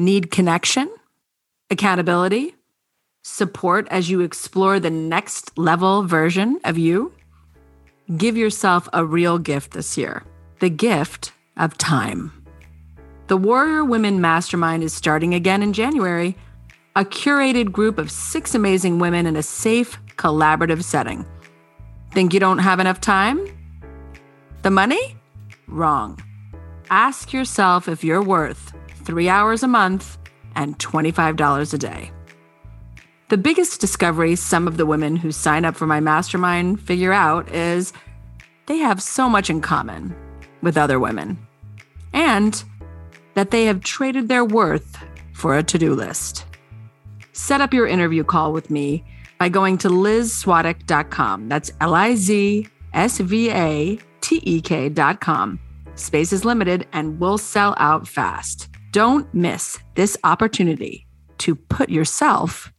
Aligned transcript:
Need 0.00 0.30
connection, 0.30 0.88
accountability, 1.68 2.54
support 3.20 3.86
as 3.90 4.08
you 4.08 4.22
explore 4.22 4.80
the 4.80 4.88
next 4.88 5.58
level 5.58 6.04
version 6.04 6.58
of 6.64 6.78
you? 6.78 7.12
Give 8.16 8.34
yourself 8.34 8.88
a 8.94 9.04
real 9.04 9.38
gift 9.38 9.72
this 9.72 9.98
year 9.98 10.22
the 10.60 10.70
gift 10.70 11.34
of 11.58 11.76
time. 11.76 12.32
The 13.26 13.36
Warrior 13.36 13.84
Women 13.84 14.22
Mastermind 14.22 14.82
is 14.82 14.94
starting 14.94 15.34
again 15.34 15.62
in 15.62 15.74
January, 15.74 16.34
a 16.96 17.04
curated 17.04 17.70
group 17.70 17.98
of 17.98 18.10
six 18.10 18.54
amazing 18.54 19.00
women 19.00 19.26
in 19.26 19.36
a 19.36 19.42
safe, 19.42 19.98
collaborative 20.16 20.82
setting. 20.82 21.26
Think 22.12 22.32
you 22.32 22.40
don't 22.40 22.56
have 22.56 22.80
enough 22.80 23.02
time? 23.02 23.38
The 24.62 24.70
money? 24.70 25.18
Wrong. 25.68 26.18
Ask 26.88 27.34
yourself 27.34 27.86
if 27.86 28.02
you're 28.02 28.24
worth 28.24 28.72
three 29.04 29.28
hours 29.28 29.62
a 29.62 29.68
month 29.68 30.18
and 30.54 30.78
$25 30.78 31.74
a 31.74 31.78
day. 31.78 32.10
The 33.28 33.38
biggest 33.38 33.80
discovery 33.80 34.34
some 34.36 34.66
of 34.66 34.76
the 34.76 34.86
women 34.86 35.16
who 35.16 35.30
sign 35.30 35.64
up 35.64 35.76
for 35.76 35.86
my 35.86 36.00
mastermind 36.00 36.80
figure 36.80 37.12
out 37.12 37.48
is 37.50 37.92
they 38.66 38.78
have 38.78 39.02
so 39.02 39.28
much 39.28 39.50
in 39.50 39.60
common 39.60 40.14
with 40.62 40.76
other 40.76 40.98
women 40.98 41.38
and 42.12 42.62
that 43.34 43.50
they 43.50 43.66
have 43.66 43.82
traded 43.82 44.28
their 44.28 44.44
worth 44.44 44.98
for 45.32 45.56
a 45.56 45.62
to 45.62 45.78
do 45.78 45.94
list. 45.94 46.44
Set 47.32 47.60
up 47.60 47.72
your 47.72 47.86
interview 47.86 48.24
call 48.24 48.52
with 48.52 48.68
me 48.70 49.04
by 49.38 49.48
going 49.48 49.78
to 49.78 49.88
lizsvatek.com. 49.88 51.48
That's 51.48 51.70
L 51.80 51.94
I 51.94 52.14
Z 52.14 52.68
S 52.92 53.18
V 53.18 53.50
A 53.50 53.98
T 54.20 54.40
E 54.44 54.60
K.com. 54.60 55.58
Space 55.94 56.32
is 56.32 56.44
limited 56.44 56.86
and 56.92 57.20
will 57.20 57.38
sell 57.38 57.74
out 57.78 58.08
fast. 58.08 58.69
Don't 58.92 59.32
miss 59.32 59.78
this 59.94 60.16
opportunity 60.24 61.06
to 61.38 61.54
put 61.54 61.90
yourself 61.90 62.72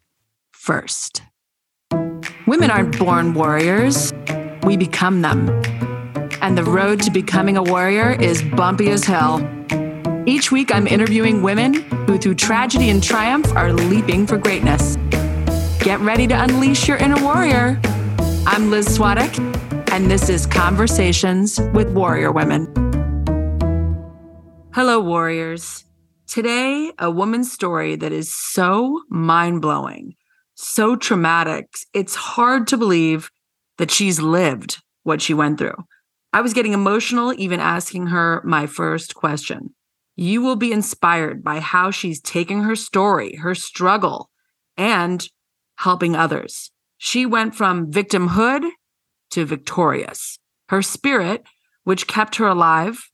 first. 0.52 1.22
Women 2.46 2.70
aren't 2.70 3.00
born 3.00 3.34
warriors, 3.34 4.12
we 4.64 4.76
become 4.76 5.22
them. 5.22 5.50
And 6.42 6.58
the 6.58 6.66
road 6.66 7.02
to 7.04 7.12
becoming 7.12 7.56
a 7.56 7.64
warrior 7.64 8.12
is 8.20 8.44
bumpy 8.44 8.90
as 8.90 9.06
hell. 9.06 9.40
Each 10.26 10.52
week, 10.52 10.76
I'm 10.76 10.86
interviewing 10.86 11.44
women 11.44 11.76
who, 12.08 12.18
through 12.18 12.36
tragedy 12.36 12.90
and 12.90 13.02
triumph, 13.02 13.50
are 13.56 13.72
leaping 13.72 14.28
for 14.28 14.38
greatness. 14.38 14.98
Get 15.80 16.02
ready 16.02 16.28
to 16.28 16.44
unleash 16.44 16.90
your 16.90 16.98
inner 16.98 17.24
warrior. 17.24 17.80
I'm 18.46 18.70
Liz 18.70 18.98
Svatek, 18.98 19.40
and 19.94 20.12
this 20.12 20.28
is 20.28 20.46
Conversations 20.46 21.58
with 21.74 21.90
Warrior 21.94 22.34
Women. 22.34 22.68
Hello, 24.74 25.00
warriors. 25.00 25.86
Today, 26.32 26.94
a 26.98 27.12
woman's 27.12 27.52
story 27.52 27.98
that 27.98 28.14
is 28.14 28.34
so 28.34 29.02
mind 29.10 29.62
blowing, 29.62 30.16
so 30.56 30.96
traumatic, 30.96 31.68
it's 31.94 32.16
hard 32.16 32.68
to 32.68 32.78
believe 32.78 33.30
that 33.78 33.92
she's 33.92 34.22
lived 34.22 34.82
what 35.04 35.22
she 35.22 35.34
went 35.34 35.58
through. 35.58 35.76
I 36.32 36.40
was 36.40 36.54
getting 36.54 36.72
emotional 36.72 37.34
even 37.38 37.60
asking 37.60 38.08
her 38.08 38.42
my 38.46 38.66
first 38.66 39.14
question. 39.14 39.76
You 40.16 40.42
will 40.42 40.56
be 40.56 40.72
inspired 40.72 41.44
by 41.44 41.60
how 41.60 41.92
she's 41.92 42.22
taking 42.22 42.64
her 42.64 42.78
story, 42.78 43.36
her 43.36 43.54
struggle, 43.54 44.30
and 44.78 45.28
helping 45.80 46.16
others. 46.16 46.72
She 46.98 47.26
went 47.26 47.56
from 47.56 47.92
victimhood 47.92 48.70
to 49.32 49.44
victorious. 49.44 50.40
Her 50.70 50.82
spirit, 50.82 51.44
which 51.84 52.08
kept 52.08 52.38
her 52.38 52.48
alive, 52.48 53.11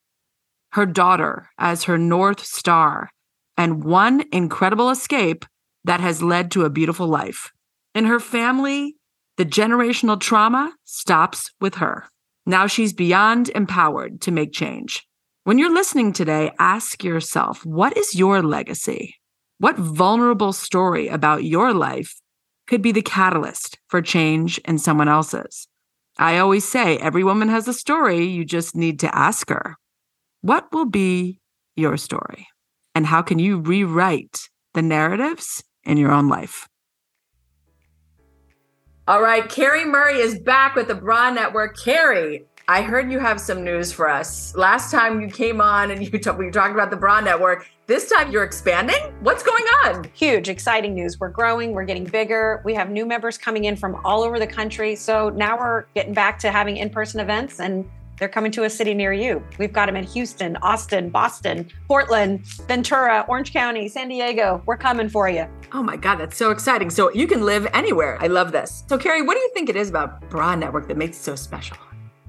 her 0.78 0.86
daughter 0.86 1.50
as 1.58 1.84
her 1.86 1.98
North 1.98 2.46
Star, 2.46 3.10
and 3.58 3.84
one 3.84 4.24
incredible 4.32 4.92
escape 4.92 5.44
that 5.84 6.00
has 6.00 6.22
led 6.22 6.52
to 6.52 6.66
a 6.66 6.70
beautiful 6.70 7.08
life. 7.08 7.52
In 7.96 8.06
her 8.06 8.20
family, 8.20 8.96
the 9.38 9.46
generational 9.46 10.20
trauma 10.20 10.72
stops 10.84 11.52
with 11.60 11.76
her. 11.76 12.06
Now 12.46 12.68
she's 12.68 12.94
beyond 12.94 13.50
empowered 13.50 14.22
to 14.22 14.32
make 14.32 14.54
change. 14.54 15.04
When 15.46 15.58
you're 15.58 15.74
listening 15.74 16.14
today, 16.14 16.52
ask 16.60 17.04
yourself 17.04 17.66
what 17.66 17.98
is 17.98 18.14
your 18.14 18.44
legacy? 18.44 19.16
What 19.58 19.78
vulnerable 19.78 20.54
story 20.54 21.08
about 21.08 21.44
your 21.44 21.74
life 21.74 22.22
could 22.68 22.84
be 22.84 22.92
the 22.92 23.02
catalyst 23.02 23.80
for 23.88 24.02
change 24.02 24.60
in 24.60 24.78
someone 24.78 25.08
else's. 25.08 25.68
I 26.20 26.38
always 26.38 26.68
say 26.68 26.98
every 26.98 27.24
woman 27.24 27.50
has 27.50 27.68
a 27.68 27.74
story. 27.74 28.26
You 28.26 28.46
just 28.46 28.76
need 28.76 29.00
to 29.00 29.16
ask 29.16 29.50
her, 29.50 29.76
what 30.48 30.72
will 30.72 30.86
be 30.86 31.42
your 31.76 31.98
story? 31.98 32.48
And 32.96 33.06
how 33.06 33.22
can 33.22 33.38
you 33.38 33.60
rewrite 33.60 34.48
the 34.74 34.82
narratives 34.82 35.62
in 35.84 35.98
your 35.98 36.12
own 36.12 36.30
life? 36.30 36.70
All 39.10 39.22
right, 39.22 39.48
Carrie 39.50 39.84
Murray 39.84 40.20
is 40.20 40.40
back 40.40 40.76
with 40.76 40.88
the 40.88 40.96
Bra 40.96 41.32
Network. 41.32 41.78
Carrie, 41.78 42.46
I 42.70 42.82
heard 42.82 43.12
you 43.12 43.20
have 43.20 43.42
some 43.42 43.64
news 43.64 43.92
for 43.92 44.10
us. 44.10 44.56
Last 44.56 44.90
time 44.90 45.20
you 45.20 45.28
came 45.28 45.60
on 45.60 45.92
and 45.92 46.02
you, 46.14 46.18
t- 46.18 46.32
we 46.32 46.50
talked 46.50 46.74
about 46.74 46.92
the 46.92 46.98
Bra 46.98 47.20
Network. 47.20 47.70
This 47.88 48.10
time 48.10 48.32
you're 48.32 48.44
expanding? 48.44 49.14
What's 49.20 49.44
going 49.44 49.66
on? 49.86 50.10
Huge, 50.14 50.48
exciting 50.48 50.94
news. 50.94 51.20
We're 51.20 51.30
growing, 51.30 51.74
we're 51.74 51.86
getting 51.86 52.06
bigger. 52.06 52.62
We 52.64 52.74
have 52.74 52.90
new 52.90 53.06
members 53.06 53.38
coming 53.38 53.66
in 53.66 53.76
from 53.76 54.00
all 54.06 54.24
over 54.24 54.40
the 54.40 54.48
country. 54.48 54.96
So 54.96 55.30
now 55.30 55.58
we're 55.58 55.86
getting 55.94 56.14
back 56.14 56.40
to 56.40 56.52
having 56.52 56.78
in 56.78 56.90
person 56.90 57.20
events 57.20 57.60
and 57.60 57.90
they're 58.18 58.30
coming 58.30 58.52
to 58.54 58.64
a 58.64 58.70
city 58.70 58.94
near 58.94 59.14
you. 59.14 59.44
We've 59.60 59.72
got 59.72 59.86
them 59.86 59.96
in 59.96 60.04
Houston, 60.06 60.56
Austin, 60.58 61.10
Boston, 61.10 61.70
Portland, 61.88 62.46
Ventura, 62.68 63.26
Orange 63.28 63.54
County, 63.54 63.88
San 63.88 64.10
Diego. 64.10 64.62
We're 64.66 64.78
coming 64.78 65.10
for 65.10 65.30
you. 65.30 65.48
Oh 65.74 65.84
my 65.84 65.98
God, 65.98 66.16
that's 66.16 66.38
so 66.38 66.52
exciting. 66.52 66.90
So 66.90 67.12
you 67.12 67.28
can 67.28 67.44
live 67.44 67.68
anywhere. 67.74 68.18
I 68.22 68.28
love 68.28 68.52
this. 68.52 68.84
So, 68.88 68.98
Carrie, 68.98 69.22
what 69.22 69.36
do 69.36 69.40
you 69.40 69.52
think 69.54 69.70
it 69.70 69.76
is 69.76 69.90
about 69.90 70.30
Bra 70.30 70.56
Network 70.56 70.88
that 70.88 70.98
makes 70.98 71.18
it 71.18 71.24
so 71.24 71.36
special? 71.36 71.78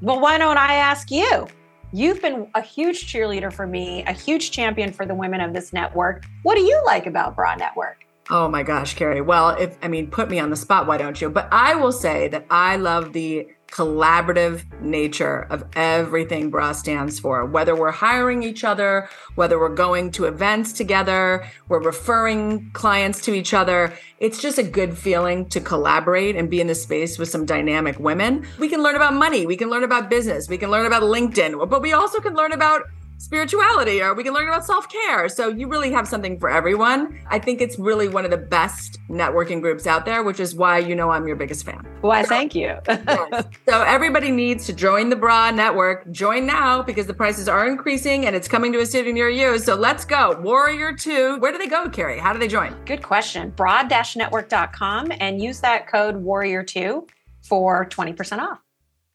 Well, 0.03 0.21
why 0.21 0.39
don't 0.39 0.59
I 0.59 0.75
ask 0.75 1.11
you? 1.11 1.47
You've 1.93 2.21
been 2.21 2.49
a 2.55 2.61
huge 2.61 3.11
cheerleader 3.11 3.51
for 3.51 3.67
me, 3.67 4.05
a 4.05 4.13
huge 4.13 4.51
champion 4.51 4.93
for 4.93 5.07
the 5.07 5.15
women 5.15 5.41
of 5.41 5.55
this 5.55 5.73
network. 5.73 6.27
What 6.43 6.57
do 6.57 6.61
you 6.61 6.81
like 6.85 7.07
about 7.07 7.35
Bra 7.35 7.55
Network? 7.55 8.05
Oh 8.31 8.47
my 8.47 8.63
gosh, 8.63 8.95
Carrie. 8.95 9.23
Well, 9.23 9.51
if 9.51 9.79
I 9.83 9.89
mean, 9.89 10.11
put 10.11 10.29
me 10.29 10.39
on 10.39 10.51
the 10.51 10.57
spot, 10.57 10.87
why 10.87 10.99
don't 10.99 11.19
you? 11.19 11.31
But 11.31 11.49
I 11.51 11.75
will 11.77 11.93
say 11.93 12.29
that 12.29 12.45
I 12.51 12.77
love 12.77 13.15
the 13.15 13.49
collaborative 13.71 14.65
nature 14.81 15.47
of 15.51 15.65
everything 15.75 16.51
BRA 16.51 16.75
stands 16.75 17.21
for. 17.21 17.45
Whether 17.45 17.77
we're 17.77 17.91
hiring 17.91 18.43
each 18.43 18.65
other, 18.65 19.09
whether 19.35 19.59
we're 19.59 19.75
going 19.75 20.11
to 20.13 20.25
events 20.25 20.73
together, 20.73 21.47
we're 21.69 21.83
referring 21.83 22.71
clients 22.73 23.21
to 23.27 23.35
each 23.35 23.55
other, 23.55 23.93
it's 24.19 24.41
just 24.41 24.59
a 24.59 24.63
good 24.63 24.97
feeling 24.97 25.49
to 25.51 25.61
collaborate 25.61 26.35
and 26.35 26.51
be 26.51 26.61
in 26.61 26.67
the 26.67 26.75
space 26.75 27.19
with 27.19 27.29
some 27.29 27.45
dynamic 27.45 27.99
women. 28.01 28.47
We 28.59 28.69
can 28.69 28.83
learn 28.83 28.97
about 28.97 29.15
money, 29.15 29.47
we 29.47 29.57
can 29.57 29.71
learn 29.71 29.85
about 29.85 30.11
business, 30.11 30.49
we 30.49 30.59
can 30.59 30.71
learn 30.71 30.87
about 30.87 31.03
LinkedIn, 31.03 31.69
but 31.69 31.83
we 31.83 31.93
also 31.93 32.21
can 32.21 32.35
learn 32.35 32.53
about 32.53 32.83
spirituality 33.19 34.01
or 34.01 34.15
we 34.15 34.25
can 34.25 34.33
learn 34.33 34.49
about 34.49 34.65
self-care. 34.65 35.29
So 35.29 35.49
you 35.49 35.69
really 35.69 35.91
have 35.93 36.09
something 36.09 36.39
for 36.39 36.49
everyone. 36.49 37.21
I 37.27 37.39
think 37.39 37.61
it's 37.61 37.79
really 37.79 38.09
one 38.09 38.25
of 38.25 38.31
the 38.31 38.37
best 38.39 38.99
networking 39.11 39.61
groups 39.61 39.87
out 39.87 40.05
there 40.05 40.23
which 40.23 40.41
is 40.41 40.55
why 40.55 40.79
you 40.79 40.95
know 40.95 41.11
i'm 41.11 41.27
your 41.27 41.37
biggest 41.37 41.65
fan. 41.65 41.87
Why 42.01 42.23
thank 42.23 42.55
you. 42.55 42.79
Yes. 43.09 43.47
so 43.69 43.83
everybody 43.83 44.31
needs 44.31 44.67
to 44.67 44.73
join 44.73 45.09
the 45.09 45.17
bra 45.17 45.51
network. 45.51 46.11
Join 46.11 46.47
now 46.47 46.83
because 46.83 47.07
the 47.07 47.15
prices 47.15 47.49
are 47.49 47.67
increasing 47.67 48.27
and 48.27 48.37
it's 48.37 48.47
coming 48.47 48.73
to 48.73 48.81
a 48.81 48.87
city 48.87 49.13
near 49.13 49.29
you. 49.29 49.59
So 49.59 49.75
let's 49.75 50.05
go. 50.05 50.39
Warrior 50.41 50.93
2 50.93 51.39
where 51.39 51.53
do 51.53 51.59
they 51.59 51.67
go 51.67 51.89
carrie? 51.89 52.19
How 52.19 52.33
do 52.33 52.39
they 52.39 52.49
join? 52.49 52.75
Good 52.85 53.03
question. 53.03 53.51
Bra-network.com 53.51 55.13
and 55.21 55.43
use 55.43 55.61
that 55.61 55.89
code 55.89 56.17
warrior 56.17 56.63
2 56.63 57.07
for 57.43 57.87
20% 57.87 58.39
off 58.39 58.59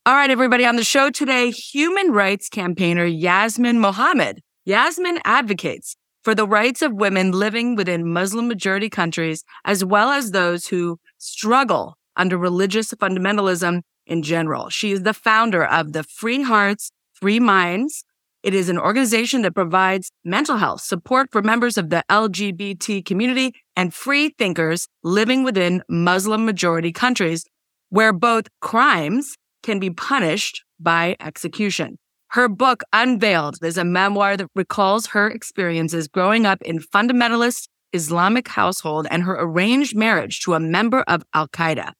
all 0.05 0.15
right, 0.15 0.29
everybody 0.29 0.65
on 0.65 0.75
the 0.75 0.83
show 0.83 1.09
today, 1.09 1.49
human 1.49 2.11
rights 2.11 2.49
campaigner 2.49 3.05
Yasmin 3.05 3.79
Mohammed. 3.79 4.41
Yasmin 4.65 5.19
advocates 5.23 5.95
for 6.23 6.35
the 6.35 6.45
rights 6.45 6.81
of 6.81 6.91
women 6.91 7.31
living 7.31 7.75
within 7.75 8.11
Muslim 8.11 8.49
majority 8.49 8.89
countries, 8.89 9.45
as 9.63 9.85
well 9.85 10.09
as 10.09 10.31
those 10.31 10.67
who 10.67 10.99
struggle 11.19 11.95
under 12.17 12.37
religious 12.37 12.93
fundamentalism 12.93 13.79
in 14.05 14.23
general. 14.23 14.69
She 14.69 14.91
is 14.91 15.03
the 15.03 15.13
founder 15.13 15.63
of 15.63 15.93
the 15.93 16.03
Free 16.03 16.41
Hearts, 16.41 16.91
Free 17.13 17.39
Minds. 17.39 18.03
It 18.43 18.53
is 18.53 18.67
an 18.67 18.77
organization 18.77 19.41
that 19.43 19.55
provides 19.55 20.11
mental 20.25 20.57
health 20.57 20.81
support 20.81 21.29
for 21.31 21.41
members 21.41 21.77
of 21.77 21.89
the 21.89 22.03
LGBT 22.11 23.05
community 23.05 23.53
and 23.77 23.93
free 23.93 24.35
thinkers 24.37 24.89
living 25.01 25.45
within 25.45 25.81
Muslim 25.87 26.45
majority 26.45 26.91
countries 26.91 27.45
where 27.87 28.11
both 28.11 28.47
crimes 28.59 29.37
can 29.63 29.79
be 29.79 29.89
punished 29.89 30.63
by 30.79 31.15
execution. 31.19 31.97
Her 32.31 32.47
book, 32.49 32.83
Unveiled, 32.91 33.57
is 33.63 33.77
a 33.77 33.83
memoir 33.83 34.37
that 34.37 34.47
recalls 34.55 35.07
her 35.07 35.29
experiences 35.29 36.07
growing 36.07 36.45
up 36.45 36.61
in 36.63 36.79
fundamentalist 36.79 37.67
Islamic 37.93 38.47
household 38.47 39.07
and 39.09 39.23
her 39.23 39.37
arranged 39.39 39.95
marriage 39.95 40.41
to 40.41 40.55
a 40.55 40.59
member 40.59 41.03
of 41.07 41.23
Al 41.33 41.47
Qaeda. 41.47 41.93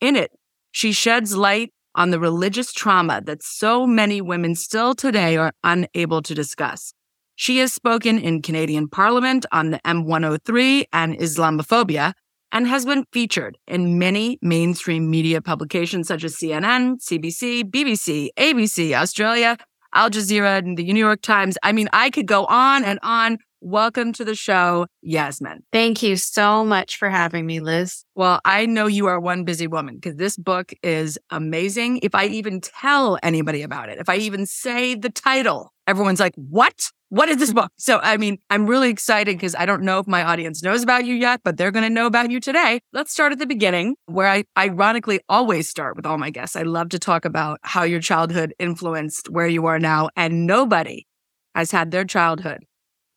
In 0.00 0.16
it, 0.16 0.30
she 0.70 0.92
sheds 0.92 1.36
light 1.36 1.72
on 1.94 2.10
the 2.10 2.20
religious 2.20 2.72
trauma 2.72 3.20
that 3.24 3.42
so 3.42 3.86
many 3.86 4.20
women 4.20 4.54
still 4.54 4.94
today 4.94 5.36
are 5.36 5.52
unable 5.64 6.22
to 6.22 6.34
discuss. 6.34 6.94
She 7.34 7.58
has 7.58 7.72
spoken 7.72 8.18
in 8.18 8.42
Canadian 8.42 8.88
Parliament 8.88 9.44
on 9.50 9.70
the 9.70 9.80
M103 9.80 10.84
and 10.92 11.18
Islamophobia 11.18 12.12
and 12.52 12.66
has 12.66 12.84
been 12.84 13.04
featured 13.12 13.58
in 13.66 13.98
many 13.98 14.38
mainstream 14.42 15.10
media 15.10 15.40
publications 15.40 16.08
such 16.08 16.24
as 16.24 16.36
CNN, 16.36 16.96
CBC, 17.00 17.64
BBC, 17.64 18.28
ABC, 18.38 18.92
Australia, 18.92 19.56
Al 19.94 20.10
Jazeera, 20.10 20.58
and 20.58 20.76
the 20.76 20.92
New 20.92 20.98
York 20.98 21.22
Times. 21.22 21.56
I 21.62 21.72
mean, 21.72 21.88
I 21.92 22.10
could 22.10 22.26
go 22.26 22.46
on 22.46 22.84
and 22.84 22.98
on. 23.02 23.38
Welcome 23.62 24.14
to 24.14 24.24
the 24.24 24.34
show, 24.34 24.86
Yasmin. 25.02 25.64
Thank 25.70 26.02
you 26.02 26.16
so 26.16 26.64
much 26.64 26.96
for 26.96 27.10
having 27.10 27.44
me, 27.44 27.60
Liz. 27.60 28.06
Well, 28.14 28.40
I 28.46 28.64
know 28.64 28.86
you 28.86 29.06
are 29.06 29.20
one 29.20 29.44
busy 29.44 29.66
woman 29.66 29.96
because 29.96 30.16
this 30.16 30.38
book 30.38 30.72
is 30.82 31.18
amazing. 31.28 31.98
If 32.02 32.14
I 32.14 32.24
even 32.26 32.62
tell 32.62 33.18
anybody 33.22 33.60
about 33.60 33.90
it, 33.90 33.98
if 33.98 34.08
I 34.08 34.16
even 34.16 34.46
say 34.46 34.94
the 34.94 35.10
title, 35.10 35.74
everyone's 35.86 36.20
like, 36.20 36.32
What? 36.36 36.90
What 37.10 37.28
is 37.28 37.36
this 37.38 37.52
book? 37.52 37.72
So, 37.76 37.98
I 38.02 38.16
mean, 38.16 38.38
I'm 38.48 38.66
really 38.66 38.88
excited 38.88 39.36
because 39.36 39.54
I 39.56 39.66
don't 39.66 39.82
know 39.82 39.98
if 39.98 40.06
my 40.06 40.22
audience 40.22 40.62
knows 40.62 40.82
about 40.82 41.04
you 41.04 41.14
yet, 41.14 41.40
but 41.44 41.56
they're 41.56 41.72
going 41.72 41.82
to 41.82 41.90
know 41.90 42.06
about 42.06 42.30
you 42.30 42.38
today. 42.40 42.80
Let's 42.92 43.12
start 43.12 43.32
at 43.32 43.38
the 43.38 43.46
beginning, 43.46 43.96
where 44.06 44.28
I 44.28 44.44
ironically 44.56 45.20
always 45.28 45.68
start 45.68 45.96
with 45.96 46.06
all 46.06 46.18
my 46.18 46.30
guests. 46.30 46.54
I 46.54 46.62
love 46.62 46.88
to 46.90 46.98
talk 47.00 47.24
about 47.24 47.58
how 47.62 47.82
your 47.82 48.00
childhood 48.00 48.54
influenced 48.58 49.28
where 49.28 49.48
you 49.48 49.66
are 49.66 49.80
now, 49.80 50.08
and 50.16 50.46
nobody 50.46 51.06
has 51.54 51.72
had 51.72 51.90
their 51.90 52.04
childhood 52.04 52.64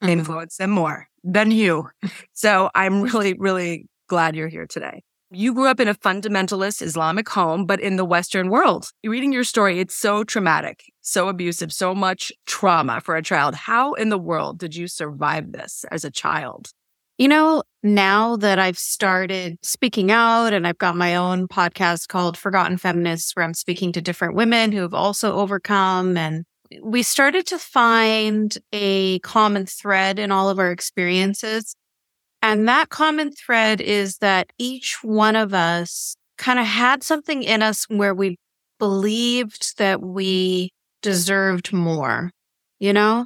mm-hmm. 0.02 0.10
influence 0.10 0.58
them 0.58 0.72
more 0.72 1.08
than 1.24 1.52
you. 1.52 1.88
So, 2.34 2.72
I'm 2.74 3.04
really, 3.04 3.36
really 3.36 3.88
glad 4.10 4.36
you're 4.36 4.50
here 4.50 4.66
today. 4.66 5.04
You 5.36 5.56
grew 5.56 5.68
up 5.68 5.80
in 5.80 5.88
a 5.88 5.96
fundamentalist 5.96 6.84
Islamic 6.84 7.28
home, 7.28 7.66
but 7.66 7.80
in 7.80 7.96
the 7.96 8.06
Western 8.06 8.50
world. 8.50 8.92
Reading 9.04 9.34
your 9.34 9.44
story, 9.44 9.80
it's 9.80 9.96
so 9.96 10.24
traumatic, 10.24 10.84
so 11.02 11.28
abusive, 11.28 11.74
so 11.74 11.96
much 11.96 12.32
trauma 12.46 13.02
for 13.02 13.16
a 13.16 13.24
child. 13.24 13.56
How 13.56 13.94
in 13.94 14.10
the 14.10 14.20
world 14.20 14.60
did 14.60 14.76
you 14.76 14.88
survive 14.88 15.52
this 15.52 15.86
as 15.90 16.04
a 16.04 16.12
child? 16.12 16.70
You 17.18 17.30
know, 17.30 17.64
now 17.82 18.36
that 18.38 18.60
I've 18.60 18.78
started 18.78 19.58
speaking 19.64 20.12
out 20.12 20.54
and 20.54 20.68
I've 20.68 20.78
got 20.78 20.96
my 20.96 21.16
own 21.16 21.48
podcast 21.48 22.10
called 22.10 22.38
Forgotten 22.38 22.78
Feminists, 22.78 23.36
where 23.36 23.44
I'm 23.44 23.56
speaking 23.56 23.92
to 23.94 24.02
different 24.02 24.36
women 24.36 24.72
who 24.72 24.82
have 24.82 24.94
also 24.94 25.34
overcome, 25.34 26.16
and 26.16 26.46
we 26.84 27.02
started 27.02 27.48
to 27.48 27.58
find 27.58 28.56
a 28.72 29.18
common 29.20 29.66
thread 29.66 30.20
in 30.20 30.32
all 30.32 30.52
of 30.52 30.60
our 30.60 30.72
experiences. 30.72 31.76
And 32.44 32.68
that 32.68 32.90
common 32.90 33.32
thread 33.32 33.80
is 33.80 34.18
that 34.18 34.52
each 34.60 34.98
one 35.02 35.38
of 35.38 35.54
us 35.54 36.18
kind 36.38 36.60
of 36.60 36.66
had 36.66 37.02
something 37.02 37.42
in 37.42 37.62
us 37.62 37.86
where 37.86 38.14
we 38.14 38.36
believed 38.80 39.78
that 39.78 40.02
we 40.02 40.70
deserved 41.02 41.72
more, 41.72 42.32
you 42.80 42.92
know? 42.92 43.26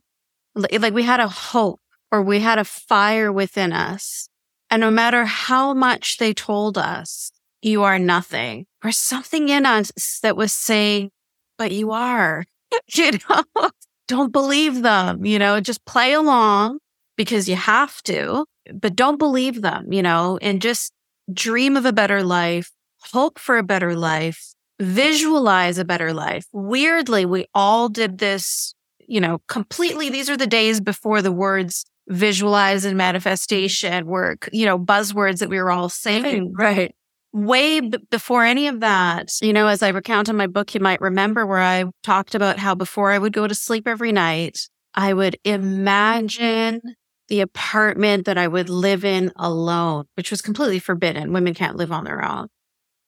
Like 0.53 0.93
we 0.93 1.01
had 1.01 1.19
a 1.19 1.27
hope 1.27 1.79
or 2.11 2.21
we 2.21 2.39
had 2.41 2.59
a 2.59 2.63
fire 2.63 3.33
within 3.33 3.73
us. 3.73 4.29
And 4.69 4.81
no 4.81 4.91
matter 4.91 5.25
how 5.25 5.73
much 5.73 6.17
they 6.17 6.31
told 6.31 6.77
us, 6.77 7.31
you 7.63 7.81
are 7.81 7.97
nothing, 7.97 8.67
or 8.83 8.91
something 8.91 9.49
in 9.49 9.65
us 9.65 10.19
that 10.21 10.37
was 10.37 10.53
saying, 10.53 11.09
but 11.57 11.71
you 11.71 11.89
are, 11.89 12.45
you 12.93 13.13
know, 13.27 13.71
don't 14.07 14.31
believe 14.31 14.83
them, 14.83 15.25
you 15.25 15.39
know, 15.39 15.59
just 15.59 15.85
play 15.85 16.13
along 16.13 16.77
because 17.15 17.49
you 17.49 17.55
have 17.55 18.03
to 18.03 18.45
but 18.73 18.95
don't 18.95 19.17
believe 19.17 19.61
them, 19.61 19.91
you 19.91 20.01
know, 20.01 20.37
and 20.41 20.61
just 20.61 20.91
dream 21.33 21.75
of 21.77 21.85
a 21.85 21.93
better 21.93 22.23
life, 22.23 22.71
hope 23.11 23.39
for 23.39 23.57
a 23.57 23.63
better 23.63 23.95
life, 23.95 24.53
visualize 24.79 25.77
a 25.77 25.85
better 25.85 26.13
life. 26.13 26.45
Weirdly, 26.51 27.25
we 27.25 27.45
all 27.53 27.89
did 27.89 28.17
this, 28.19 28.73
you 28.99 29.19
know, 29.19 29.39
completely. 29.47 30.09
These 30.09 30.29
are 30.29 30.37
the 30.37 30.47
days 30.47 30.79
before 30.81 31.21
the 31.21 31.31
words 31.31 31.85
visualize 32.07 32.85
and 32.85 32.97
manifestation 32.97 34.05
were, 34.05 34.37
you 34.51 34.65
know, 34.65 34.79
buzzwords 34.79 35.39
that 35.39 35.49
we 35.49 35.57
were 35.57 35.71
all 35.71 35.89
saying. 35.89 36.53
Right. 36.57 36.95
Way 37.33 37.81
b- 37.81 37.97
before 38.09 38.45
any 38.45 38.67
of 38.67 38.79
that, 38.79 39.29
you 39.41 39.51
know, 39.51 39.67
as 39.67 39.83
I 39.83 39.89
recount 39.89 40.29
in 40.29 40.37
my 40.37 40.47
book, 40.47 40.73
you 40.73 40.79
might 40.79 41.01
remember 41.01 41.45
where 41.45 41.59
I 41.61 41.85
talked 42.03 42.33
about 42.35 42.57
how 42.57 42.73
before 42.75 43.11
I 43.11 43.19
would 43.19 43.33
go 43.33 43.47
to 43.47 43.53
sleep 43.53 43.87
every 43.87 44.11
night, 44.11 44.69
I 44.95 45.13
would 45.13 45.37
imagine 45.43 46.81
the 47.27 47.41
apartment 47.41 48.25
that 48.25 48.37
I 48.37 48.47
would 48.47 48.69
live 48.69 49.03
in 49.03 49.31
alone, 49.35 50.05
which 50.15 50.31
was 50.31 50.41
completely 50.41 50.79
forbidden. 50.79 51.33
Women 51.33 51.53
can't 51.53 51.75
live 51.75 51.91
on 51.91 52.03
their 52.03 52.23
own. 52.23 52.47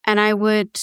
And 0.06 0.20
I 0.20 0.34
would, 0.34 0.80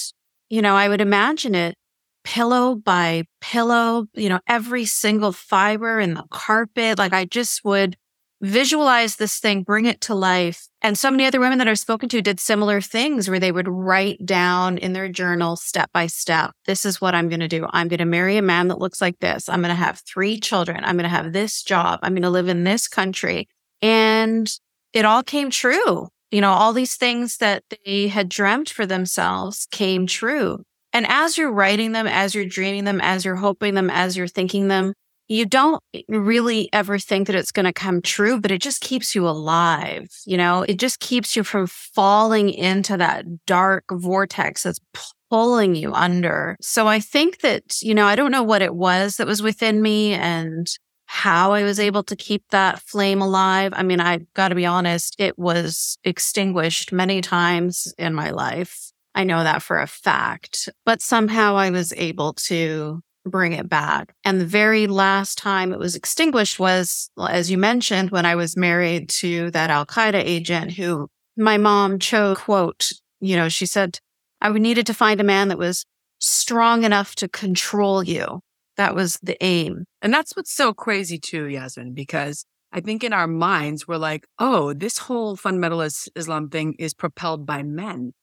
you 0.49 0.61
know, 0.61 0.75
I 0.75 0.89
would 0.89 1.01
imagine 1.01 1.55
it 1.55 1.75
pillow 2.23 2.75
by 2.75 3.23
pillow, 3.39 4.05
you 4.13 4.27
know, 4.27 4.39
every 4.47 4.85
single 4.85 5.31
fiber 5.31 5.99
in 5.99 6.13
the 6.13 6.25
carpet. 6.29 6.97
Like 6.97 7.13
I 7.13 7.25
just 7.25 7.63
would 7.63 7.95
visualize 8.41 9.15
this 9.15 9.39
thing, 9.39 9.63
bring 9.63 9.85
it 9.85 10.01
to 10.01 10.15
life. 10.15 10.67
And 10.81 10.97
so 10.97 11.09
many 11.09 11.25
other 11.25 11.39
women 11.39 11.57
that 11.57 11.67
I've 11.67 11.79
spoken 11.79 12.07
to 12.09 12.21
did 12.21 12.39
similar 12.39 12.81
things 12.81 13.29
where 13.29 13.39
they 13.39 13.51
would 13.51 13.67
write 13.67 14.25
down 14.25 14.77
in 14.77 14.93
their 14.93 15.09
journal 15.09 15.55
step 15.55 15.91
by 15.91 16.07
step. 16.07 16.51
This 16.65 16.85
is 16.85 17.01
what 17.01 17.15
I'm 17.15 17.29
going 17.29 17.39
to 17.39 17.47
do. 17.47 17.67
I'm 17.71 17.87
going 17.87 17.97
to 17.99 18.05
marry 18.05 18.37
a 18.37 18.41
man 18.41 18.67
that 18.67 18.79
looks 18.79 19.01
like 19.01 19.19
this. 19.19 19.49
I'm 19.49 19.61
going 19.61 19.69
to 19.69 19.75
have 19.75 20.01
three 20.07 20.39
children. 20.39 20.83
I'm 20.83 20.95
going 20.95 21.09
to 21.09 21.09
have 21.09 21.33
this 21.33 21.63
job. 21.63 21.99
I'm 22.03 22.13
going 22.13 22.21
to 22.21 22.29
live 22.29 22.47
in 22.47 22.63
this 22.63 22.87
country. 22.87 23.47
And 23.81 24.49
it 24.93 25.05
all 25.05 25.23
came 25.23 25.49
true. 25.49 26.07
You 26.31 26.41
know, 26.41 26.51
all 26.51 26.73
these 26.73 26.95
things 26.95 27.37
that 27.37 27.63
they 27.85 28.07
had 28.07 28.29
dreamt 28.29 28.69
for 28.69 28.85
themselves 28.85 29.67
came 29.71 30.07
true. 30.07 30.63
And 30.93 31.05
as 31.07 31.37
you're 31.37 31.51
writing 31.51 31.91
them, 31.91 32.07
as 32.07 32.33
you're 32.33 32.45
dreaming 32.45 32.83
them, 32.83 32.99
as 33.01 33.25
you're 33.25 33.35
hoping 33.35 33.75
them, 33.75 33.89
as 33.89 34.17
you're 34.17 34.27
thinking 34.27 34.67
them, 34.67 34.93
you 35.27 35.45
don't 35.45 35.83
really 36.07 36.69
ever 36.71 36.97
think 36.97 37.27
that 37.27 37.35
it's 37.35 37.51
going 37.51 37.65
to 37.65 37.73
come 37.73 38.01
true, 38.01 38.39
but 38.39 38.51
it 38.51 38.61
just 38.61 38.81
keeps 38.81 39.13
you 39.13 39.27
alive. 39.27 40.07
You 40.25 40.37
know, 40.37 40.63
it 40.63 40.79
just 40.79 40.99
keeps 40.99 41.35
you 41.35 41.43
from 41.43 41.67
falling 41.67 42.49
into 42.49 42.97
that 42.97 43.25
dark 43.45 43.83
vortex 43.91 44.63
that's 44.63 44.79
pulling 45.29 45.75
you 45.75 45.93
under. 45.93 46.55
So 46.61 46.87
I 46.87 46.99
think 46.99 47.41
that, 47.41 47.81
you 47.81 47.93
know, 47.93 48.05
I 48.05 48.15
don't 48.15 48.31
know 48.31 48.43
what 48.43 48.61
it 48.61 48.73
was 48.73 49.17
that 49.17 49.27
was 49.27 49.41
within 49.41 49.81
me 49.81 50.13
and 50.13 50.67
how 51.05 51.53
I 51.53 51.63
was 51.63 51.79
able 51.79 52.03
to 52.03 52.15
keep 52.15 52.43
that 52.49 52.79
flame 52.81 53.21
alive. 53.21 53.73
I 53.75 53.83
mean, 53.83 53.99
I 53.99 54.19
got 54.33 54.49
to 54.49 54.55
be 54.55 54.65
honest, 54.65 55.15
it 55.19 55.37
was 55.37 55.97
extinguished 56.03 56.91
many 56.91 57.21
times 57.21 57.93
in 57.97 58.13
my 58.13 58.31
life. 58.31 58.91
I 59.15 59.23
know 59.23 59.43
that 59.43 59.63
for 59.63 59.79
a 59.79 59.87
fact, 59.87 60.69
but 60.85 61.01
somehow 61.01 61.55
I 61.55 61.71
was 61.71 61.91
able 61.97 62.33
to 62.33 63.01
bring 63.27 63.53
it 63.53 63.69
back. 63.69 64.13
And 64.23 64.39
the 64.39 64.45
very 64.45 64.87
last 64.87 65.37
time 65.37 65.73
it 65.73 65.79
was 65.79 65.95
extinguished 65.95 66.59
was, 66.59 67.09
as 67.29 67.51
you 67.51 67.57
mentioned, 67.57 68.11
when 68.11 68.25
I 68.25 68.35
was 68.35 68.57
married 68.57 69.09
to 69.09 69.51
that 69.51 69.69
Al 69.69 69.85
Qaeda 69.85 70.21
agent 70.23 70.71
who 70.71 71.09
my 71.35 71.57
mom 71.57 71.99
chose, 71.99 72.37
quote, 72.37 72.91
you 73.19 73.35
know, 73.35 73.49
she 73.49 73.65
said, 73.65 73.99
I 74.41 74.51
needed 74.51 74.85
to 74.87 74.93
find 74.93 75.19
a 75.19 75.23
man 75.23 75.47
that 75.47 75.57
was 75.57 75.85
strong 76.19 76.83
enough 76.83 77.15
to 77.15 77.27
control 77.27 78.03
you. 78.03 78.41
That 78.77 78.95
was 78.95 79.19
the 79.23 79.43
aim. 79.43 79.85
And 80.01 80.13
that's 80.13 80.35
what's 80.35 80.53
so 80.53 80.73
crazy 80.73 81.17
too, 81.17 81.45
Yasmin, 81.45 81.93
because 81.93 82.45
I 82.71 82.81
think 82.81 83.03
in 83.03 83.13
our 83.13 83.27
minds, 83.27 83.87
we're 83.87 83.97
like, 83.97 84.27
oh, 84.39 84.73
this 84.73 84.97
whole 84.97 85.37
fundamentalist 85.37 86.09
Islam 86.15 86.49
thing 86.49 86.75
is 86.77 86.93
propelled 86.93 87.45
by 87.45 87.63
men. 87.63 88.13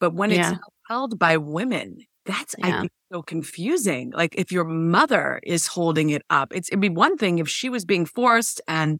But 0.00 0.12
when 0.12 0.30
yeah. 0.30 0.52
it's 0.52 0.60
propelled 0.60 1.18
by 1.18 1.36
women, 1.36 1.98
that's 2.24 2.54
yeah. 2.58 2.66
I 2.66 2.80
think 2.80 2.92
so 3.12 3.22
confusing. 3.22 4.12
Like 4.14 4.34
if 4.36 4.52
your 4.52 4.64
mother 4.64 5.40
is 5.42 5.66
holding 5.66 6.10
it 6.10 6.22
up, 6.30 6.52
it's 6.54 6.68
it'd 6.68 6.80
be 6.80 6.88
one 6.88 7.16
thing 7.16 7.38
if 7.38 7.48
she 7.48 7.68
was 7.68 7.84
being 7.84 8.06
forced, 8.06 8.60
and 8.68 8.98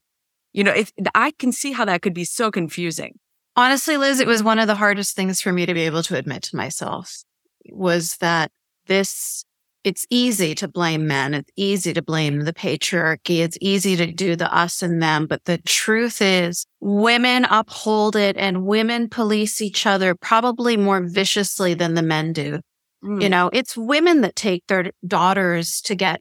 you 0.53 0.65
know, 0.65 0.73
if 0.73 0.93
I 1.15 1.33
can 1.33 1.53
see 1.53 1.73
how 1.73 1.85
that 1.85 2.03
could 2.03 2.15
be 2.15 2.25
so 2.25 2.51
confusing. 2.51 3.19
Honestly, 3.55 3.97
Liz, 3.97 4.19
it 4.19 4.27
was 4.27 4.43
one 4.43 4.59
of 4.59 4.67
the 4.67 4.75
hardest 4.75 5.15
things 5.15 5.41
for 5.41 5.53
me 5.53 5.67
to 5.67 5.75
be 5.75 5.83
able 5.83 6.03
to 6.05 6.17
admit 6.17 6.43
to 6.45 6.57
myself 6.57 7.23
was 7.71 8.17
that 8.19 8.51
this. 8.87 9.45
It's 9.85 10.07
easy 10.11 10.55
to 10.55 10.69
blame 10.69 11.09
men. 11.09 11.35
It's 11.35 11.51
easy 11.57 11.93
to 11.93 12.03
blame 12.03 12.43
the 12.43 12.53
patriarchy. 12.53 13.41
It's 13.41 13.59
easy 13.61 13.97
to 13.97 14.07
do 14.07 14.37
the 14.37 14.55
us 14.57 14.81
and 14.81 15.03
them. 15.03 15.27
But 15.27 15.45
the 15.45 15.59
truth 15.59 16.23
is 16.23 16.65
women 16.79 17.47
uphold 17.51 18.15
it 18.15 18.37
and 18.37 18.65
women 18.65 19.09
police 19.09 19.61
each 19.61 19.85
other 19.85 20.15
probably 20.15 20.77
more 20.77 21.01
viciously 21.01 21.75
than 21.75 21.95
the 21.95 22.03
men 22.03 22.33
do. 22.33 22.61
Mm. 23.05 23.23
You 23.23 23.29
know, 23.29 23.51
it's 23.53 23.77
women 23.77 24.21
that 24.23 24.37
take 24.37 24.67
their 24.69 24.91
daughters 25.07 25.81
to 25.83 25.95
get 25.95 26.21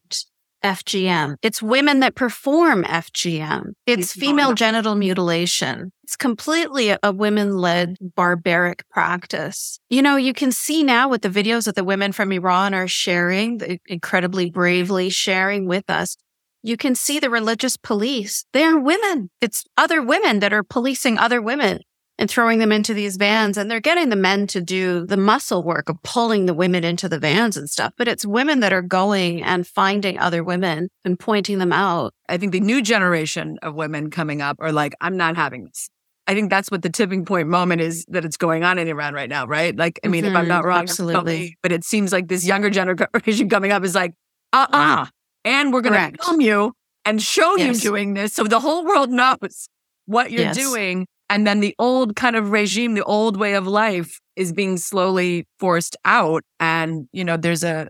FGM. 0.64 1.36
It's 1.42 1.62
women 1.62 2.02
that 2.02 2.16
perform 2.16 2.84
FGM. 2.84 3.74
It's 3.88 4.14
female 4.14 4.54
genital 4.54 4.96
mutilation. 4.96 5.92
It's 6.04 6.16
completely 6.16 6.90
a, 6.90 7.00
a 7.02 7.12
women 7.12 7.58
led 7.58 7.98
barbaric 8.16 8.84
practice. 8.90 9.80
You 9.90 10.02
know, 10.02 10.16
you 10.16 10.34
can 10.34 10.52
see 10.52 10.84
now 10.84 11.10
with 11.10 11.22
the 11.22 11.30
videos 11.30 11.66
that 11.66 11.76
the 11.76 11.84
women 11.84 12.12
from 12.12 12.32
Iran 12.32 12.74
are 12.74 12.88
sharing, 12.88 13.80
incredibly 13.88 14.50
bravely 14.50 15.10
sharing 15.10 15.68
with 15.68 15.90
us. 15.90 16.18
You 16.64 16.78
can 16.78 16.94
see 16.94 17.20
the 17.20 17.32
religious 17.32 17.76
police. 17.76 18.46
They're 18.54 18.78
women. 18.78 19.32
It's 19.42 19.64
other 19.78 20.02
women 20.02 20.40
that 20.40 20.54
are 20.54 20.64
policing 20.64 21.18
other 21.18 21.42
women. 21.42 21.80
And 22.22 22.30
throwing 22.30 22.60
them 22.60 22.72
into 22.72 22.94
these 22.94 23.18
vans. 23.18 23.58
And 23.58 23.70
they're 23.70 23.80
getting 23.80 24.10
the 24.10 24.16
men 24.16 24.46
to 24.48 24.62
do 24.62 25.08
the 25.08 25.18
muscle 25.18 25.64
work 25.64 25.90
of 25.90 25.98
pulling 26.04 26.46
the 26.46 26.54
women 26.54 26.84
into 26.84 27.10
the 27.10 27.18
vans 27.18 27.58
and 27.58 27.68
stuff. 27.68 27.94
But 27.98 28.08
it's 28.08 28.28
women 28.28 28.60
that 28.60 28.72
are 28.72 28.84
going 28.84 29.42
and 29.42 29.66
finding 29.66 30.20
other 30.20 30.44
women 30.44 30.90
and 31.04 31.20
pointing 31.20 31.58
them 31.58 31.74
out. 31.74 32.14
I 32.30 32.38
think 32.38 32.52
the 32.52 32.60
new 32.60 32.84
generation 32.84 33.58
of 33.64 33.74
women 33.74 34.12
coming 34.12 34.40
up 34.40 34.58
are 34.60 34.72
like, 34.72 34.94
I'm 35.02 35.18
not 35.18 35.36
having 35.36 35.66
this. 35.66 35.90
I 36.28 36.36
think 36.36 36.52
that's 36.52 36.70
what 36.70 36.84
the 36.84 36.92
tipping 36.92 37.26
point 37.26 37.48
moment 37.48 37.82
is 37.82 38.06
that 38.10 38.24
it's 38.24 38.38
going 38.38 38.64
on 38.64 38.78
in 38.78 38.88
Iran 38.88 39.16
right 39.16 39.28
now, 39.28 39.48
right? 39.48 39.76
Like, 39.76 40.00
I 40.06 40.08
mean, 40.08 40.24
mm-hmm, 40.24 40.36
if 40.36 40.38
I'm 40.38 40.48
not 40.48 40.60
mm-hmm. 40.60 40.68
wrong, 40.68 40.84
absolutely. 40.84 41.58
but 41.64 41.72
it 41.72 41.84
seems 41.84 42.12
like 42.14 42.28
this 42.28 42.46
younger 42.46 42.70
generation 42.70 43.50
coming 43.50 43.72
up 43.72 43.84
is 43.84 43.96
like, 43.96 44.14
uh 44.54 44.68
uh-uh. 44.72 45.02
uh 45.02 45.06
And 45.44 45.74
we're 45.74 45.82
going 45.82 46.14
to 46.14 46.24
film 46.24 46.40
you 46.40 46.74
and 47.04 47.20
show 47.20 47.58
yes. 47.58 47.84
you 47.84 47.90
doing 47.90 48.14
this 48.14 48.34
so 48.34 48.44
the 48.44 48.60
whole 48.60 48.86
world 48.86 49.10
knows 49.10 49.68
what 50.06 50.30
you're 50.30 50.42
yes. 50.42 50.56
doing. 50.56 51.08
And 51.32 51.48
then 51.48 51.62
the 51.62 51.74
old 51.80 52.18
kind 52.18 52.36
of 52.36 52.52
regime, 52.52 52.94
the 52.94 53.06
old 53.06 53.38
way 53.38 53.54
of 53.54 53.66
life 53.66 54.20
is 54.36 54.52
being 54.52 54.76
slowly 54.76 55.48
forced 55.60 55.96
out. 56.04 56.44
And, 56.60 57.08
you 57.14 57.24
know, 57.24 57.38
there's 57.38 57.64
a, 57.64 57.88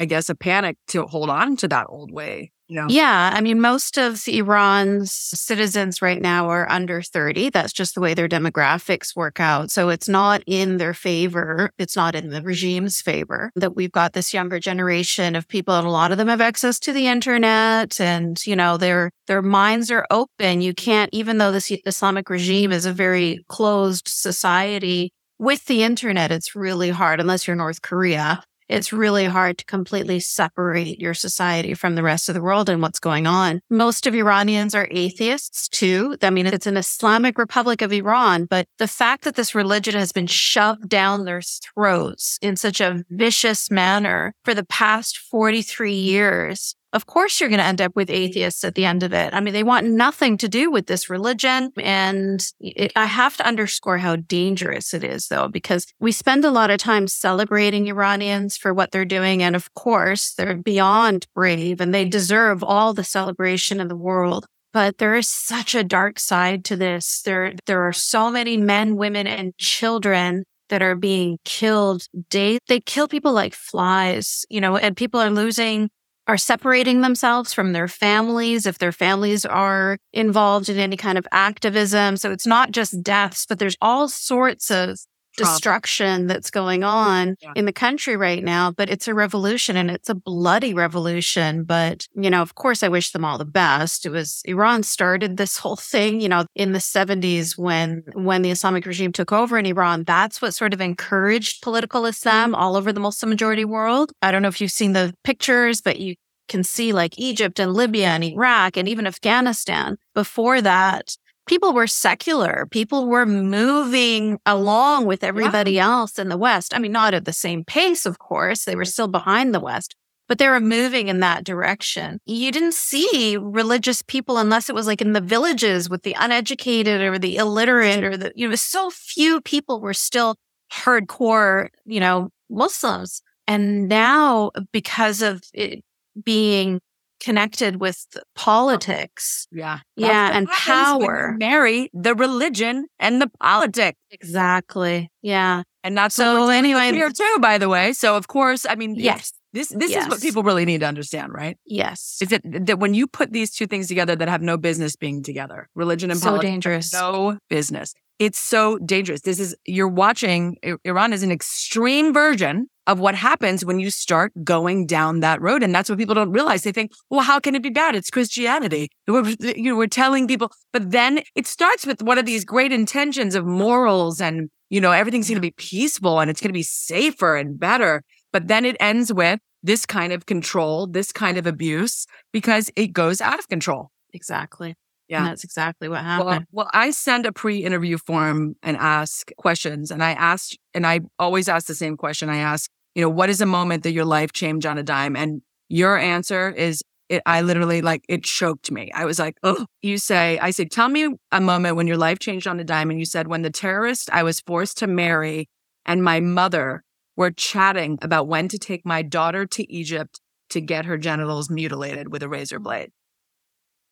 I 0.00 0.06
guess, 0.06 0.28
a 0.28 0.34
panic 0.34 0.76
to 0.88 1.06
hold 1.06 1.30
on 1.30 1.56
to 1.58 1.68
that 1.68 1.86
old 1.88 2.10
way 2.10 2.50
yeah. 2.88 3.30
I 3.34 3.40
mean, 3.40 3.60
most 3.60 3.98
of 3.98 4.26
Iran's 4.28 5.12
citizens 5.12 6.00
right 6.00 6.20
now 6.20 6.48
are 6.48 6.70
under 6.70 7.02
30. 7.02 7.50
That's 7.50 7.72
just 7.72 7.94
the 7.94 8.00
way 8.00 8.14
their 8.14 8.28
demographics 8.28 9.16
work 9.16 9.40
out. 9.40 9.70
So 9.70 9.88
it's 9.88 10.08
not 10.08 10.42
in 10.46 10.76
their 10.76 10.94
favor. 10.94 11.70
It's 11.78 11.96
not 11.96 12.14
in 12.14 12.30
the 12.30 12.42
regime's 12.42 13.00
favor 13.00 13.50
that 13.56 13.74
we've 13.74 13.92
got 13.92 14.12
this 14.12 14.32
younger 14.32 14.60
generation 14.60 15.34
of 15.34 15.48
people 15.48 15.74
and 15.74 15.86
a 15.86 15.90
lot 15.90 16.12
of 16.12 16.18
them 16.18 16.28
have 16.28 16.40
access 16.40 16.78
to 16.80 16.92
the 16.92 17.08
internet 17.08 18.00
and, 18.00 18.44
you 18.46 18.56
know, 18.56 18.76
their, 18.76 19.10
their 19.26 19.42
minds 19.42 19.90
are 19.90 20.06
open. 20.10 20.60
You 20.60 20.74
can't, 20.74 21.10
even 21.12 21.38
though 21.38 21.52
this 21.52 21.72
Islamic 21.86 22.30
regime 22.30 22.72
is 22.72 22.86
a 22.86 22.92
very 22.92 23.44
closed 23.48 24.08
society, 24.08 25.12
with 25.38 25.64
the 25.64 25.82
internet, 25.82 26.30
it's 26.30 26.54
really 26.54 26.90
hard 26.90 27.18
unless 27.18 27.46
you're 27.46 27.56
North 27.56 27.80
Korea 27.80 28.44
it's 28.70 28.92
really 28.92 29.24
hard 29.24 29.58
to 29.58 29.64
completely 29.64 30.20
separate 30.20 31.00
your 31.00 31.14
society 31.14 31.74
from 31.74 31.96
the 31.96 32.02
rest 32.02 32.28
of 32.28 32.34
the 32.34 32.42
world 32.42 32.68
and 32.68 32.80
what's 32.80 33.00
going 33.00 33.26
on. 33.26 33.60
Most 33.68 34.06
of 34.06 34.14
Iranians 34.14 34.74
are 34.74 34.88
atheists 34.90 35.68
too. 35.68 36.16
I 36.22 36.30
mean, 36.30 36.46
it's 36.46 36.66
an 36.66 36.76
Islamic 36.76 37.36
Republic 37.36 37.82
of 37.82 37.92
Iran, 37.92 38.44
but 38.44 38.66
the 38.78 38.88
fact 38.88 39.24
that 39.24 39.34
this 39.34 39.54
religion 39.54 39.94
has 39.94 40.12
been 40.12 40.28
shoved 40.28 40.88
down 40.88 41.24
their 41.24 41.42
throats 41.42 42.38
in 42.40 42.56
such 42.56 42.80
a 42.80 43.04
vicious 43.10 43.70
manner 43.70 44.34
for 44.44 44.54
the 44.54 44.64
past 44.64 45.18
43 45.18 45.92
years 45.92 46.76
of 46.92 47.06
course 47.06 47.40
you're 47.40 47.48
going 47.48 47.60
to 47.60 47.64
end 47.64 47.80
up 47.80 47.94
with 47.94 48.10
atheists 48.10 48.64
at 48.64 48.74
the 48.74 48.84
end 48.84 49.02
of 49.02 49.12
it. 49.12 49.32
I 49.32 49.40
mean, 49.40 49.54
they 49.54 49.62
want 49.62 49.86
nothing 49.86 50.36
to 50.38 50.48
do 50.48 50.70
with 50.70 50.86
this 50.86 51.08
religion. 51.08 51.72
And 51.78 52.44
it, 52.60 52.92
I 52.96 53.06
have 53.06 53.36
to 53.36 53.46
underscore 53.46 53.98
how 53.98 54.16
dangerous 54.16 54.92
it 54.92 55.04
is, 55.04 55.28
though, 55.28 55.48
because 55.48 55.86
we 56.00 56.12
spend 56.12 56.44
a 56.44 56.50
lot 56.50 56.70
of 56.70 56.78
time 56.78 57.06
celebrating 57.06 57.86
Iranians 57.86 58.56
for 58.56 58.74
what 58.74 58.90
they're 58.90 59.04
doing. 59.04 59.42
And 59.42 59.54
of 59.54 59.72
course, 59.74 60.34
they're 60.34 60.56
beyond 60.56 61.26
brave 61.34 61.80
and 61.80 61.94
they 61.94 62.04
deserve 62.04 62.64
all 62.64 62.92
the 62.92 63.04
celebration 63.04 63.80
in 63.80 63.88
the 63.88 63.96
world. 63.96 64.46
But 64.72 64.98
there 64.98 65.16
is 65.16 65.28
such 65.28 65.74
a 65.74 65.82
dark 65.82 66.20
side 66.20 66.64
to 66.66 66.76
this. 66.76 67.22
There, 67.22 67.54
there 67.66 67.82
are 67.86 67.92
so 67.92 68.30
many 68.30 68.56
men, 68.56 68.96
women, 68.96 69.26
and 69.26 69.56
children 69.58 70.44
that 70.68 70.82
are 70.82 70.94
being 70.94 71.38
killed 71.44 72.04
day. 72.28 72.58
They 72.68 72.80
kill 72.80 73.08
people 73.08 73.32
like 73.32 73.54
flies, 73.54 74.46
you 74.48 74.60
know, 74.60 74.76
and 74.76 74.96
people 74.96 75.20
are 75.20 75.30
losing 75.30 75.90
are 76.26 76.36
separating 76.36 77.00
themselves 77.00 77.52
from 77.52 77.72
their 77.72 77.88
families 77.88 78.66
if 78.66 78.78
their 78.78 78.92
families 78.92 79.44
are 79.44 79.98
involved 80.12 80.68
in 80.68 80.78
any 80.78 80.96
kind 80.96 81.18
of 81.18 81.26
activism. 81.32 82.16
So 82.16 82.30
it's 82.30 82.46
not 82.46 82.70
just 82.70 83.02
deaths, 83.02 83.46
but 83.48 83.58
there's 83.58 83.76
all 83.80 84.08
sorts 84.08 84.70
of 84.70 84.98
destruction 85.44 86.26
that's 86.26 86.50
going 86.50 86.84
on 86.84 87.36
yeah. 87.40 87.52
in 87.56 87.64
the 87.64 87.72
country 87.72 88.16
right 88.16 88.42
now, 88.42 88.70
but 88.70 88.90
it's 88.90 89.08
a 89.08 89.14
revolution 89.14 89.76
and 89.76 89.90
it's 89.90 90.08
a 90.08 90.14
bloody 90.14 90.74
revolution. 90.74 91.64
But, 91.64 92.06
you 92.14 92.30
know, 92.30 92.42
of 92.42 92.54
course, 92.54 92.82
I 92.82 92.88
wish 92.88 93.12
them 93.12 93.24
all 93.24 93.38
the 93.38 93.44
best. 93.44 94.06
It 94.06 94.10
was 94.10 94.42
Iran 94.44 94.82
started 94.82 95.36
this 95.36 95.58
whole 95.58 95.76
thing, 95.76 96.20
you 96.20 96.28
know, 96.28 96.44
in 96.54 96.72
the 96.72 96.78
70s 96.78 97.56
when, 97.56 98.02
when 98.14 98.42
the 98.42 98.50
Islamic 98.50 98.86
regime 98.86 99.12
took 99.12 99.32
over 99.32 99.58
in 99.58 99.66
Iran. 99.66 100.04
That's 100.04 100.42
what 100.42 100.54
sort 100.54 100.74
of 100.74 100.80
encouraged 100.80 101.62
political 101.62 102.06
Islam 102.06 102.54
all 102.54 102.76
over 102.76 102.92
the 102.92 103.00
Muslim 103.00 103.30
majority 103.30 103.64
world. 103.64 104.12
I 104.22 104.30
don't 104.30 104.42
know 104.42 104.48
if 104.48 104.60
you've 104.60 104.70
seen 104.70 104.92
the 104.92 105.14
pictures, 105.24 105.80
but 105.80 105.98
you 105.98 106.16
can 106.48 106.64
see 106.64 106.92
like 106.92 107.18
Egypt 107.18 107.58
and 107.58 107.72
Libya 107.72 108.08
and 108.08 108.24
Iraq 108.24 108.76
and 108.76 108.88
even 108.88 109.06
Afghanistan. 109.06 109.96
Before 110.14 110.60
that, 110.60 111.16
people 111.46 111.72
were 111.72 111.86
secular. 111.86 112.66
People 112.70 113.06
were 113.06 113.26
moving 113.26 114.38
along 114.46 115.06
with 115.06 115.24
everybody 115.24 115.72
yeah. 115.72 115.86
else 115.86 116.18
in 116.18 116.28
the 116.28 116.36
West. 116.36 116.74
I 116.74 116.78
mean, 116.78 116.92
not 116.92 117.14
at 117.14 117.24
the 117.24 117.32
same 117.32 117.64
pace, 117.64 118.06
of 118.06 118.18
course. 118.18 118.64
They 118.64 118.76
were 118.76 118.84
still 118.84 119.08
behind 119.08 119.54
the 119.54 119.60
West, 119.60 119.96
but 120.28 120.38
they 120.38 120.48
were 120.48 120.60
moving 120.60 121.08
in 121.08 121.20
that 121.20 121.44
direction. 121.44 122.20
You 122.24 122.52
didn't 122.52 122.74
see 122.74 123.36
religious 123.36 124.02
people 124.02 124.38
unless 124.38 124.68
it 124.68 124.74
was 124.74 124.86
like 124.86 125.00
in 125.00 125.12
the 125.12 125.20
villages 125.20 125.90
with 125.90 126.02
the 126.02 126.16
uneducated 126.18 127.00
or 127.00 127.18
the 127.18 127.36
illiterate 127.36 128.04
or 128.04 128.16
the, 128.16 128.32
you 128.36 128.48
know, 128.48 128.54
so 128.54 128.90
few 128.90 129.40
people 129.40 129.80
were 129.80 129.94
still 129.94 130.36
hardcore, 130.72 131.68
you 131.84 132.00
know, 132.00 132.30
Muslims. 132.48 133.22
And 133.46 133.88
now 133.88 134.52
because 134.72 135.22
of 135.22 135.42
it 135.52 135.82
being 136.22 136.80
connected 137.20 137.80
with 137.80 138.06
oh, 138.16 138.20
politics. 138.34 139.46
Yeah. 139.52 139.80
Yeah. 139.96 140.30
And 140.36 140.48
power. 140.48 141.36
Marry 141.38 141.90
the 141.92 142.14
religion 142.14 142.86
and 142.98 143.20
the 143.22 143.30
politics. 143.40 143.98
Exactly. 144.10 145.10
Yeah. 145.22 145.62
And 145.82 145.94
not 145.94 146.12
so 146.12 146.48
anyway 146.48 146.92
here 146.92 147.10
too, 147.10 147.38
by 147.40 147.58
the 147.58 147.68
way. 147.68 147.92
So 147.92 148.16
of 148.16 148.28
course, 148.28 148.66
I 148.68 148.74
mean, 148.74 148.94
yes. 148.96 149.32
This 149.52 149.70
this 149.70 149.90
yes. 149.90 150.04
is 150.04 150.08
what 150.08 150.20
people 150.20 150.44
really 150.44 150.64
need 150.64 150.80
to 150.80 150.86
understand, 150.86 151.32
right? 151.32 151.58
Yes. 151.66 152.18
Is 152.22 152.30
it 152.30 152.66
that 152.66 152.78
when 152.78 152.94
you 152.94 153.08
put 153.08 153.32
these 153.32 153.50
two 153.50 153.66
things 153.66 153.88
together 153.88 154.14
that 154.14 154.28
have 154.28 154.42
no 154.42 154.56
business 154.56 154.94
being 154.94 155.24
together, 155.24 155.68
religion 155.74 156.10
and 156.12 156.20
so 156.20 156.26
politics, 156.26 156.50
dangerous. 156.50 156.92
no 156.92 157.38
business. 157.48 157.92
It's 158.20 158.38
so 158.38 158.76
dangerous. 158.78 159.22
This 159.22 159.40
is 159.40 159.56
you're 159.64 159.88
watching 159.88 160.58
Iran 160.84 161.14
is 161.14 161.22
an 161.22 161.32
extreme 161.32 162.12
version 162.12 162.68
of 162.86 163.00
what 163.00 163.14
happens 163.14 163.64
when 163.64 163.80
you 163.80 163.90
start 163.90 164.30
going 164.44 164.86
down 164.86 165.20
that 165.20 165.40
road. 165.40 165.62
And 165.62 165.74
that's 165.74 165.88
what 165.88 165.98
people 165.98 166.14
don't 166.14 166.30
realize. 166.30 166.62
They 166.62 166.70
think, 166.70 166.92
well, 167.08 167.22
how 167.22 167.40
can 167.40 167.54
it 167.54 167.62
be 167.62 167.70
bad? 167.70 167.94
It's 167.94 168.10
Christianity. 168.10 168.90
We're, 169.08 169.24
you 169.40 169.70
know, 169.70 169.76
we're 169.76 169.86
telling 169.86 170.28
people, 170.28 170.52
but 170.70 170.90
then 170.90 171.22
it 171.34 171.46
starts 171.46 171.86
with 171.86 172.02
one 172.02 172.18
of 172.18 172.26
these 172.26 172.44
great 172.44 172.72
intentions 172.72 173.34
of 173.34 173.46
morals 173.46 174.20
and, 174.20 174.50
you 174.68 174.82
know, 174.82 174.92
everything's 174.92 175.28
going 175.28 175.36
to 175.36 175.40
be 175.40 175.52
peaceful 175.52 176.20
and 176.20 176.30
it's 176.30 176.42
going 176.42 176.50
to 176.50 176.52
be 176.52 176.62
safer 176.62 177.36
and 177.36 177.58
better. 177.58 178.02
But 178.34 178.48
then 178.48 178.66
it 178.66 178.76
ends 178.80 179.14
with 179.14 179.40
this 179.62 179.86
kind 179.86 180.12
of 180.12 180.26
control, 180.26 180.86
this 180.86 181.10
kind 181.10 181.38
of 181.38 181.46
abuse 181.46 182.06
because 182.34 182.70
it 182.76 182.88
goes 182.88 183.22
out 183.22 183.38
of 183.38 183.48
control. 183.48 183.90
Exactly. 184.12 184.74
Yeah. 185.10 185.18
And 185.18 185.26
that's 185.26 185.42
exactly 185.42 185.88
what 185.88 186.04
happened. 186.04 186.46
Well, 186.52 186.66
well, 186.66 186.70
I 186.72 186.92
send 186.92 187.26
a 187.26 187.32
pre 187.32 187.64
interview 187.64 187.98
form 187.98 188.54
and 188.62 188.76
ask 188.76 189.32
questions. 189.36 189.90
And 189.90 190.04
I 190.04 190.12
asked, 190.12 190.56
and 190.72 190.86
I 190.86 191.00
always 191.18 191.48
ask 191.48 191.66
the 191.66 191.74
same 191.74 191.96
question. 191.96 192.28
I 192.28 192.36
ask, 192.36 192.70
you 192.94 193.02
know, 193.02 193.08
what 193.08 193.28
is 193.28 193.40
a 193.40 193.46
moment 193.46 193.82
that 193.82 193.90
your 193.90 194.04
life 194.04 194.32
changed 194.32 194.66
on 194.66 194.78
a 194.78 194.84
dime? 194.84 195.16
And 195.16 195.42
your 195.68 195.98
answer 195.98 196.50
is, 196.50 196.82
it, 197.08 197.22
I 197.26 197.40
literally 197.40 197.82
like, 197.82 198.04
it 198.08 198.22
choked 198.22 198.70
me. 198.70 198.92
I 198.94 199.04
was 199.04 199.18
like, 199.18 199.36
oh, 199.42 199.66
you 199.82 199.98
say, 199.98 200.38
I 200.38 200.52
say, 200.52 200.64
tell 200.64 200.88
me 200.88 201.12
a 201.32 201.40
moment 201.40 201.74
when 201.74 201.88
your 201.88 201.96
life 201.96 202.20
changed 202.20 202.46
on 202.46 202.60
a 202.60 202.64
dime. 202.64 202.88
And 202.88 203.00
you 203.00 203.04
said, 203.04 203.26
when 203.26 203.42
the 203.42 203.50
terrorist 203.50 204.10
I 204.12 204.22
was 204.22 204.40
forced 204.40 204.78
to 204.78 204.86
marry 204.86 205.48
and 205.84 206.04
my 206.04 206.20
mother 206.20 206.84
were 207.16 207.32
chatting 207.32 207.98
about 208.00 208.28
when 208.28 208.46
to 208.46 208.58
take 208.58 208.86
my 208.86 209.02
daughter 209.02 209.44
to 209.44 209.72
Egypt 209.72 210.20
to 210.50 210.60
get 210.60 210.84
her 210.84 210.96
genitals 210.96 211.50
mutilated 211.50 212.12
with 212.12 212.22
a 212.22 212.28
razor 212.28 212.60
blade. 212.60 212.90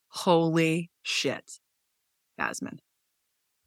Holy 0.09 0.89
shit, 1.03 1.59
Yasmin. 2.37 2.79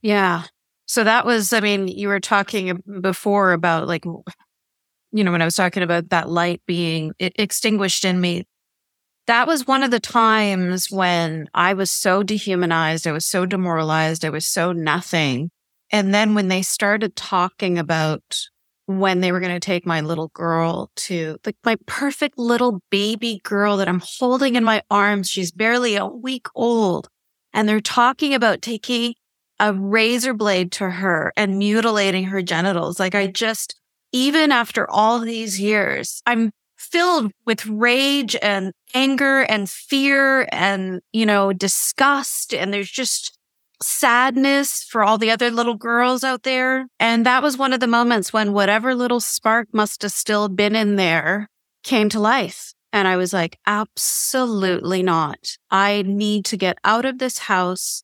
Yeah. 0.02 0.44
So 0.86 1.04
that 1.04 1.24
was, 1.24 1.52
I 1.52 1.60
mean, 1.60 1.88
you 1.88 2.08
were 2.08 2.20
talking 2.20 2.82
before 3.00 3.52
about 3.52 3.86
like 3.86 4.04
you 5.12 5.24
know, 5.24 5.32
when 5.32 5.42
I 5.42 5.44
was 5.44 5.56
talking 5.56 5.82
about 5.82 6.08
that 6.08 6.28
light 6.30 6.62
being 6.66 7.12
extinguished 7.18 8.04
in 8.04 8.20
me, 8.20 8.44
that 9.26 9.46
was 9.46 9.66
one 9.66 9.82
of 9.82 9.90
the 9.90 10.00
times 10.00 10.90
when 10.90 11.48
I 11.54 11.74
was 11.74 11.90
so 11.90 12.22
dehumanized. 12.22 13.06
I 13.06 13.12
was 13.12 13.26
so 13.26 13.46
demoralized. 13.46 14.24
I 14.24 14.30
was 14.30 14.46
so 14.46 14.72
nothing. 14.72 15.50
And 15.90 16.14
then 16.14 16.34
when 16.34 16.48
they 16.48 16.62
started 16.62 17.14
talking 17.14 17.78
about 17.78 18.22
when 18.86 19.20
they 19.20 19.32
were 19.32 19.40
going 19.40 19.54
to 19.54 19.60
take 19.60 19.86
my 19.86 20.00
little 20.00 20.28
girl 20.28 20.90
to 20.96 21.38
like 21.46 21.56
my 21.64 21.76
perfect 21.86 22.38
little 22.38 22.80
baby 22.90 23.40
girl 23.44 23.76
that 23.76 23.88
I'm 23.88 24.02
holding 24.02 24.56
in 24.56 24.64
my 24.64 24.82
arms, 24.90 25.30
she's 25.30 25.52
barely 25.52 25.96
a 25.96 26.06
week 26.06 26.46
old. 26.54 27.08
And 27.52 27.68
they're 27.68 27.80
talking 27.80 28.34
about 28.34 28.62
taking 28.62 29.14
a 29.60 29.72
razor 29.72 30.34
blade 30.34 30.72
to 30.72 30.90
her 30.90 31.32
and 31.36 31.58
mutilating 31.58 32.24
her 32.24 32.42
genitals. 32.42 32.98
Like 32.98 33.14
I 33.14 33.28
just, 33.28 33.78
even 34.10 34.50
after 34.50 34.90
all 34.90 35.20
these 35.20 35.60
years, 35.60 36.22
I'm 36.26 36.50
filled 36.76 37.30
with 37.46 37.64
rage 37.66 38.36
and 38.42 38.72
anger 38.94 39.42
and 39.42 39.70
fear 39.70 40.48
and, 40.50 41.00
you 41.12 41.24
know, 41.24 41.52
disgust. 41.52 42.52
And 42.52 42.74
there's 42.74 42.90
just 42.90 43.38
sadness 43.82 44.84
for 44.84 45.02
all 45.02 45.18
the 45.18 45.30
other 45.30 45.50
little 45.50 45.74
girls 45.74 46.24
out 46.24 46.42
there. 46.42 46.86
And 46.98 47.26
that 47.26 47.42
was 47.42 47.58
one 47.58 47.72
of 47.72 47.80
the 47.80 47.86
moments 47.86 48.32
when 48.32 48.52
whatever 48.52 48.94
little 48.94 49.20
spark 49.20 49.68
must 49.72 50.02
have 50.02 50.12
still 50.12 50.48
been 50.48 50.74
in 50.74 50.96
there 50.96 51.48
came 51.82 52.08
to 52.10 52.20
life. 52.20 52.72
And 52.92 53.08
I 53.08 53.16
was 53.16 53.32
like, 53.32 53.58
absolutely 53.66 55.02
not. 55.02 55.56
I 55.70 56.02
need 56.02 56.44
to 56.46 56.56
get 56.56 56.78
out 56.84 57.04
of 57.04 57.18
this 57.18 57.38
house 57.38 58.02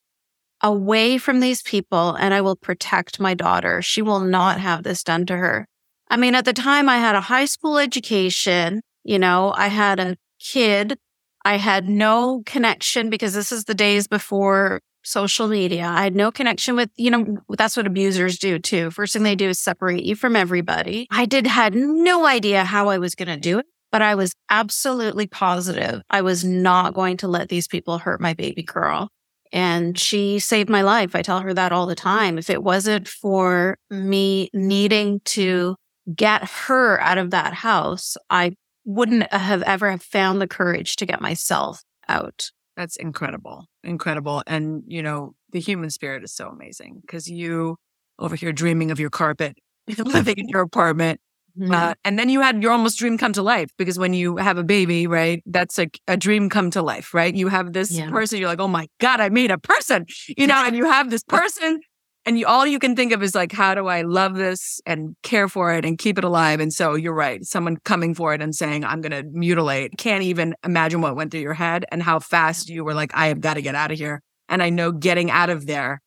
away 0.60 1.18
from 1.18 1.40
these 1.40 1.62
people 1.62 2.14
and 2.14 2.34
I 2.34 2.40
will 2.40 2.56
protect 2.56 3.20
my 3.20 3.34
daughter. 3.34 3.82
She 3.82 4.02
will 4.02 4.20
not 4.20 4.60
have 4.60 4.82
this 4.82 5.04
done 5.04 5.26
to 5.26 5.36
her. 5.36 5.66
I 6.10 6.16
mean, 6.16 6.34
at 6.34 6.44
the 6.44 6.52
time 6.52 6.88
I 6.88 6.98
had 6.98 7.14
a 7.14 7.20
high 7.20 7.44
school 7.44 7.78
education, 7.78 8.80
you 9.04 9.18
know, 9.18 9.52
I 9.56 9.68
had 9.68 10.00
a 10.00 10.16
kid. 10.40 10.98
I 11.44 11.56
had 11.56 11.88
no 11.88 12.42
connection 12.46 13.10
because 13.10 13.34
this 13.34 13.52
is 13.52 13.64
the 13.64 13.74
days 13.74 14.08
before 14.08 14.80
social 15.02 15.48
media. 15.48 15.86
I 15.86 16.02
had 16.02 16.16
no 16.16 16.30
connection 16.30 16.76
with, 16.76 16.90
you 16.96 17.10
know, 17.10 17.38
that's 17.56 17.76
what 17.76 17.86
abusers 17.86 18.38
do 18.38 18.58
too. 18.58 18.90
First 18.90 19.12
thing 19.12 19.22
they 19.22 19.34
do 19.34 19.48
is 19.48 19.58
separate 19.58 20.04
you 20.04 20.14
from 20.14 20.36
everybody. 20.36 21.06
I 21.10 21.24
did 21.24 21.46
had 21.46 21.74
no 21.74 22.26
idea 22.26 22.64
how 22.64 22.88
I 22.88 22.98
was 22.98 23.14
going 23.14 23.28
to 23.28 23.36
do 23.36 23.58
it, 23.58 23.66
but 23.90 24.02
I 24.02 24.14
was 24.14 24.34
absolutely 24.50 25.26
positive 25.26 26.02
I 26.10 26.22
was 26.22 26.44
not 26.44 26.94
going 26.94 27.16
to 27.18 27.28
let 27.28 27.48
these 27.48 27.68
people 27.68 27.98
hurt 27.98 28.20
my 28.20 28.34
baby 28.34 28.62
girl. 28.62 29.08
And 29.50 29.98
she 29.98 30.38
saved 30.40 30.68
my 30.68 30.82
life. 30.82 31.14
I 31.14 31.22
tell 31.22 31.40
her 31.40 31.54
that 31.54 31.72
all 31.72 31.86
the 31.86 31.94
time. 31.94 32.36
If 32.36 32.50
it 32.50 32.62
wasn't 32.62 33.08
for 33.08 33.78
me 33.88 34.50
needing 34.52 35.20
to 35.26 35.76
get 36.14 36.44
her 36.66 37.00
out 37.00 37.18
of 37.18 37.30
that 37.30 37.54
house, 37.54 38.16
I 38.28 38.52
wouldn't 38.84 39.32
have 39.32 39.62
ever 39.62 39.90
have 39.90 40.02
found 40.02 40.40
the 40.40 40.46
courage 40.46 40.96
to 40.96 41.06
get 41.06 41.20
myself 41.20 41.82
out. 42.08 42.50
That's 42.78 42.94
incredible. 42.94 43.66
Incredible. 43.82 44.44
And, 44.46 44.84
you 44.86 45.02
know, 45.02 45.34
the 45.50 45.58
human 45.58 45.90
spirit 45.90 46.22
is 46.22 46.32
so 46.32 46.48
amazing 46.48 47.00
because 47.00 47.28
you 47.28 47.76
over 48.20 48.36
here 48.36 48.52
dreaming 48.52 48.92
of 48.92 49.00
your 49.00 49.10
carpet, 49.10 49.58
living 49.98 50.36
in 50.38 50.48
your 50.48 50.60
apartment. 50.60 51.20
Mm-hmm. 51.58 51.74
Uh, 51.74 51.94
and 52.04 52.16
then 52.16 52.28
you 52.28 52.40
had 52.40 52.62
your 52.62 52.70
almost 52.70 52.96
dream 52.96 53.18
come 53.18 53.32
to 53.32 53.42
life 53.42 53.72
because 53.78 53.98
when 53.98 54.14
you 54.14 54.36
have 54.36 54.58
a 54.58 54.62
baby, 54.62 55.08
right, 55.08 55.42
that's 55.44 55.76
like 55.76 55.98
a 56.06 56.16
dream 56.16 56.48
come 56.48 56.70
to 56.70 56.80
life, 56.80 57.12
right? 57.12 57.34
You 57.34 57.48
have 57.48 57.72
this 57.72 57.90
yeah. 57.90 58.10
person, 58.10 58.38
you're 58.38 58.48
like, 58.48 58.60
oh 58.60 58.68
my 58.68 58.86
God, 59.00 59.18
I 59.18 59.28
made 59.28 59.50
a 59.50 59.58
person, 59.58 60.06
you 60.36 60.46
know, 60.46 60.62
and 60.64 60.76
you 60.76 60.84
have 60.84 61.10
this 61.10 61.24
person 61.24 61.80
and 62.24 62.38
you, 62.38 62.46
all 62.46 62.66
you 62.66 62.78
can 62.78 62.94
think 62.94 63.12
of 63.12 63.22
is 63.22 63.34
like, 63.34 63.52
how 63.52 63.74
do 63.74 63.86
I 63.86 64.02
love 64.02 64.34
this 64.34 64.80
and 64.84 65.16
care 65.22 65.48
for 65.48 65.72
it 65.72 65.84
and 65.84 65.96
keep 65.96 66.18
it 66.18 66.24
alive? 66.24 66.60
And 66.60 66.72
so 66.72 66.94
you're 66.94 67.14
right. 67.14 67.44
Someone 67.44 67.78
coming 67.84 68.14
for 68.14 68.34
it 68.34 68.42
and 68.42 68.54
saying, 68.54 68.84
I'm 68.84 69.00
going 69.00 69.12
to 69.12 69.28
mutilate. 69.30 69.96
Can't 69.96 70.22
even 70.22 70.54
imagine 70.64 71.00
what 71.00 71.16
went 71.16 71.30
through 71.30 71.40
your 71.40 71.54
head 71.54 71.86
and 71.90 72.02
how 72.02 72.18
fast 72.18 72.68
you 72.68 72.84
were 72.84 72.94
like, 72.94 73.12
I 73.14 73.28
have 73.28 73.40
got 73.40 73.54
to 73.54 73.62
get 73.62 73.74
out 73.74 73.90
of 73.90 73.98
here. 73.98 74.20
And 74.48 74.62
I 74.62 74.70
know 74.70 74.92
getting 74.92 75.30
out 75.30 75.50
of 75.50 75.66
there 75.66 76.00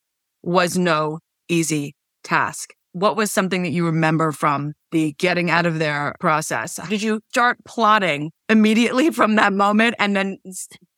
was 0.44 0.78
no 0.78 1.20
easy 1.50 1.96
task. 2.24 2.74
What 2.94 3.16
was 3.16 3.32
something 3.32 3.64
that 3.64 3.72
you 3.72 3.86
remember 3.86 4.32
from 4.32 4.74
the 4.92 5.14
getting 5.14 5.50
out 5.50 5.66
of 5.66 5.80
there 5.80 6.14
process? 6.20 6.78
Did 6.90 7.02
you 7.02 7.22
start 7.30 7.58
plotting 7.66 8.32
immediately 8.50 9.10
from 9.12 9.36
that 9.36 9.54
moment 9.54 9.96
and 9.98 10.16
then 10.16 10.38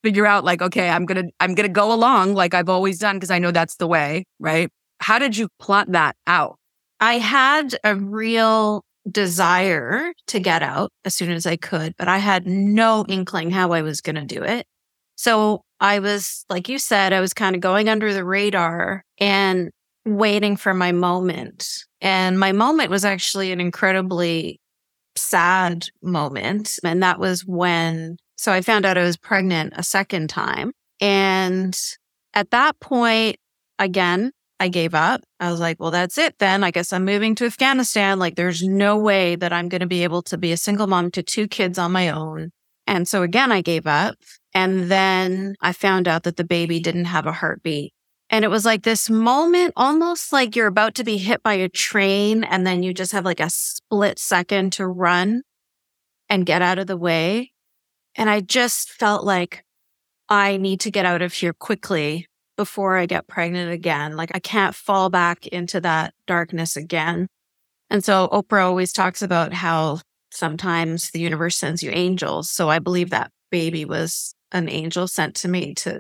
figure 0.04 0.26
out 0.26 0.44
like, 0.44 0.62
okay, 0.62 0.90
I'm 0.90 1.06
going 1.06 1.28
to, 1.28 1.32
I'm 1.40 1.56
going 1.56 1.68
to 1.68 1.74
go 1.74 1.94
along 1.94 2.34
like 2.34 2.54
I've 2.54 2.70
always 2.70 3.00
done 3.00 3.18
because 3.18 3.32
I 3.32 3.40
know 3.40 3.52
that's 3.52 3.76
the 3.76 3.88
way, 3.88 4.26
right? 4.40 4.70
How 5.04 5.20
did 5.20 5.36
you 5.36 5.50
plot 5.60 5.92
that 5.92 6.16
out? 6.28 6.56
I 7.02 7.18
had 7.18 7.76
a 7.84 7.94
real 7.94 8.86
desire 9.12 10.14
to 10.28 10.40
get 10.40 10.64
out 10.64 10.92
as 11.04 11.14
soon 11.14 11.30
as 11.30 11.46
I 11.46 11.58
could, 11.58 11.94
but 11.98 12.08
I 12.08 12.20
had 12.20 12.48
no 12.48 13.04
inkling 13.10 13.52
how 13.52 13.74
I 13.74 13.82
was 13.82 14.00
going 14.00 14.16
to 14.16 14.24
do 14.24 14.44
it. 14.44 14.66
So 15.18 15.62
I 15.82 16.00
was, 16.00 16.46
like 16.50 16.70
you 16.70 16.78
said, 16.80 17.12
I 17.12 17.20
was 17.20 17.34
kind 17.34 17.54
of 17.54 17.62
going 17.62 17.90
under 17.90 18.14
the 18.14 18.24
radar 18.24 19.04
and 19.18 19.72
waiting 20.06 20.56
for 20.56 20.74
my 20.74 20.94
moment. 20.94 21.68
And 22.00 22.40
my 22.40 22.54
moment 22.54 22.90
was 22.90 23.04
actually 23.04 23.52
an 23.52 23.60
incredibly 23.60 24.62
sad 25.18 25.88
moment. 26.02 26.80
And 26.82 27.04
that 27.04 27.20
was 27.20 27.42
when, 27.46 28.16
so 28.38 28.54
I 28.54 28.62
found 28.62 28.86
out 28.86 28.98
I 28.98 29.04
was 29.04 29.18
pregnant 29.18 29.74
a 29.76 29.84
second 29.84 30.30
time. 30.30 30.72
And 31.02 31.78
at 32.34 32.52
that 32.52 32.80
point, 32.80 33.36
again, 33.78 34.32
I 34.64 34.70
gave 34.70 34.96
up. 34.96 35.26
I 35.42 35.52
was 35.52 35.60
like, 35.60 35.78
well, 35.78 35.92
that's 35.92 36.18
it 36.18 36.40
then. 36.40 36.64
I 36.64 36.72
guess 36.72 36.94
I'm 36.94 37.04
moving 37.04 37.36
to 37.36 37.46
Afghanistan. 37.46 38.18
Like, 38.18 38.36
there's 38.36 38.64
no 38.64 38.98
way 38.98 39.36
that 39.36 39.52
I'm 39.52 39.68
going 39.68 39.82
to 39.82 39.88
be 39.88 40.06
able 40.06 40.22
to 40.22 40.38
be 40.38 40.54
a 40.54 40.58
single 40.58 40.88
mom 40.88 41.12
to 41.12 41.22
two 41.22 41.50
kids 41.50 41.78
on 41.78 41.92
my 41.92 42.08
own. 42.08 42.52
And 42.88 43.06
so 43.06 43.24
again, 43.24 43.52
I 43.52 43.60
gave 43.60 43.86
up. 43.86 44.16
And 44.54 44.90
then 44.90 45.56
I 45.60 45.74
found 45.74 46.08
out 46.08 46.24
that 46.24 46.38
the 46.38 46.46
baby 46.46 46.80
didn't 46.80 47.06
have 47.06 47.26
a 47.26 47.34
heartbeat. 47.34 47.92
And 48.30 48.46
it 48.46 48.48
was 48.48 48.64
like 48.64 48.84
this 48.84 49.10
moment, 49.10 49.74
almost 49.76 50.32
like 50.32 50.56
you're 50.56 50.68
about 50.68 50.96
to 50.96 51.04
be 51.04 51.18
hit 51.18 51.44
by 51.44 51.56
a 51.56 51.68
train. 51.68 52.46
And 52.46 52.66
then 52.66 52.84
you 52.84 52.94
just 52.94 53.12
have 53.12 53.26
like 53.26 53.42
a 53.42 53.50
split 53.50 54.18
second 54.18 54.72
to 54.74 54.88
run 54.88 55.42
and 56.30 56.46
get 56.46 56.62
out 56.62 56.80
of 56.80 56.88
the 56.88 56.96
way. 56.96 57.52
And 58.16 58.30
I 58.30 58.40
just 58.40 58.92
felt 58.92 59.26
like 59.26 59.66
I 60.30 60.56
need 60.56 60.80
to 60.82 60.92
get 60.92 61.06
out 61.06 61.22
of 61.22 61.34
here 61.34 61.52
quickly 61.52 62.28
before 62.56 62.98
I 62.98 63.06
get 63.06 63.28
pregnant 63.28 63.72
again. 63.72 64.16
Like 64.16 64.32
I 64.34 64.40
can't 64.40 64.76
fall 64.76 65.10
back 65.10 65.48
into 65.48 65.82
that 65.82 66.14
darkness 66.28 66.76
again. 66.76 67.28
And 67.90 68.04
so 68.04 68.28
Oprah 68.32 68.64
always 68.64 68.92
talks 68.92 69.22
about 69.22 69.54
how 69.54 70.00
sometimes 70.32 71.12
the 71.12 71.20
universe 71.20 71.56
sends 71.56 71.84
you 71.84 71.92
angels. 71.92 72.50
So 72.50 72.70
I 72.70 72.80
believe 72.80 73.12
that 73.12 73.32
baby 73.52 73.86
was 73.86 74.34
an 74.52 74.70
angel 74.70 75.08
sent 75.08 75.36
to 75.36 75.48
me 75.48 75.74
to 75.76 76.00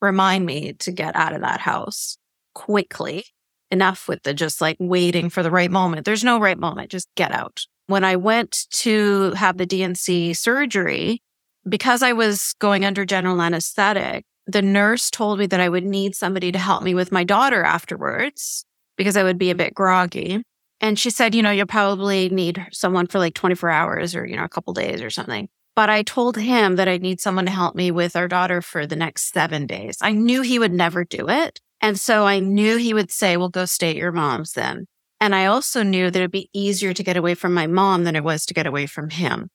remind 0.00 0.46
me 0.46 0.72
to 0.74 0.92
get 0.92 1.16
out 1.16 1.32
of 1.32 1.40
that 1.42 1.60
house 1.60 2.16
quickly. 2.54 3.24
Enough 3.70 4.06
with 4.06 4.22
the 4.22 4.32
just 4.32 4.60
like 4.60 4.76
waiting 4.78 5.28
for 5.28 5.42
the 5.42 5.50
right 5.50 5.70
moment. 5.70 6.04
There's 6.04 6.22
no 6.22 6.38
right 6.38 6.58
moment. 6.58 6.90
Just 6.90 7.08
get 7.16 7.32
out. 7.32 7.64
When 7.88 8.04
I 8.04 8.14
went 8.14 8.66
to 8.70 9.32
have 9.32 9.56
the 9.56 9.66
D&C 9.66 10.34
surgery, 10.34 11.20
because 11.68 12.02
I 12.02 12.12
was 12.12 12.54
going 12.60 12.84
under 12.84 13.04
general 13.04 13.42
anesthetic, 13.42 14.24
the 14.46 14.62
nurse 14.62 15.10
told 15.10 15.38
me 15.38 15.46
that 15.46 15.60
I 15.60 15.68
would 15.68 15.84
need 15.84 16.14
somebody 16.14 16.52
to 16.52 16.58
help 16.58 16.82
me 16.82 16.94
with 16.94 17.12
my 17.12 17.24
daughter 17.24 17.62
afterwards 17.62 18.64
because 18.96 19.16
I 19.16 19.22
would 19.22 19.38
be 19.38 19.50
a 19.50 19.56
bit 19.56 19.74
groggy. 19.74 20.42
And 20.80 20.98
she 20.98 21.10
said, 21.10 21.34
you 21.34 21.42
know, 21.42 21.50
you'll 21.50 21.66
probably 21.66 22.28
need 22.28 22.64
someone 22.70 23.06
for 23.06 23.18
like 23.18 23.34
24 23.34 23.70
hours 23.70 24.14
or, 24.14 24.26
you 24.26 24.36
know, 24.36 24.44
a 24.44 24.48
couple 24.48 24.72
days 24.74 25.02
or 25.02 25.10
something. 25.10 25.48
But 25.74 25.90
I 25.90 26.02
told 26.02 26.36
him 26.36 26.76
that 26.76 26.88
I'd 26.88 27.02
need 27.02 27.20
someone 27.20 27.46
to 27.46 27.50
help 27.50 27.74
me 27.74 27.90
with 27.90 28.16
our 28.16 28.28
daughter 28.28 28.62
for 28.62 28.86
the 28.86 28.96
next 28.96 29.32
seven 29.32 29.66
days. 29.66 29.98
I 30.00 30.12
knew 30.12 30.42
he 30.42 30.58
would 30.58 30.72
never 30.72 31.04
do 31.04 31.28
it. 31.28 31.60
And 31.80 31.98
so 32.00 32.24
I 32.24 32.40
knew 32.40 32.78
he 32.78 32.94
would 32.94 33.10
say, 33.10 33.36
well, 33.36 33.48
go 33.48 33.64
stay 33.66 33.90
at 33.90 33.96
your 33.96 34.12
mom's 34.12 34.52
then. 34.52 34.86
And 35.20 35.34
I 35.34 35.46
also 35.46 35.82
knew 35.82 36.10
that 36.10 36.18
it'd 36.18 36.30
be 36.30 36.50
easier 36.52 36.92
to 36.92 37.02
get 37.02 37.16
away 37.16 37.34
from 37.34 37.52
my 37.52 37.66
mom 37.66 38.04
than 38.04 38.16
it 38.16 38.24
was 38.24 38.46
to 38.46 38.54
get 38.54 38.66
away 38.66 38.86
from 38.86 39.10
him. 39.10 39.48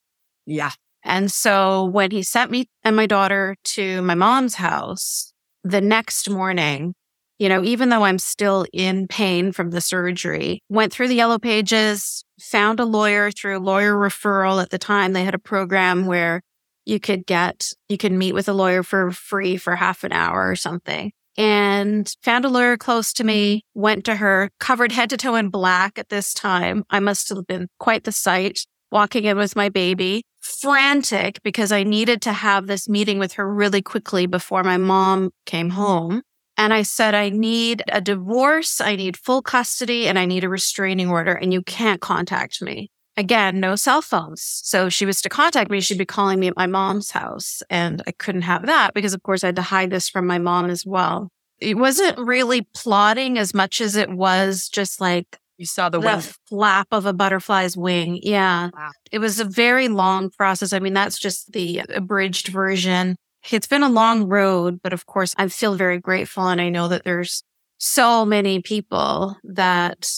Yeah. 0.46 0.72
And 1.04 1.32
so 1.32 1.86
when 1.86 2.12
he 2.12 2.24
sent 2.24 2.52
me 2.52 2.68
and 2.84 2.96
my 2.96 3.06
daughter 3.06 3.56
to 3.64 4.02
my 4.02 4.16
mom's 4.16 4.56
house 4.56 5.34
the 5.64 5.82
next 5.82 6.30
morning, 6.30 6.94
you 7.40 7.50
know, 7.50 7.64
even 7.64 7.90
though 7.90 8.04
I'm 8.04 8.20
still 8.20 8.68
in 8.72 9.08
pain 9.08 9.52
from 9.52 9.72
the 9.72 9.82
surgery, 9.82 10.62
went 10.70 10.94
through 10.94 11.08
the 11.08 11.16
yellow 11.16 11.40
pages, 11.40 12.24
found 12.40 12.80
a 12.80 12.86
lawyer 12.86 13.32
through 13.32 13.58
lawyer 13.58 13.96
referral. 13.96 14.62
At 14.62 14.70
the 14.70 14.78
time, 14.78 15.14
they 15.14 15.24
had 15.24 15.34
a 15.34 15.40
program 15.40 16.06
where 16.06 16.42
you 16.86 17.00
could 17.00 17.26
get, 17.26 17.74
you 17.90 17.98
could 17.98 18.12
meet 18.12 18.34
with 18.34 18.48
a 18.48 18.54
lawyer 18.54 18.84
for 18.84 19.12
free 19.12 19.58
for 19.58 19.76
half 19.76 20.04
an 20.04 20.12
hour 20.12 20.50
or 20.50 20.56
something. 20.56 21.12
And 21.38 22.14
found 22.22 22.46
a 22.46 22.50
lawyer 22.50 22.78
close 22.78 23.14
to 23.14 23.24
me, 23.24 23.64
went 23.74 24.06
to 24.06 24.18
her, 24.18 24.52
covered 24.60 24.92
head 24.92 25.10
to 25.10 25.18
toe 25.18 25.36
in 25.36 25.50
black 25.50 25.98
at 25.98 26.10
this 26.10 26.34
time. 26.34 26.84
I 26.90 27.00
must 27.00 27.30
have 27.30 27.48
been 27.48 27.70
quite 27.80 28.04
the 28.04 28.12
sight 28.12 28.66
walking 28.92 29.24
in 29.24 29.38
with 29.38 29.56
my 29.56 29.70
baby, 29.70 30.24
frantic 30.52 31.42
because 31.44 31.72
I 31.72 31.84
needed 31.84 32.22
to 32.24 32.34
have 32.34 32.68
this 32.68 32.90
meeting 32.90 33.20
with 33.20 33.34
her 33.34 33.54
really 33.54 33.82
quickly 33.82 34.26
before 34.26 34.64
my 34.64 34.78
mom 34.78 35.32
came 35.46 35.70
home. 35.72 36.22
And 36.58 36.74
I 36.74 36.84
said, 36.84 37.16
I 37.16 37.30
need 37.30 37.84
a 37.92 38.02
divorce, 38.02 38.82
I 38.82 38.96
need 38.96 39.18
full 39.18 39.42
custody, 39.42 40.08
and 40.08 40.20
I 40.20 40.26
need 40.26 40.44
a 40.44 40.50
restraining 40.50 41.10
order, 41.10 41.34
and 41.34 41.52
you 41.52 41.62
can't 41.64 42.02
contact 42.02 42.62
me. 42.62 42.92
Again, 43.18 43.60
no 43.60 43.76
cell 43.76 44.02
phones. 44.02 44.44
So 44.64 44.88
she 44.90 45.06
was 45.06 45.22
to 45.22 45.30
contact 45.30 45.70
me, 45.72 45.82
she'd 45.82 45.98
be 45.98 46.06
calling 46.06 46.40
me 46.40 46.48
at 46.48 46.56
my 46.56 46.68
mom's 46.68 47.12
house. 47.12 47.62
And 47.70 48.02
I 48.08 48.12
couldn't 48.12 48.44
have 48.44 48.66
that 48.68 48.94
because, 48.94 49.14
of 49.14 49.24
course, 49.24 49.44
I 49.44 49.48
had 49.48 49.56
to 49.58 49.62
hide 49.62 49.90
this 49.90 50.08
from 50.08 50.28
my 50.28 50.38
mom 50.38 50.70
as 50.70 50.86
well. 50.86 51.30
It 51.60 51.78
wasn't 51.78 52.18
really 52.18 52.68
plotting 52.74 53.38
as 53.38 53.54
much 53.54 53.82
as 53.82 53.96
it 53.96 54.10
was 54.10 54.70
just 54.70 55.02
like 55.02 55.38
you 55.62 55.68
saw 55.68 55.90
the, 55.90 56.00
the 56.00 56.36
flap 56.50 56.88
of 56.92 57.06
a 57.06 57.14
butterfly's 57.14 57.78
wing. 57.78 58.20
Yeah. 58.24 58.72
Wow. 58.74 58.90
It 59.12 59.20
was 59.20 59.40
a 59.40 59.46
very 59.46 59.88
long 59.88 60.32
process. 60.32 60.74
I 60.74 60.80
mean, 60.80 60.94
that's 60.94 61.20
just 61.20 61.54
the 61.54 61.84
abridged 61.90 62.48
version. 62.48 63.16
It's 63.52 63.68
been 63.68 63.84
a 63.84 63.90
long 63.90 64.28
road, 64.28 64.80
but 64.84 64.92
of 64.92 65.06
course, 65.06 65.36
I 65.38 65.48
feel 65.48 65.76
very 65.76 66.00
grateful. 66.00 66.48
And 66.48 66.60
I 66.60 66.70
know 66.70 66.88
that 66.88 67.04
there's 67.04 67.44
so 67.78 68.26
many 68.26 68.60
people 68.62 69.38
that 69.44 70.10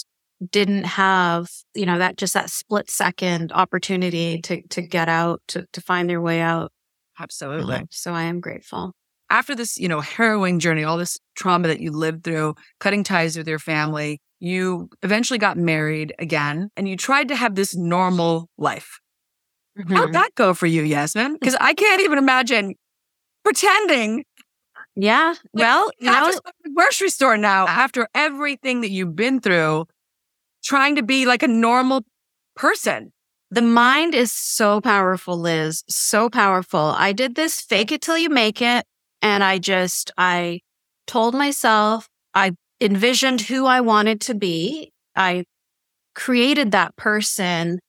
didn't 0.49 0.85
have, 0.85 1.49
you 1.73 1.85
know, 1.85 1.97
that 1.97 2.17
just 2.17 2.33
that 2.33 2.49
split 2.49 2.89
second 2.89 3.51
opportunity 3.51 4.41
to, 4.41 4.61
to 4.69 4.81
get 4.81 5.09
out, 5.09 5.41
to, 5.49 5.65
to 5.73 5.81
find 5.81 6.09
their 6.09 6.21
way 6.21 6.39
out. 6.39 6.71
Absolutely. 7.19 7.83
so 7.91 8.13
I 8.13 8.23
am 8.23 8.39
grateful. 8.39 8.93
after 9.29 9.55
this, 9.55 9.77
you 9.77 9.87
know, 9.87 9.99
harrowing 10.01 10.59
journey, 10.59 10.83
all 10.83 10.97
this 10.97 11.17
trauma 11.35 11.67
that 11.67 11.79
you 11.79 11.91
lived 11.91 12.23
through, 12.23 12.55
cutting 12.79 13.03
ties 13.03 13.37
with 13.37 13.47
your 13.47 13.59
family, 13.59 14.19
you 14.43 14.89
eventually 15.03 15.39
got 15.39 15.57
married 15.57 16.13
again 16.19 16.69
and 16.77 16.87
you 16.89 16.97
tried 16.97 17.29
to 17.29 17.35
have 17.35 17.55
this 17.55 17.75
normal 17.75 18.49
life. 18.57 18.99
Mhm. 19.79 19.95
How'd 19.95 20.13
that 20.13 20.35
go 20.35 20.53
for 20.53 20.67
you, 20.67 20.83
Yasmin? 20.83 21.33
Because 21.35 21.55
I 21.59 21.73
can't 21.73 22.01
even 22.01 22.17
imagine 22.19 22.75
pretending 23.43 24.25
Yeah. 24.95 25.35
Well, 25.53 25.91
you 25.99 26.11
have 26.11 26.27
know, 26.27 26.31
to 26.33 26.41
the 26.63 26.71
grocery 26.71 27.09
store 27.09 27.37
now 27.37 27.67
after 27.67 28.07
everything 28.15 28.81
that 28.81 28.91
you've 28.91 29.15
been 29.15 29.39
through, 29.41 29.85
trying 30.63 30.95
to 30.97 31.03
be 31.03 31.25
like 31.25 31.43
a 31.43 31.47
normal 31.47 32.03
person. 32.55 33.11
the 33.51 33.61
mind 33.61 34.15
is 34.15 34.31
so 34.31 34.81
powerful, 34.81 35.37
Liz. 35.37 35.83
So 35.87 36.29
powerful. 36.29 36.93
I 36.97 37.13
did 37.13 37.35
this 37.35 37.61
fake 37.61 37.91
it 37.91 38.01
till 38.01 38.17
you 38.17 38.29
make 38.29 38.61
it. 38.61 38.85
And 39.21 39.43
I 39.43 39.59
just, 39.59 40.11
I 40.17 40.61
told 41.07 41.35
myself, 41.35 42.09
I 42.33 42.53
envisioned 42.83 43.41
who 43.41 43.65
I 43.65 43.81
wanted 43.81 44.21
to 44.21 44.35
be. 44.35 44.91
I 45.15 45.45
created 46.15 46.71
that 46.71 46.95
person 46.95 47.79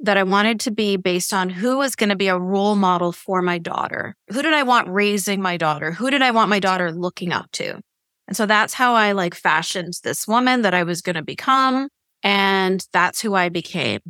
that 0.00 0.16
I 0.16 0.22
wanted 0.22 0.60
to 0.60 0.70
be 0.70 0.96
based 0.96 1.32
on 1.32 1.48
who 1.48 1.78
was 1.78 1.96
going 1.96 2.10
to 2.10 2.16
be 2.16 2.28
a 2.28 2.38
role 2.38 2.74
model 2.74 3.12
for 3.12 3.40
my 3.42 3.58
daughter. 3.58 4.14
Who 4.30 4.42
did 4.42 4.52
I 4.52 4.62
want 4.62 4.88
raising 4.88 5.40
my 5.40 5.56
daughter? 5.56 5.92
Who 5.92 6.10
did 6.10 6.22
I 6.22 6.30
want 6.30 6.50
my 6.50 6.60
daughter 6.60 6.92
looking 6.92 7.32
up 7.32 7.50
to? 7.52 7.80
And 8.26 8.36
so 8.36 8.46
that's 8.46 8.74
how 8.74 8.94
I 8.94 9.12
like 9.12 9.34
fashioned 9.34 9.94
this 10.02 10.26
woman 10.26 10.62
that 10.62 10.74
I 10.74 10.82
was 10.82 11.02
going 11.02 11.16
to 11.16 11.22
become. 11.22 11.88
And 12.22 12.84
that's 12.92 13.20
who 13.20 13.34
I 13.34 13.48
became. 13.48 14.00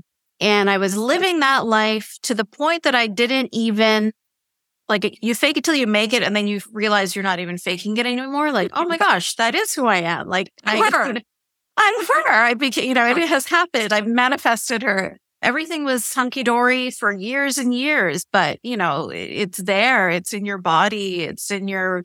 And 0.40 0.68
I 0.68 0.78
was 0.78 0.96
living 0.96 1.40
that 1.40 1.66
life 1.66 2.16
to 2.22 2.34
the 2.34 2.44
point 2.44 2.84
that 2.84 2.94
I 2.94 3.06
didn't 3.06 3.50
even 3.52 4.12
like 4.88 5.18
you 5.22 5.34
fake 5.34 5.56
it 5.56 5.64
till 5.64 5.74
you 5.74 5.86
make 5.86 6.12
it. 6.12 6.22
And 6.22 6.34
then 6.34 6.46
you 6.46 6.60
realize 6.72 7.14
you're 7.14 7.22
not 7.22 7.40
even 7.40 7.58
faking 7.58 7.96
it 7.96 8.06
anymore. 8.06 8.52
Like, 8.52 8.70
oh 8.74 8.84
my 8.84 8.98
gosh, 8.98 9.34
that 9.36 9.54
is 9.54 9.74
who 9.74 9.86
I 9.86 9.98
am. 9.98 10.28
Like, 10.28 10.52
I, 10.64 10.76
I'm 10.78 10.92
her. 10.92 11.20
I'm 11.76 12.06
her. 12.06 12.30
I 12.30 12.54
became, 12.54 12.88
you 12.88 12.94
know, 12.94 13.06
it 13.06 13.16
has 13.16 13.46
happened. 13.46 13.92
I've 13.92 14.06
manifested 14.06 14.82
her. 14.82 15.18
Everything 15.42 15.84
was 15.84 16.14
hunky 16.14 16.42
dory 16.42 16.90
for 16.90 17.12
years 17.12 17.58
and 17.58 17.74
years, 17.74 18.24
but 18.32 18.58
you 18.62 18.76
know, 18.76 19.10
it's 19.10 19.58
there. 19.58 20.08
It's 20.08 20.32
in 20.32 20.46
your 20.46 20.58
body. 20.58 21.24
It's 21.24 21.50
in 21.50 21.68
your 21.68 22.04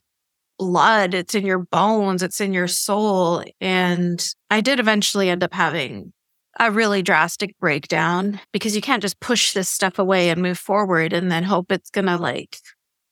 blood. 0.58 1.14
It's 1.14 1.36
in 1.36 1.46
your 1.46 1.60
bones. 1.60 2.22
It's 2.22 2.42
in 2.42 2.54
your 2.54 2.68
soul. 2.68 3.44
And 3.62 4.24
I 4.50 4.62
did 4.62 4.80
eventually 4.80 5.30
end 5.30 5.44
up 5.44 5.54
having 5.54 6.12
a 6.60 6.72
really 6.72 7.02
drastic 7.02 7.58
breakdown 7.60 8.40
because 8.52 8.76
you 8.76 8.82
can't 8.82 9.02
just 9.02 9.20
push 9.20 9.54
this 9.54 9.70
stuff 9.70 9.98
away 9.98 10.30
and 10.30 10.42
move 10.42 10.60
forward 10.60 11.14
and 11.14 11.32
then 11.32 11.44
hope 11.44 11.72
it's 11.72 11.90
going 11.90 12.06
to 12.06 12.18
like 12.18 12.58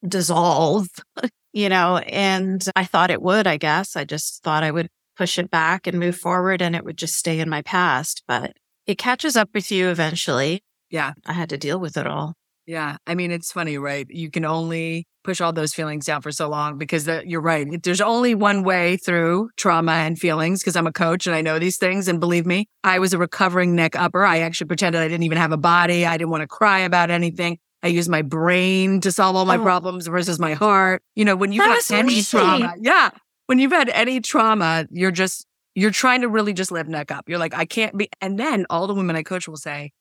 dissolve, 0.06 0.88
you 1.54 1.70
know? 1.70 1.98
And 1.98 2.64
I 2.76 2.84
thought 2.84 3.10
it 3.10 3.22
would, 3.22 3.48
I 3.48 3.58
guess. 3.58 3.96
I 3.96 4.04
just 4.04 4.44
thought 4.44 4.64
I 4.64 4.72
would 4.72 4.90
push 5.16 5.40
it 5.40 5.50
back 5.50 5.88
and 5.88 6.00
move 6.00 6.18
forward 6.18 6.62
and 6.62 6.76
it 6.76 6.84
would 6.84 6.98
just 6.98 7.16
stay 7.16 7.40
in 7.40 7.50
my 7.50 7.62
past, 7.62 8.24
but 8.28 8.54
it 8.86 8.98
catches 8.98 9.36
up 9.36 9.50
with 9.54 9.72
you 9.72 9.90
eventually. 9.90 10.62
Yeah. 10.90 11.14
I 11.26 11.34
had 11.34 11.50
to 11.50 11.58
deal 11.58 11.80
with 11.80 11.98
it 11.98 12.08
all. 12.08 12.37
Yeah. 12.68 12.98
I 13.08 13.16
mean, 13.16 13.32
it's 13.32 13.52
funny, 13.52 13.78
right? 13.78 14.06
You 14.10 14.30
can 14.30 14.44
only 14.46 15.08
push 15.24 15.40
all 15.42 15.54
those 15.54 15.74
feelings 15.74 16.06
down 16.06 16.22
for 16.22 16.32
so 16.34 16.50
long 16.50 16.78
because 16.78 17.06
the, 17.06 17.24
you're 17.26 17.42
right. 17.42 17.66
There's 17.82 18.02
only 18.02 18.36
one 18.36 18.64
way 18.64 18.98
through 18.98 19.50
trauma 19.58 19.94
and 19.94 20.20
feelings 20.20 20.62
because 20.62 20.76
I'm 20.76 20.86
a 20.86 20.92
coach 20.92 21.28
and 21.28 21.36
I 21.36 21.42
know 21.42 21.60
these 21.60 21.78
things. 21.78 22.08
And 22.10 22.20
believe 22.20 22.46
me, 22.46 22.68
I 22.84 23.00
was 23.00 23.14
a 23.14 23.18
recovering 23.18 23.74
neck 23.74 23.96
upper. 23.96 24.26
I 24.26 24.40
actually 24.40 24.68
pretended 24.68 25.02
I 25.02 25.08
didn't 25.08 25.24
even 25.24 25.38
have 25.38 25.54
a 25.54 25.58
body. 25.58 26.06
I 26.06 26.18
didn't 26.18 26.30
want 26.30 26.42
to 26.42 26.48
cry 26.48 26.80
about 26.80 27.10
anything. 27.10 27.58
I 27.84 27.88
used 27.88 28.10
my 28.10 28.22
brain 28.22 29.00
to 29.02 29.12
solve 29.14 29.36
all 29.38 29.46
my 29.46 29.58
Oh. 29.58 29.64
problems 29.64 30.08
versus 30.08 30.38
my 30.38 30.54
heart. 30.54 31.02
You 31.16 31.24
know, 31.24 31.38
when 31.38 31.54
you've 31.54 31.64
That 31.64 31.84
so 31.84 31.96
any 31.96 32.16
easy. 32.16 32.38
trauma, 32.38 32.74
yeah. 32.82 33.12
When 33.46 33.60
you've 33.60 33.72
had 33.72 33.88
any 33.90 34.20
trauma, 34.20 34.88
you're 34.92 35.12
just, 35.12 35.46
you're 35.74 35.92
trying 35.92 36.20
to 36.22 36.28
really 36.28 36.52
just 36.54 36.72
live 36.72 36.90
neck 36.90 37.12
up. 37.12 37.30
You're 37.30 37.40
like, 37.40 37.54
I 37.54 37.64
can't 37.66 37.96
be. 37.98 38.10
And 38.20 38.38
then 38.38 38.66
all 38.70 38.88
the 38.88 38.94
women 38.94 39.16
I 39.16 39.24
coach 39.24 39.48
will 39.48 39.56
say, 39.58 39.92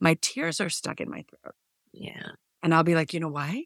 my 0.00 0.16
tears 0.20 0.60
are 0.60 0.68
stuck 0.70 1.00
in 1.00 1.08
my 1.10 1.24
throat. 1.30 1.54
Yeah. 1.92 2.30
And 2.62 2.74
I'll 2.74 2.84
be 2.84 2.94
like, 2.94 3.14
you 3.14 3.20
know 3.20 3.28
why? 3.28 3.64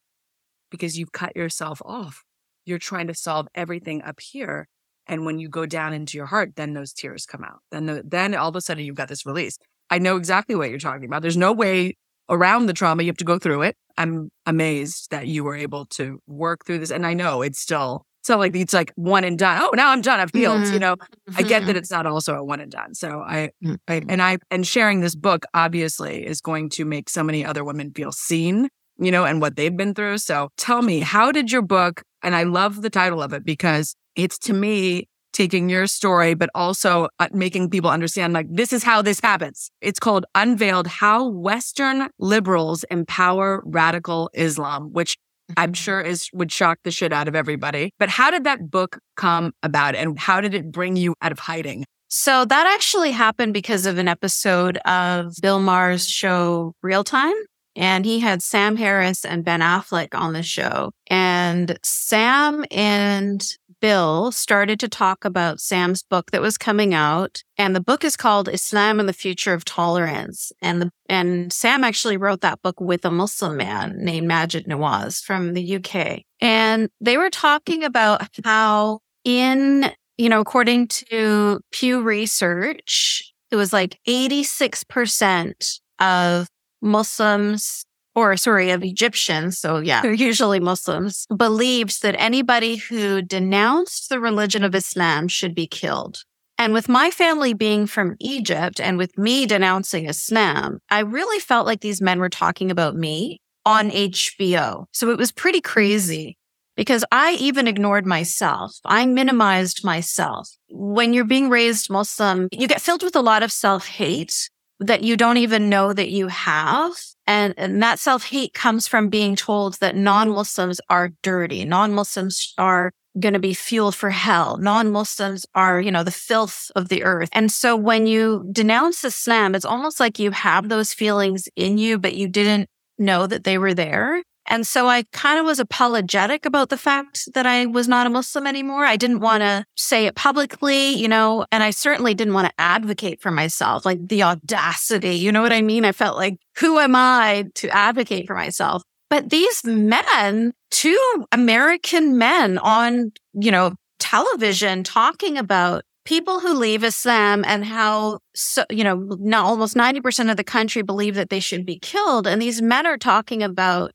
Because 0.70 0.98
you've 0.98 1.12
cut 1.12 1.36
yourself 1.36 1.80
off. 1.84 2.22
You're 2.64 2.78
trying 2.78 3.08
to 3.08 3.14
solve 3.14 3.48
everything 3.54 4.02
up 4.02 4.20
here. 4.20 4.68
And 5.06 5.26
when 5.26 5.38
you 5.38 5.48
go 5.48 5.66
down 5.66 5.92
into 5.92 6.16
your 6.16 6.26
heart, 6.26 6.52
then 6.56 6.74
those 6.74 6.92
tears 6.92 7.26
come 7.26 7.42
out. 7.42 7.60
Then, 7.70 7.86
the, 7.86 8.02
then 8.06 8.34
all 8.34 8.48
of 8.48 8.56
a 8.56 8.60
sudden 8.60 8.84
you've 8.84 8.94
got 8.94 9.08
this 9.08 9.26
release. 9.26 9.58
I 9.90 9.98
know 9.98 10.16
exactly 10.16 10.54
what 10.54 10.70
you're 10.70 10.78
talking 10.78 11.04
about. 11.04 11.22
There's 11.22 11.36
no 11.36 11.52
way 11.52 11.96
around 12.30 12.66
the 12.66 12.72
trauma. 12.72 13.02
You 13.02 13.08
have 13.08 13.16
to 13.16 13.24
go 13.24 13.38
through 13.38 13.62
it. 13.62 13.76
I'm 13.98 14.30
amazed 14.46 15.10
that 15.10 15.26
you 15.26 15.44
were 15.44 15.56
able 15.56 15.86
to 15.86 16.20
work 16.26 16.64
through 16.64 16.78
this. 16.78 16.90
And 16.90 17.04
I 17.04 17.14
know 17.14 17.42
it's 17.42 17.60
still, 17.60 18.06
it's 18.22 18.28
not 18.28 18.38
like 18.38 18.54
it's 18.54 18.72
like 18.72 18.92
one 18.94 19.24
and 19.24 19.36
done. 19.36 19.58
Oh, 19.60 19.70
now 19.74 19.90
I'm 19.90 20.00
done. 20.00 20.20
I've 20.20 20.30
healed. 20.32 20.60
Mhm. 20.62 20.72
You 20.74 20.78
know, 20.78 20.96
I 21.36 21.42
get 21.42 21.62
Mm-hmm. 21.62 21.66
that 21.66 21.76
it's 21.76 21.90
not 21.90 22.06
also 22.06 22.36
a 22.36 22.44
one 22.44 22.60
and 22.60 22.70
done. 22.70 22.94
So 22.94 23.20
I, 23.20 23.50
Mhm. 23.64 23.78
I, 23.88 24.02
and 24.08 24.22
I, 24.22 24.38
and 24.48 24.64
sharing 24.64 25.00
this 25.00 25.16
book 25.16 25.44
obviously 25.54 26.24
is 26.24 26.40
going 26.40 26.68
to 26.70 26.84
make 26.84 27.10
so 27.10 27.24
many 27.24 27.44
other 27.44 27.64
women 27.64 27.90
feel 27.90 28.12
seen, 28.12 28.68
you 28.96 29.10
know, 29.10 29.24
and 29.24 29.40
what 29.40 29.56
they've 29.56 29.76
been 29.76 29.92
through. 29.92 30.18
So 30.18 30.50
tell 30.56 30.82
me, 30.82 31.00
how 31.00 31.32
did 31.32 31.50
your 31.50 31.62
book, 31.62 32.02
and 32.22 32.36
I 32.36 32.44
love 32.44 32.82
the 32.82 32.90
title 32.90 33.20
of 33.20 33.32
it 33.32 33.44
because 33.44 33.96
it's 34.14 34.38
to 34.46 34.52
me 34.52 35.08
taking 35.32 35.68
your 35.68 35.88
story, 35.88 36.34
but 36.34 36.48
also 36.54 37.08
uh, 37.18 37.26
making 37.32 37.70
people 37.70 37.90
understand 37.90 38.34
like, 38.34 38.46
this 38.50 38.72
is 38.72 38.84
how 38.84 39.02
this 39.02 39.18
happens. 39.18 39.68
It's 39.80 39.98
called 39.98 40.26
Unveiled 40.36 40.86
How 40.86 41.26
Western 41.26 42.08
Liberals 42.20 42.84
Empower 42.88 43.62
Radical 43.64 44.30
Islam, 44.34 44.92
which 44.92 45.16
I'm 45.56 45.72
sure 45.72 46.00
is 46.00 46.28
would 46.32 46.52
shock 46.52 46.78
the 46.84 46.90
shit 46.90 47.12
out 47.12 47.28
of 47.28 47.34
everybody. 47.34 47.90
But 47.98 48.08
how 48.08 48.30
did 48.30 48.44
that 48.44 48.70
book 48.70 48.98
come 49.16 49.52
about 49.62 49.94
and 49.94 50.18
how 50.18 50.40
did 50.40 50.54
it 50.54 50.70
bring 50.70 50.96
you 50.96 51.14
out 51.22 51.32
of 51.32 51.38
hiding? 51.38 51.84
So 52.08 52.44
that 52.44 52.66
actually 52.66 53.12
happened 53.12 53.54
because 53.54 53.86
of 53.86 53.96
an 53.96 54.06
episode 54.06 54.76
of 54.78 55.34
Bill 55.40 55.60
Maher's 55.60 56.06
show 56.06 56.74
Real 56.82 57.04
Time. 57.04 57.34
And 57.74 58.04
he 58.04 58.20
had 58.20 58.42
Sam 58.42 58.76
Harris 58.76 59.24
and 59.24 59.44
Ben 59.44 59.60
Affleck 59.60 60.08
on 60.14 60.34
the 60.34 60.42
show. 60.42 60.90
And 61.06 61.78
Sam 61.82 62.66
and 62.70 63.42
Bill 63.82 64.32
started 64.32 64.80
to 64.80 64.88
talk 64.88 65.26
about 65.26 65.60
Sam's 65.60 66.02
book 66.02 66.30
that 66.30 66.40
was 66.40 66.56
coming 66.56 66.94
out. 66.94 67.42
And 67.58 67.76
the 67.76 67.80
book 67.80 68.04
is 68.04 68.16
called 68.16 68.48
Islam 68.48 69.00
and 69.00 69.08
the 69.08 69.12
Future 69.12 69.52
of 69.52 69.64
Tolerance. 69.64 70.52
And 70.62 70.80
the, 70.80 70.90
and 71.08 71.52
Sam 71.52 71.84
actually 71.84 72.16
wrote 72.16 72.40
that 72.40 72.62
book 72.62 72.80
with 72.80 73.04
a 73.04 73.10
Muslim 73.10 73.58
man 73.58 73.96
named 73.98 74.30
Maajid 74.30 74.66
Nawaz 74.66 75.20
from 75.20 75.52
the 75.52 75.76
UK. 75.76 76.22
And 76.40 76.88
they 77.00 77.18
were 77.18 77.28
talking 77.28 77.84
about 77.84 78.26
how 78.44 79.00
in 79.24 79.92
you 80.18 80.28
know, 80.28 80.40
according 80.40 80.86
to 80.86 81.60
Pew 81.72 82.00
Research, 82.02 83.32
it 83.50 83.56
was 83.56 83.72
like 83.72 83.98
86% 84.06 85.80
of 85.98 86.48
Muslims, 86.80 87.84
or 88.14 88.36
sorry, 88.36 88.70
of 88.70 88.82
Egyptians. 88.82 89.58
So 89.58 89.78
yeah, 89.78 90.02
they're 90.02 90.12
usually 90.12 90.60
Muslims, 90.60 91.26
believed 91.36 92.02
that 92.02 92.14
anybody 92.18 92.76
who 92.76 93.22
denounced 93.22 94.08
the 94.08 94.20
religion 94.20 94.64
of 94.64 94.74
Islam 94.74 95.28
should 95.28 95.54
be 95.54 95.66
killed. 95.66 96.22
And 96.58 96.72
with 96.72 96.88
my 96.88 97.10
family 97.10 97.54
being 97.54 97.86
from 97.86 98.14
Egypt 98.20 98.80
and 98.80 98.96
with 98.96 99.18
me 99.18 99.46
denouncing 99.46 100.06
Islam, 100.06 100.78
I 100.90 101.00
really 101.00 101.40
felt 101.40 101.66
like 101.66 101.80
these 101.80 102.00
men 102.00 102.20
were 102.20 102.28
talking 102.28 102.70
about 102.70 102.94
me 102.94 103.40
on 103.64 103.90
HBO. 103.90 104.84
So 104.92 105.10
it 105.10 105.18
was 105.18 105.32
pretty 105.32 105.60
crazy 105.60 106.36
because 106.76 107.04
I 107.10 107.32
even 107.34 107.66
ignored 107.66 108.06
myself. 108.06 108.76
I 108.84 109.06
minimized 109.06 109.84
myself. 109.84 110.48
When 110.70 111.12
you're 111.12 111.24
being 111.24 111.48
raised 111.48 111.90
Muslim, 111.90 112.48
you 112.52 112.68
get 112.68 112.80
filled 112.80 113.02
with 113.02 113.16
a 113.16 113.20
lot 113.20 113.42
of 113.42 113.52
self 113.52 113.86
hate 113.86 114.50
that 114.82 115.02
you 115.02 115.16
don't 115.16 115.36
even 115.38 115.68
know 115.68 115.92
that 115.92 116.10
you 116.10 116.28
have. 116.28 116.92
And, 117.26 117.54
and 117.56 117.82
that 117.82 117.98
self 117.98 118.24
hate 118.24 118.54
comes 118.54 118.88
from 118.88 119.08
being 119.08 119.36
told 119.36 119.74
that 119.80 119.96
non 119.96 120.30
Muslims 120.30 120.80
are 120.88 121.10
dirty. 121.22 121.64
Non 121.64 121.92
Muslims 121.92 122.52
are 122.58 122.92
going 123.20 123.34
to 123.34 123.40
be 123.40 123.54
fuel 123.54 123.92
for 123.92 124.10
hell. 124.10 124.56
Non 124.56 124.90
Muslims 124.90 125.46
are, 125.54 125.80
you 125.80 125.90
know, 125.90 126.02
the 126.02 126.10
filth 126.10 126.70
of 126.74 126.88
the 126.88 127.04
earth. 127.04 127.28
And 127.32 127.52
so 127.52 127.76
when 127.76 128.06
you 128.06 128.48
denounce 128.50 129.04
Islam, 129.04 129.54
it's 129.54 129.64
almost 129.64 130.00
like 130.00 130.18
you 130.18 130.30
have 130.30 130.68
those 130.68 130.92
feelings 130.92 131.48
in 131.56 131.78
you, 131.78 131.98
but 131.98 132.14
you 132.14 132.28
didn't 132.28 132.68
know 132.98 133.26
that 133.26 133.44
they 133.44 133.58
were 133.58 133.74
there. 133.74 134.22
And 134.52 134.66
so 134.66 134.86
I 134.86 135.04
kind 135.12 135.40
of 135.40 135.46
was 135.46 135.58
apologetic 135.58 136.44
about 136.44 136.68
the 136.68 136.76
fact 136.76 137.26
that 137.32 137.46
I 137.46 137.64
was 137.64 137.88
not 137.88 138.06
a 138.06 138.10
Muslim 138.10 138.46
anymore. 138.46 138.84
I 138.84 138.96
didn't 138.96 139.20
want 139.20 139.40
to 139.40 139.64
say 139.78 140.04
it 140.04 140.14
publicly, 140.14 140.90
you 140.90 141.08
know, 141.08 141.46
and 141.50 141.62
I 141.62 141.70
certainly 141.70 142.12
didn't 142.12 142.34
want 142.34 142.48
to 142.48 142.60
advocate 142.60 143.22
for 143.22 143.30
myself, 143.30 143.86
like 143.86 144.08
the 144.08 144.22
audacity. 144.22 145.14
You 145.14 145.32
know 145.32 145.40
what 145.40 145.54
I 145.54 145.62
mean? 145.62 145.86
I 145.86 145.92
felt 145.92 146.18
like, 146.18 146.36
who 146.58 146.78
am 146.78 146.94
I 146.94 147.46
to 147.54 147.70
advocate 147.70 148.26
for 148.26 148.34
myself? 148.34 148.82
But 149.08 149.30
these 149.30 149.64
men, 149.64 150.52
two 150.70 151.24
American 151.32 152.18
men 152.18 152.58
on, 152.58 153.12
you 153.32 153.50
know, 153.50 153.72
television 154.00 154.84
talking 154.84 155.38
about 155.38 155.82
people 156.04 156.40
who 156.40 156.52
leave 156.52 156.84
Islam 156.84 157.42
and 157.46 157.64
how, 157.64 158.18
so, 158.34 158.66
you 158.68 158.84
know, 158.84 159.16
not 159.18 159.46
almost 159.46 159.76
90% 159.76 160.30
of 160.30 160.36
the 160.36 160.44
country 160.44 160.82
believe 160.82 161.14
that 161.14 161.30
they 161.30 161.40
should 161.40 161.64
be 161.64 161.78
killed. 161.78 162.26
And 162.26 162.42
these 162.42 162.60
men 162.60 162.86
are 162.86 162.98
talking 162.98 163.42
about 163.42 163.92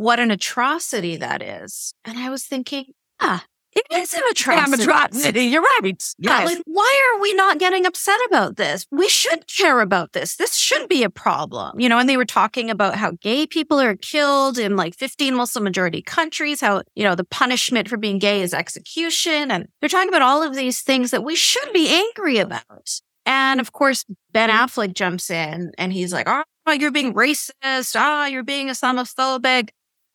what 0.00 0.18
an 0.18 0.30
atrocity 0.30 1.16
that 1.16 1.42
is. 1.42 1.92
And 2.06 2.18
I 2.18 2.30
was 2.30 2.44
thinking, 2.44 2.86
ah, 3.20 3.44
it 3.72 3.84
is 3.92 4.14
an 4.14 4.22
atrocity. 4.30 4.82
atrocity. 4.82 5.42
You're 5.42 5.60
right. 5.60 6.02
Yeah, 6.18 6.44
like, 6.44 6.58
why 6.64 7.12
are 7.12 7.20
we 7.20 7.34
not 7.34 7.58
getting 7.58 7.84
upset 7.84 8.18
about 8.26 8.56
this? 8.56 8.86
We 8.90 9.10
should 9.10 9.46
care 9.46 9.80
about 9.80 10.14
this. 10.14 10.36
This 10.36 10.56
should 10.56 10.88
be 10.88 11.02
a 11.02 11.10
problem. 11.10 11.78
You 11.78 11.90
know, 11.90 11.98
and 11.98 12.08
they 12.08 12.16
were 12.16 12.24
talking 12.24 12.70
about 12.70 12.94
how 12.94 13.12
gay 13.20 13.46
people 13.46 13.78
are 13.78 13.94
killed 13.94 14.58
in 14.58 14.74
like 14.74 14.94
15 14.94 15.34
Muslim 15.34 15.64
majority 15.64 16.00
countries, 16.00 16.62
how, 16.62 16.82
you 16.94 17.04
know, 17.04 17.14
the 17.14 17.24
punishment 17.24 17.86
for 17.86 17.98
being 17.98 18.18
gay 18.18 18.40
is 18.40 18.54
execution. 18.54 19.50
And 19.50 19.68
they're 19.80 19.90
talking 19.90 20.08
about 20.08 20.22
all 20.22 20.42
of 20.42 20.56
these 20.56 20.80
things 20.80 21.10
that 21.10 21.22
we 21.22 21.36
should 21.36 21.74
be 21.74 21.90
angry 21.90 22.38
about. 22.38 23.00
And 23.26 23.60
of 23.60 23.72
course, 23.72 24.06
Ben 24.32 24.48
Affleck 24.48 24.94
jumps 24.94 25.30
in 25.30 25.72
and 25.76 25.92
he's 25.92 26.10
like, 26.10 26.26
oh, 26.26 26.42
you're 26.72 26.90
being 26.90 27.12
racist. 27.12 27.94
Ah, 27.96 28.24
oh, 28.24 28.26
you're 28.26 28.42
being 28.42 28.68
Islamophobic. 28.68 29.68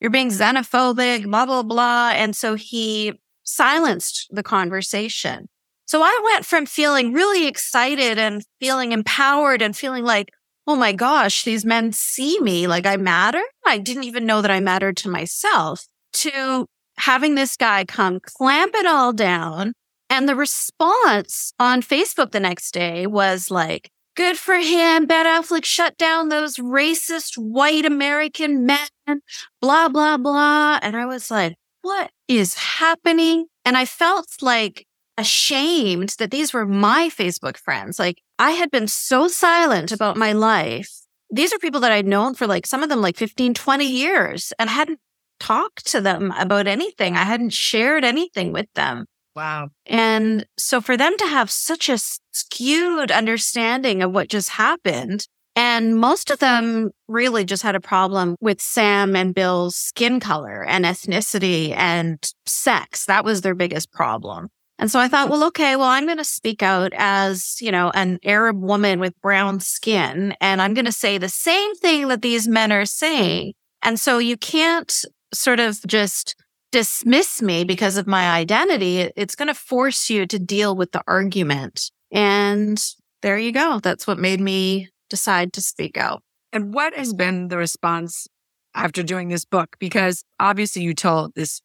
You're 0.06 0.12
being 0.12 0.30
xenophobic, 0.30 1.24
blah, 1.24 1.48
blah, 1.48 1.64
blah. 1.64 2.12
And 2.14 2.36
so 2.36 2.54
he 2.54 3.14
silenced 3.44 4.28
the 4.30 4.44
conversation. 4.44 5.48
So 5.88 6.04
I 6.04 6.22
went 6.24 6.46
from 6.46 6.68
feeling 6.68 7.12
really 7.12 7.48
excited 7.48 8.20
and 8.20 8.44
feeling 8.60 8.92
empowered 8.92 9.64
and 9.64 9.76
feeling 9.76 10.04
like, 10.04 10.30
oh 10.68 10.76
my 10.76 10.94
gosh, 10.94 11.44
these 11.44 11.66
men 11.66 11.92
see 11.92 12.40
me 12.40 12.68
like 12.68 12.86
I 12.86 12.98
matter. 12.98 13.42
I 13.66 13.80
didn't 13.80 14.04
even 14.04 14.28
know 14.28 14.44
that 14.44 14.52
I 14.52 14.60
mattered 14.60 14.96
to 14.98 15.10
myself 15.10 15.88
to 16.14 16.68
having 17.00 17.34
this 17.34 17.58
guy 17.58 17.84
come 17.84 18.20
clamp 18.20 18.76
it 18.76 18.86
all 18.86 19.12
down. 19.12 19.74
And 20.12 20.30
the 20.30 20.36
response 20.36 21.52
on 21.60 21.82
Facebook 21.82 22.30
the 22.30 22.40
next 22.40 22.76
day 22.76 23.08
was 23.08 23.50
like, 23.50 23.90
good 24.16 24.38
for 24.38 24.56
him. 24.56 25.06
Ben 25.06 25.26
Affleck 25.26 25.66
shut 25.66 25.98
down 25.98 26.30
those 26.30 26.56
racist 26.56 27.38
white 27.38 27.86
American 27.86 28.66
men, 28.66 29.22
blah, 29.62 29.90
blah, 29.90 30.18
blah. 30.18 30.80
And 30.82 30.96
I 30.96 31.06
was 31.06 31.30
like, 31.30 31.56
what 31.82 32.12
is 32.28 32.56
happening? 32.56 33.46
And 33.64 33.78
I 33.78 33.86
felt 33.86 34.28
like 34.42 34.86
ashamed 35.18 36.16
that 36.20 36.32
these 36.32 36.54
were 36.54 36.66
my 36.66 37.10
Facebook 37.10 37.58
friends. 37.58 38.00
Like 38.00 38.22
I 38.40 38.52
had 38.52 38.72
been 38.72 38.88
so 38.88 39.28
silent 39.28 39.92
about 39.92 40.18
my 40.18 40.34
life. 40.34 40.92
These 41.30 41.54
are 41.54 41.60
people 41.60 41.82
that 41.82 41.92
I'd 41.92 42.08
known 42.08 42.36
for 42.36 42.48
like 42.48 42.66
some 42.66 42.84
of 42.84 42.90
them 42.90 43.02
like 43.02 43.18
15, 43.18 43.54
20 43.54 43.86
years 43.86 44.54
and 44.60 44.70
hadn't 44.70 45.00
talked 45.40 45.88
to 45.88 46.02
them 46.02 46.34
about 46.38 46.68
anything. 46.68 47.16
I 47.16 47.24
hadn't 47.24 47.54
shared 47.54 48.04
anything 48.04 48.52
with 48.52 48.68
them. 48.74 49.06
Wow. 49.36 49.70
And 49.86 50.46
so 50.58 50.80
for 50.80 50.96
them 50.96 51.18
to 51.18 51.26
have 51.28 51.52
such 51.52 51.90
a 51.90 51.98
skewed 51.98 53.12
understanding 53.12 54.02
of 54.02 54.12
what 54.12 54.30
just 54.30 54.50
happened, 54.50 55.28
and 55.58 55.98
most 55.98 56.32
of 56.32 56.40
them 56.40 56.92
really 57.08 57.46
just 57.46 57.64
had 57.64 57.76
a 57.76 57.82
problem 57.82 58.36
with 58.42 58.62
Sam 58.62 59.16
and 59.16 59.34
Bill's 59.34 59.76
skin 59.76 60.20
color 60.20 60.66
and 60.66 60.84
ethnicity 60.84 61.76
and 61.76 62.20
sex. 62.46 63.06
That 63.06 63.24
was 63.24 63.42
their 63.42 63.56
biggest 63.56 63.92
problem. 63.92 64.50
And 64.78 64.92
so 64.92 65.00
I 65.00 65.08
thought, 65.08 65.30
well, 65.30 65.46
okay, 65.46 65.78
well, 65.78 65.88
I'm 65.88 66.06
going 66.06 66.18
to 66.18 66.26
speak 66.26 66.62
out 66.62 66.92
as, 66.98 67.62
you 67.62 67.72
know, 67.72 67.92
an 67.92 68.20
Arab 68.26 68.62
woman 68.62 69.00
with 69.00 69.20
brown 69.22 69.62
skin. 69.62 70.36
And 70.42 70.62
I'm 70.62 70.74
going 70.74 70.86
to 70.86 70.92
say 70.92 71.18
the 71.18 71.30
same 71.30 71.74
thing 71.76 72.10
that 72.10 72.22
these 72.22 72.48
men 72.48 72.74
are 72.74 72.86
saying. 72.86 73.54
And 73.82 73.98
so 73.98 74.18
you 74.18 74.36
can't 74.36 74.94
sort 75.34 75.62
of 75.62 75.80
just 75.88 76.36
dismiss 76.76 77.42
me 77.42 77.64
because 77.64 77.96
of 77.96 78.06
my 78.06 78.32
identity. 78.32 79.10
It's 79.16 79.36
going 79.36 79.48
to 79.48 79.54
force 79.54 80.10
you 80.10 80.26
to 80.26 80.38
deal 80.38 80.76
with 80.76 80.92
the 80.92 81.02
argument. 81.08 81.90
And 82.12 82.78
there 83.22 83.38
you 83.38 83.54
go. 83.54 83.80
That's 83.82 84.06
what 84.06 84.20
made 84.20 84.42
me 84.42 84.90
decide 85.10 85.54
to 85.54 85.62
speak 85.62 85.98
out. 85.98 86.22
And 86.52 86.74
what 86.74 86.94
has 86.94 87.14
been 87.14 87.48
the 87.48 87.56
response 87.56 88.28
after 88.74 89.04
doing 89.04 89.30
this 89.30 89.46
book? 89.46 89.78
Because 89.80 90.26
obviously 90.38 90.82
you 90.82 90.94
told 90.94 91.32
this 91.34 91.62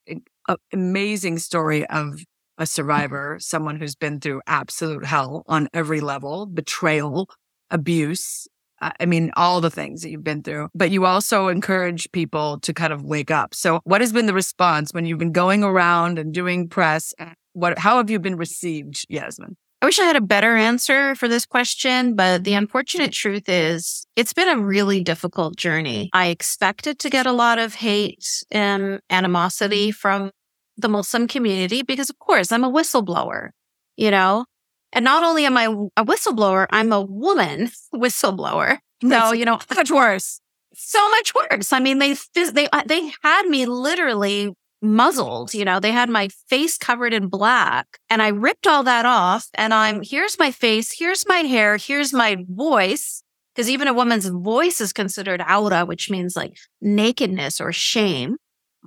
amazing 0.72 1.38
story 1.38 1.84
of 1.88 2.22
a 2.56 2.64
survivor, 2.64 3.36
someone 3.40 3.80
who's 3.80 3.96
been 3.96 4.20
through 4.20 4.42
absolute 4.46 5.04
hell 5.06 5.42
on 5.48 5.68
every 5.74 6.00
level, 6.00 6.46
betrayal, 6.46 7.28
abuse. 7.68 8.46
I 8.80 9.06
mean, 9.06 9.30
all 9.36 9.60
the 9.60 9.70
things 9.70 10.02
that 10.02 10.10
you've 10.10 10.24
been 10.24 10.42
through, 10.42 10.68
but 10.74 10.90
you 10.90 11.04
also 11.04 11.48
encourage 11.48 12.10
people 12.12 12.58
to 12.60 12.72
kind 12.72 12.92
of 12.92 13.04
wake 13.04 13.30
up. 13.30 13.54
So 13.54 13.80
what 13.84 14.00
has 14.00 14.12
been 14.12 14.26
the 14.26 14.34
response 14.34 14.92
when 14.92 15.04
you've 15.04 15.18
been 15.18 15.32
going 15.32 15.62
around 15.62 16.18
and 16.18 16.32
doing 16.32 16.68
press? 16.68 17.14
What, 17.52 17.78
how 17.78 17.98
have 17.98 18.10
you 18.10 18.18
been 18.18 18.36
received, 18.36 19.04
Yasmin? 19.08 19.56
I 19.82 19.86
wish 19.86 19.98
I 19.98 20.04
had 20.04 20.16
a 20.16 20.20
better 20.20 20.56
answer 20.56 21.14
for 21.14 21.26
this 21.26 21.46
question, 21.46 22.14
but 22.14 22.44
the 22.44 22.52
unfortunate 22.52 23.12
truth 23.12 23.48
is 23.48 24.06
it's 24.14 24.34
been 24.34 24.48
a 24.48 24.60
really 24.60 25.02
difficult 25.02 25.56
journey. 25.56 26.10
I 26.12 26.26
expected 26.26 26.98
to 26.98 27.08
get 27.08 27.26
a 27.26 27.32
lot 27.32 27.58
of 27.58 27.74
hate 27.74 28.44
and 28.50 29.00
animosity 29.08 29.90
from 29.90 30.32
the 30.76 30.88
Muslim 30.88 31.26
community 31.26 31.82
because, 31.82 32.10
of 32.10 32.18
course, 32.18 32.52
I'm 32.52 32.64
a 32.64 32.70
whistleblower, 32.70 33.50
you 33.96 34.10
know? 34.10 34.44
And 34.92 35.04
not 35.04 35.22
only 35.22 35.44
am 35.44 35.56
I 35.56 35.64
a 35.96 36.04
whistleblower, 36.04 36.66
I'm 36.70 36.92
a 36.92 37.00
woman 37.00 37.70
whistleblower. 37.94 38.78
So, 39.02 39.32
you 39.32 39.44
know, 39.44 39.58
much 39.74 39.90
worse. 39.90 40.40
So 40.74 41.08
much 41.10 41.32
worse. 41.34 41.72
I 41.72 41.80
mean, 41.80 41.98
they, 41.98 42.14
they, 42.34 42.68
they 42.86 43.12
had 43.22 43.46
me 43.46 43.66
literally 43.66 44.50
muzzled. 44.82 45.54
You 45.54 45.64
know, 45.64 45.80
they 45.80 45.92
had 45.92 46.08
my 46.08 46.28
face 46.48 46.76
covered 46.78 47.12
in 47.12 47.28
black 47.28 47.86
and 48.08 48.22
I 48.22 48.28
ripped 48.28 48.66
all 48.66 48.82
that 48.84 49.06
off 49.06 49.48
and 49.54 49.72
I'm, 49.74 50.02
here's 50.02 50.38
my 50.38 50.50
face, 50.50 50.94
here's 50.98 51.26
my 51.26 51.38
hair, 51.38 51.76
here's 51.76 52.12
my 52.12 52.36
voice. 52.48 53.22
Cause 53.56 53.68
even 53.68 53.88
a 53.88 53.92
woman's 53.92 54.26
voice 54.26 54.80
is 54.80 54.92
considered 54.92 55.42
aura, 55.42 55.84
which 55.84 56.08
means 56.08 56.36
like 56.36 56.56
nakedness 56.80 57.60
or 57.60 57.72
shame. 57.72 58.36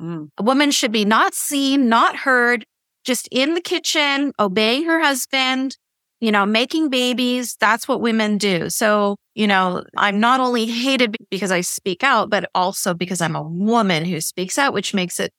Mm. 0.01 0.29
A 0.37 0.43
woman 0.43 0.71
should 0.71 0.91
be 0.91 1.05
not 1.05 1.35
seen, 1.35 1.89
not 1.89 2.17
heard, 2.17 2.65
just 3.03 3.27
in 3.31 3.53
the 3.53 3.61
kitchen, 3.61 4.31
obeying 4.39 4.85
her 4.85 5.01
husband, 5.01 5.77
you 6.23 6.31
know, 6.31 6.45
making 6.45 6.87
babies. 6.87 7.57
That's 7.59 7.85
what 7.85 7.99
women 7.99 8.37
do. 8.37 8.69
So, 8.69 9.17
you 9.35 9.45
know, 9.45 9.83
I'm 9.97 10.21
not 10.21 10.39
only 10.39 10.65
hated 10.65 11.17
because 11.29 11.51
I 11.51 11.59
speak 11.59 12.01
out, 12.01 12.29
but 12.29 12.49
also 12.55 12.93
because 12.93 13.19
I'm 13.19 13.35
a 13.35 13.43
woman 13.43 14.05
who 14.05 14.21
speaks 14.21 14.57
out, 14.57 14.73
which 14.73 14.93
makes 14.93 15.19
it 15.19 15.33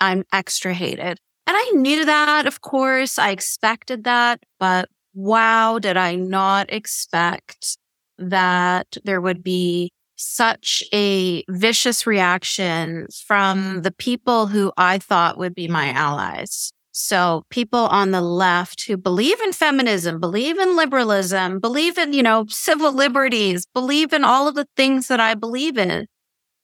I'm 0.00 0.24
extra 0.32 0.72
hated. 0.72 1.18
And 1.46 1.56
I 1.58 1.70
knew 1.74 2.06
that, 2.06 2.46
of 2.46 2.62
course. 2.62 3.18
I 3.18 3.32
expected 3.32 4.04
that. 4.04 4.40
But 4.58 4.88
wow, 5.12 5.78
did 5.78 5.98
I 5.98 6.14
not 6.14 6.72
expect 6.72 7.76
that 8.16 8.96
there 9.04 9.20
would 9.20 9.42
be 9.42 9.90
such 10.16 10.82
a 10.94 11.44
vicious 11.50 12.06
reaction 12.06 13.08
from 13.26 13.82
the 13.82 13.92
people 13.92 14.46
who 14.46 14.72
I 14.78 14.96
thought 14.96 15.36
would 15.36 15.54
be 15.54 15.68
my 15.68 15.90
allies. 15.90 16.72
So 17.00 17.44
people 17.50 17.80
on 17.86 18.10
the 18.10 18.20
left 18.20 18.86
who 18.86 18.96
believe 18.96 19.40
in 19.40 19.52
feminism, 19.52 20.20
believe 20.20 20.58
in 20.58 20.76
liberalism, 20.76 21.60
believe 21.60 21.98
in, 21.98 22.12
you 22.12 22.22
know, 22.22 22.46
civil 22.48 22.92
liberties, 22.92 23.66
believe 23.74 24.12
in 24.12 24.24
all 24.24 24.48
of 24.48 24.54
the 24.54 24.66
things 24.76 25.08
that 25.08 25.20
I 25.20 25.34
believe 25.34 25.78
in. 25.78 26.06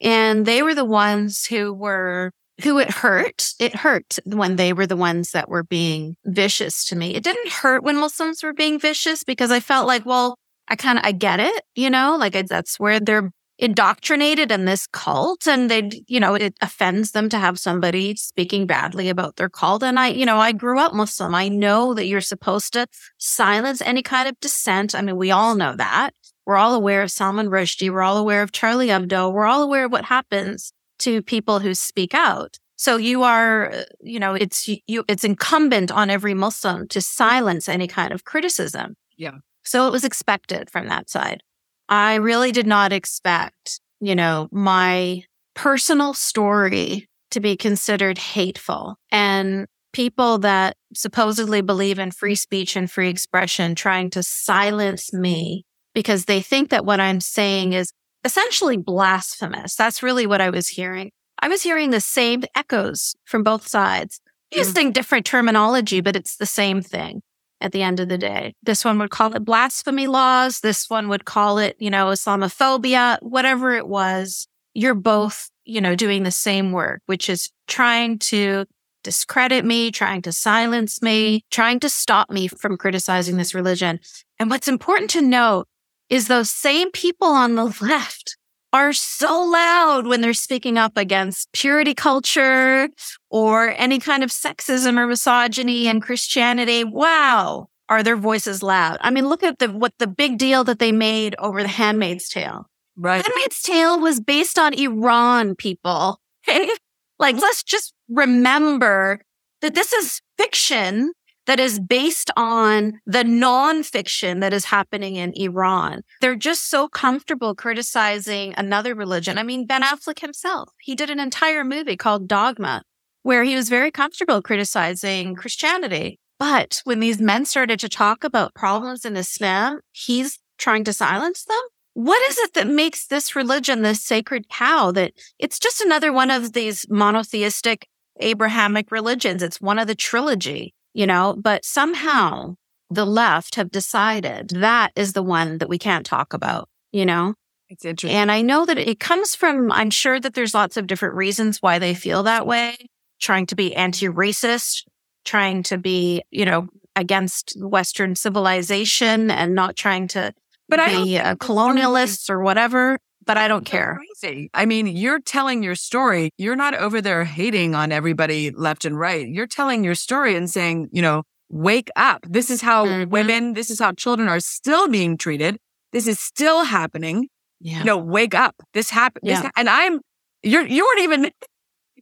And 0.00 0.44
they 0.44 0.62
were 0.62 0.74
the 0.74 0.84
ones 0.84 1.46
who 1.46 1.72
were 1.72 2.32
who 2.62 2.78
it 2.78 2.90
hurt. 2.90 3.50
It 3.58 3.74
hurt 3.74 4.18
when 4.24 4.56
they 4.56 4.72
were 4.72 4.86
the 4.86 4.96
ones 4.96 5.32
that 5.32 5.48
were 5.48 5.64
being 5.64 6.16
vicious 6.24 6.84
to 6.86 6.96
me. 6.96 7.14
It 7.14 7.22
didn't 7.22 7.50
hurt 7.50 7.82
when 7.82 7.96
Muslims 7.96 8.42
were 8.42 8.54
being 8.54 8.78
vicious 8.78 9.24
because 9.24 9.50
I 9.50 9.60
felt 9.60 9.86
like, 9.86 10.06
well, 10.06 10.36
I 10.68 10.76
kind 10.76 10.98
of, 10.98 11.04
I 11.04 11.12
get 11.12 11.38
it, 11.38 11.62
you 11.74 11.90
know, 11.90 12.16
like 12.16 12.34
I, 12.34 12.42
that's 12.42 12.80
where 12.80 12.98
they're 12.98 13.30
indoctrinated 13.58 14.52
in 14.52 14.66
this 14.66 14.86
cult 14.86 15.48
and 15.48 15.70
they, 15.70 15.90
you 16.06 16.20
know, 16.20 16.34
it 16.34 16.54
offends 16.60 17.12
them 17.12 17.28
to 17.30 17.38
have 17.38 17.58
somebody 17.58 18.14
speaking 18.16 18.66
badly 18.66 19.08
about 19.08 19.36
their 19.36 19.48
cult. 19.48 19.82
And 19.82 19.98
I, 19.98 20.08
you 20.08 20.26
know, 20.26 20.38
I 20.38 20.52
grew 20.52 20.78
up 20.78 20.94
Muslim. 20.94 21.34
I 21.34 21.48
know 21.48 21.94
that 21.94 22.06
you're 22.06 22.20
supposed 22.20 22.74
to 22.74 22.86
silence 23.18 23.80
any 23.80 24.02
kind 24.02 24.28
of 24.28 24.38
dissent. 24.40 24.94
I 24.94 25.00
mean, 25.00 25.16
we 25.16 25.30
all 25.30 25.54
know 25.54 25.74
that. 25.76 26.10
We're 26.44 26.56
all 26.56 26.74
aware 26.74 27.02
of 27.02 27.10
Salman 27.10 27.48
Rushdie. 27.48 27.90
We're 27.90 28.02
all 28.02 28.18
aware 28.18 28.42
of 28.42 28.52
Charlie 28.52 28.88
Hebdo. 28.88 29.32
We're 29.32 29.46
all 29.46 29.62
aware 29.62 29.86
of 29.86 29.92
what 29.92 30.04
happens 30.04 30.72
to 31.00 31.22
people 31.22 31.58
who 31.58 31.74
speak 31.74 32.14
out. 32.14 32.58
So 32.76 32.98
you 32.98 33.22
are, 33.22 33.72
you 34.00 34.20
know, 34.20 34.34
it's 34.34 34.68
you, 34.68 35.04
it's 35.08 35.24
incumbent 35.24 35.90
on 35.90 36.10
every 36.10 36.34
Muslim 36.34 36.86
to 36.88 37.00
silence 37.00 37.68
any 37.68 37.88
kind 37.88 38.12
of 38.12 38.24
criticism. 38.24 38.96
Yeah. 39.16 39.38
So 39.64 39.88
it 39.88 39.90
was 39.90 40.04
expected 40.04 40.70
from 40.70 40.86
that 40.88 41.08
side. 41.10 41.42
I 41.88 42.16
really 42.16 42.52
did 42.52 42.66
not 42.66 42.92
expect, 42.92 43.80
you 44.00 44.14
know, 44.14 44.48
my 44.50 45.22
personal 45.54 46.14
story 46.14 47.08
to 47.30 47.40
be 47.40 47.56
considered 47.56 48.18
hateful 48.18 48.96
and 49.10 49.66
people 49.92 50.38
that 50.38 50.76
supposedly 50.94 51.62
believe 51.62 51.98
in 51.98 52.10
free 52.10 52.34
speech 52.34 52.76
and 52.76 52.90
free 52.90 53.08
expression 53.08 53.74
trying 53.74 54.10
to 54.10 54.22
silence 54.22 55.12
me 55.12 55.64
because 55.94 56.26
they 56.26 56.42
think 56.42 56.70
that 56.70 56.84
what 56.84 57.00
I'm 57.00 57.20
saying 57.20 57.72
is 57.72 57.90
essentially 58.24 58.76
blasphemous. 58.76 59.74
That's 59.74 60.02
really 60.02 60.26
what 60.26 60.42
I 60.42 60.50
was 60.50 60.68
hearing. 60.68 61.10
I 61.40 61.48
was 61.48 61.62
hearing 61.62 61.90
the 61.90 62.00
same 62.00 62.44
echoes 62.54 63.14
from 63.24 63.42
both 63.42 63.66
sides, 63.66 64.20
mm. 64.52 64.58
using 64.58 64.92
different 64.92 65.24
terminology, 65.24 66.00
but 66.00 66.16
it's 66.16 66.36
the 66.36 66.46
same 66.46 66.82
thing 66.82 67.22
at 67.60 67.72
the 67.72 67.82
end 67.82 68.00
of 68.00 68.08
the 68.08 68.18
day. 68.18 68.54
This 68.62 68.84
one 68.84 68.98
would 68.98 69.10
call 69.10 69.34
it 69.34 69.44
blasphemy 69.44 70.06
laws. 70.06 70.60
This 70.60 70.90
one 70.90 71.08
would 71.08 71.24
call 71.24 71.58
it, 71.58 71.76
you 71.78 71.90
know, 71.90 72.06
Islamophobia, 72.06 73.18
whatever 73.22 73.74
it 73.74 73.88
was. 73.88 74.46
You're 74.74 74.94
both 74.94 75.50
you 75.66 75.80
know, 75.80 75.94
doing 75.94 76.22
the 76.22 76.30
same 76.30 76.72
work, 76.72 77.02
which 77.06 77.28
is 77.28 77.50
trying 77.66 78.18
to 78.18 78.64
discredit 79.04 79.64
me, 79.64 79.90
trying 79.90 80.22
to 80.22 80.32
silence 80.32 81.02
me, 81.02 81.44
trying 81.50 81.80
to 81.80 81.88
stop 81.88 82.30
me 82.30 82.48
from 82.48 82.76
criticizing 82.76 83.36
this 83.36 83.54
religion. 83.54 84.00
And 84.38 84.48
what's 84.48 84.68
important 84.68 85.10
to 85.10 85.20
note 85.20 85.66
is 86.08 86.28
those 86.28 86.50
same 86.50 86.90
people 86.92 87.28
on 87.28 87.56
the 87.56 87.64
left 87.80 88.36
are 88.72 88.92
so 88.92 89.42
loud 89.42 90.06
when 90.06 90.20
they're 90.20 90.34
speaking 90.34 90.78
up 90.78 90.96
against 90.96 91.50
purity 91.52 91.94
culture 91.94 92.88
or 93.30 93.74
any 93.76 93.98
kind 93.98 94.22
of 94.22 94.30
sexism 94.30 94.98
or 94.98 95.06
misogyny 95.06 95.86
in 95.86 96.00
Christianity. 96.00 96.84
Wow. 96.84 97.68
Are 97.88 98.02
their 98.02 98.16
voices 98.16 98.62
loud? 98.62 98.98
I 99.00 99.10
mean, 99.10 99.28
look 99.28 99.42
at 99.42 99.60
the, 99.60 99.68
what 99.68 99.92
the 99.98 100.08
big 100.08 100.38
deal 100.38 100.64
that 100.64 100.78
they 100.78 100.92
made 100.92 101.36
over 101.38 101.62
the 101.62 101.68
Handmaid's 101.68 102.28
Tale. 102.28 102.66
Right. 102.96 103.24
Handmaid's 103.24 103.62
Tale 103.62 104.00
was 104.00 104.20
based 104.20 104.58
on 104.58 104.74
Iran, 104.74 105.54
people. 105.54 106.20
like, 107.18 107.36
let's 107.36 107.62
just 107.62 107.94
remember 108.08 109.20
that 109.62 109.74
this 109.74 109.92
is 109.92 110.20
fiction 110.36 111.12
that 111.46 111.60
is 111.60 111.80
based 111.80 112.30
on 112.36 113.00
the 113.06 113.22
nonfiction 113.22 114.40
that 114.40 114.52
is 114.52 114.66
happening 114.66 115.16
in 115.16 115.32
Iran. 115.34 116.02
They're 116.20 116.36
just 116.36 116.68
so 116.68 116.88
comfortable 116.88 117.54
criticizing 117.54 118.54
another 118.56 118.94
religion. 118.94 119.38
I 119.38 119.42
mean, 119.42 119.66
Ben 119.66 119.82
Affleck 119.82 120.20
himself, 120.20 120.70
he 120.80 120.94
did 120.94 121.10
an 121.10 121.20
entire 121.20 121.64
movie 121.64 121.96
called 121.96 122.28
Dogma, 122.28 122.82
where 123.22 123.44
he 123.44 123.56
was 123.56 123.68
very 123.68 123.90
comfortable 123.90 124.42
criticizing 124.42 125.34
Christianity. 125.34 126.18
But 126.38 126.82
when 126.84 127.00
these 127.00 127.20
men 127.20 127.46
started 127.46 127.80
to 127.80 127.88
talk 127.88 128.22
about 128.22 128.54
problems 128.54 129.04
in 129.04 129.16
Islam, 129.16 129.80
he's 129.92 130.38
trying 130.58 130.84
to 130.84 130.92
silence 130.92 131.44
them. 131.44 131.60
What 131.94 132.22
is 132.28 132.36
it 132.38 132.52
that 132.54 132.66
makes 132.66 133.06
this 133.06 133.34
religion 133.34 133.80
this 133.80 134.04
sacred 134.04 134.50
cow 134.50 134.90
that 134.92 135.12
it's 135.38 135.58
just 135.58 135.80
another 135.80 136.12
one 136.12 136.30
of 136.30 136.52
these 136.52 136.84
monotheistic 136.90 137.88
Abrahamic 138.20 138.90
religions? 138.90 139.42
It's 139.42 139.62
one 139.62 139.78
of 139.78 139.86
the 139.86 139.94
trilogy, 139.94 140.74
you 140.96 141.06
know, 141.06 141.36
but 141.38 141.64
somehow 141.64 142.56
the 142.88 143.04
left 143.04 143.56
have 143.56 143.70
decided 143.70 144.48
that 144.50 144.92
is 144.96 145.12
the 145.12 145.22
one 145.22 145.58
that 145.58 145.68
we 145.68 145.78
can't 145.78 146.06
talk 146.06 146.32
about, 146.32 146.68
you 146.90 147.04
know? 147.04 147.34
It's 147.68 147.84
interesting. 147.84 148.16
And 148.16 148.32
I 148.32 148.40
know 148.40 148.64
that 148.64 148.78
it 148.78 148.98
comes 148.98 149.34
from, 149.34 149.70
I'm 149.70 149.90
sure 149.90 150.18
that 150.18 150.32
there's 150.32 150.54
lots 150.54 150.76
of 150.78 150.86
different 150.86 151.14
reasons 151.14 151.58
why 151.60 151.78
they 151.78 151.94
feel 151.94 152.22
that 152.22 152.46
way, 152.46 152.76
trying 153.20 153.44
to 153.46 153.54
be 153.56 153.74
anti 153.74 154.06
racist, 154.06 154.84
trying 155.24 155.62
to 155.64 155.76
be, 155.76 156.22
you 156.30 156.46
know, 156.46 156.68
against 156.94 157.52
Western 157.58 158.14
civilization 158.14 159.30
and 159.30 159.54
not 159.54 159.76
trying 159.76 160.08
to 160.08 160.32
But 160.68 160.80
I 160.80 161.04
be 161.04 161.18
uh, 161.18 161.34
colonialists 161.34 162.30
or 162.30 162.40
whatever. 162.40 162.96
But 163.26 163.36
I 163.36 163.48
don't 163.48 163.64
care. 163.64 163.98
Crazy. 164.20 164.50
I 164.54 164.66
mean, 164.66 164.86
you're 164.86 165.18
telling 165.20 165.62
your 165.62 165.74
story. 165.74 166.30
You're 166.38 166.54
not 166.56 166.74
over 166.74 167.00
there 167.00 167.24
hating 167.24 167.74
on 167.74 167.90
everybody 167.90 168.50
left 168.52 168.84
and 168.84 168.98
right. 168.98 169.26
You're 169.28 169.48
telling 169.48 169.82
your 169.82 169.96
story 169.96 170.36
and 170.36 170.48
saying, 170.48 170.88
you 170.92 171.02
know, 171.02 171.24
wake 171.50 171.90
up. 171.96 172.24
This 172.28 172.50
is 172.50 172.60
how 172.62 172.86
Mhm. 172.86 173.08
women, 173.08 173.52
this 173.54 173.70
is 173.70 173.80
how 173.80 173.92
children 173.92 174.28
are 174.28 174.40
still 174.40 174.88
being 174.88 175.16
treated. 175.18 175.58
This 175.92 176.06
is 176.06 176.20
still 176.20 176.64
happening. 176.64 177.28
Yeah. 177.60 177.78
You 177.80 177.84
know, 177.84 177.96
wake 177.98 178.34
up. 178.34 178.54
This 178.74 178.90
happened. 178.90 179.22
Yeah. 179.24 179.42
This, 179.42 179.50
and 179.56 179.68
I'm, 179.68 180.00
you're, 180.42 180.66
you 180.66 180.84
weren't 180.84 181.00
even, 181.00 181.30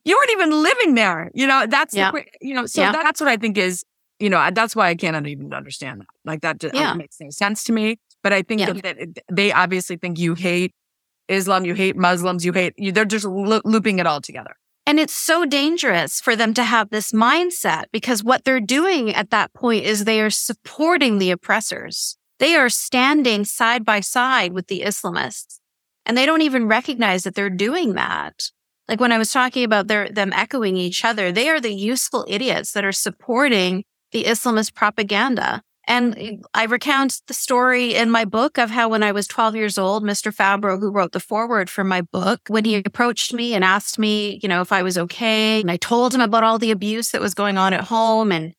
you 0.04 0.16
weren't 0.16 0.30
even 0.32 0.62
living 0.62 0.94
there. 0.94 1.30
You 1.34 1.46
know, 1.46 1.66
that's, 1.66 1.94
Yeah. 1.94 2.10
the, 2.10 2.24
you 2.42 2.54
know, 2.54 2.66
so 2.66 2.82
Yeah. 2.82 2.92
that's 2.92 3.20
what 3.20 3.28
I 3.30 3.36
think 3.38 3.56
is, 3.56 3.82
you 4.18 4.28
know, 4.28 4.50
that's 4.52 4.76
why 4.76 4.88
I 4.88 4.94
can't 4.94 5.26
even 5.26 5.54
understand 5.54 6.00
that. 6.00 6.06
Like 6.24 6.42
that 6.42 6.58
just 6.60 6.74
Yeah. 6.74 6.92
makes 6.94 7.16
no 7.20 7.30
sense 7.30 7.64
to 7.64 7.72
me. 7.72 7.96
But 8.22 8.32
I 8.32 8.42
think 8.42 8.60
Yeah. 8.60 8.72
that, 8.72 8.82
that 8.82 9.18
they 9.32 9.52
obviously 9.52 9.96
think 9.96 10.18
you 10.18 10.34
hate 10.34 10.72
Islam, 11.28 11.64
you 11.64 11.74
hate 11.74 11.96
Muslims, 11.96 12.44
you 12.44 12.52
hate, 12.52 12.74
you, 12.76 12.92
they're 12.92 13.04
just 13.04 13.24
lo- 13.24 13.62
looping 13.64 13.98
it 13.98 14.06
all 14.06 14.20
together. 14.20 14.56
And 14.86 15.00
it's 15.00 15.14
so 15.14 15.46
dangerous 15.46 16.20
for 16.20 16.36
them 16.36 16.52
to 16.54 16.64
have 16.64 16.90
this 16.90 17.12
mindset 17.12 17.84
because 17.90 18.22
what 18.22 18.44
they're 18.44 18.60
doing 18.60 19.14
at 19.14 19.30
that 19.30 19.54
point 19.54 19.84
is 19.84 20.04
they 20.04 20.20
are 20.20 20.30
supporting 20.30 21.18
the 21.18 21.30
oppressors. 21.30 22.18
They 22.38 22.54
are 22.54 22.68
standing 22.68 23.44
side 23.44 23.84
by 23.84 24.00
side 24.00 24.52
with 24.52 24.66
the 24.66 24.82
Islamists 24.82 25.60
and 26.06 26.16
they 26.16 26.26
don't 26.26 26.42
even 26.42 26.68
recognize 26.68 27.24
that 27.24 27.34
they're 27.34 27.50
doing 27.50 27.94
that. 27.94 28.50
Like 28.88 29.00
when 29.00 29.12
I 29.12 29.18
was 29.18 29.32
talking 29.32 29.64
about 29.64 29.86
their, 29.86 30.08
them 30.10 30.32
echoing 30.34 30.76
each 30.76 31.04
other, 31.04 31.32
they 31.32 31.48
are 31.48 31.60
the 31.60 31.72
useful 31.72 32.26
idiots 32.28 32.72
that 32.72 32.84
are 32.84 32.92
supporting 32.92 33.84
the 34.12 34.24
Islamist 34.24 34.74
propaganda. 34.74 35.62
And 35.86 36.44
I 36.54 36.64
recount 36.64 37.20
the 37.26 37.34
story 37.34 37.94
in 37.94 38.10
my 38.10 38.24
book 38.24 38.58
of 38.58 38.70
how 38.70 38.88
when 38.88 39.02
I 39.02 39.12
was 39.12 39.26
12 39.26 39.54
years 39.54 39.76
old, 39.76 40.02
Mr. 40.02 40.34
Fabro, 40.34 40.80
who 40.80 40.90
wrote 40.90 41.12
the 41.12 41.20
foreword 41.20 41.68
for 41.68 41.84
my 41.84 42.00
book, 42.00 42.40
when 42.48 42.64
he 42.64 42.76
approached 42.76 43.34
me 43.34 43.54
and 43.54 43.62
asked 43.62 43.98
me, 43.98 44.40
you 44.42 44.48
know, 44.48 44.62
if 44.62 44.72
I 44.72 44.82
was 44.82 44.96
okay, 44.96 45.60
and 45.60 45.70
I 45.70 45.76
told 45.76 46.14
him 46.14 46.22
about 46.22 46.42
all 46.44 46.58
the 46.58 46.70
abuse 46.70 47.10
that 47.10 47.20
was 47.20 47.34
going 47.34 47.58
on 47.58 47.74
at 47.74 47.84
home 47.84 48.32
and 48.32 48.54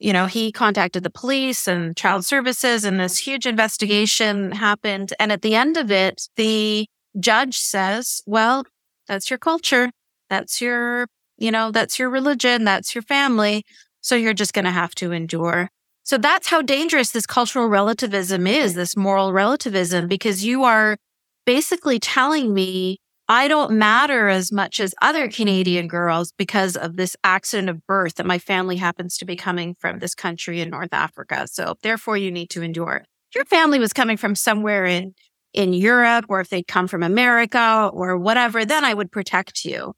you 0.00 0.12
know, 0.12 0.26
he 0.26 0.52
contacted 0.52 1.02
the 1.02 1.10
police 1.10 1.66
and 1.66 1.96
child 1.96 2.24
services 2.24 2.84
and 2.84 3.00
this 3.00 3.18
huge 3.18 3.46
investigation 3.46 4.52
happened. 4.52 5.12
And 5.18 5.32
at 5.32 5.42
the 5.42 5.56
end 5.56 5.76
of 5.76 5.90
it, 5.90 6.28
the 6.36 6.86
judge 7.18 7.56
says, 7.58 8.22
well, 8.24 8.64
that's 9.08 9.28
your 9.28 9.38
culture. 9.38 9.90
That's 10.30 10.60
your, 10.60 11.08
you 11.36 11.50
know, 11.50 11.72
that's 11.72 11.98
your 11.98 12.10
religion. 12.10 12.64
That's 12.64 12.94
your 12.94 13.02
family. 13.02 13.64
So 14.00 14.14
you're 14.14 14.34
just 14.34 14.52
going 14.52 14.66
to 14.66 14.70
have 14.70 14.94
to 14.96 15.10
endure. 15.10 15.68
So 16.08 16.16
that's 16.16 16.48
how 16.48 16.62
dangerous 16.62 17.10
this 17.10 17.26
cultural 17.26 17.66
relativism 17.66 18.46
is, 18.46 18.72
this 18.72 18.96
moral 18.96 19.30
relativism, 19.30 20.08
because 20.08 20.42
you 20.42 20.64
are 20.64 20.96
basically 21.44 21.98
telling 21.98 22.54
me 22.54 22.96
I 23.28 23.46
don't 23.46 23.72
matter 23.72 24.28
as 24.28 24.50
much 24.50 24.80
as 24.80 24.94
other 25.02 25.28
Canadian 25.28 25.86
girls 25.86 26.32
because 26.32 26.78
of 26.78 26.96
this 26.96 27.14
accident 27.24 27.68
of 27.68 27.86
birth 27.86 28.14
that 28.14 28.24
my 28.24 28.38
family 28.38 28.76
happens 28.76 29.18
to 29.18 29.26
be 29.26 29.36
coming 29.36 29.76
from 29.78 29.98
this 29.98 30.14
country 30.14 30.62
in 30.62 30.70
North 30.70 30.94
Africa. 30.94 31.46
So 31.46 31.74
therefore 31.82 32.16
you 32.16 32.30
need 32.30 32.48
to 32.50 32.62
endure. 32.62 33.04
If 33.30 33.34
your 33.34 33.44
family 33.44 33.78
was 33.78 33.92
coming 33.92 34.16
from 34.16 34.34
somewhere 34.34 34.86
in, 34.86 35.14
in 35.52 35.74
Europe 35.74 36.24
or 36.30 36.40
if 36.40 36.48
they'd 36.48 36.66
come 36.66 36.88
from 36.88 37.02
America 37.02 37.90
or 37.92 38.16
whatever, 38.16 38.64
then 38.64 38.82
I 38.82 38.94
would 38.94 39.12
protect 39.12 39.62
you. 39.66 39.92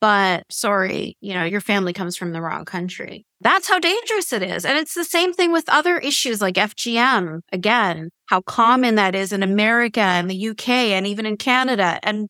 But 0.00 0.44
sorry, 0.50 1.18
you 1.20 1.34
know, 1.34 1.44
your 1.44 1.60
family 1.60 1.92
comes 1.92 2.16
from 2.16 2.32
the 2.32 2.40
wrong 2.40 2.64
country. 2.64 3.26
That's 3.42 3.68
how 3.68 3.78
dangerous 3.78 4.32
it 4.32 4.42
is. 4.42 4.64
And 4.64 4.78
it's 4.78 4.94
the 4.94 5.04
same 5.04 5.34
thing 5.34 5.52
with 5.52 5.68
other 5.68 5.98
issues 5.98 6.40
like 6.40 6.54
FGM. 6.54 7.40
Again, 7.52 8.10
how 8.26 8.38
mm-hmm. 8.38 8.50
common 8.50 8.94
that 8.94 9.14
is 9.14 9.32
in 9.32 9.42
America 9.42 10.00
and 10.00 10.30
the 10.30 10.48
UK 10.48 10.68
and 10.68 11.06
even 11.06 11.26
in 11.26 11.36
Canada. 11.36 12.00
And 12.02 12.28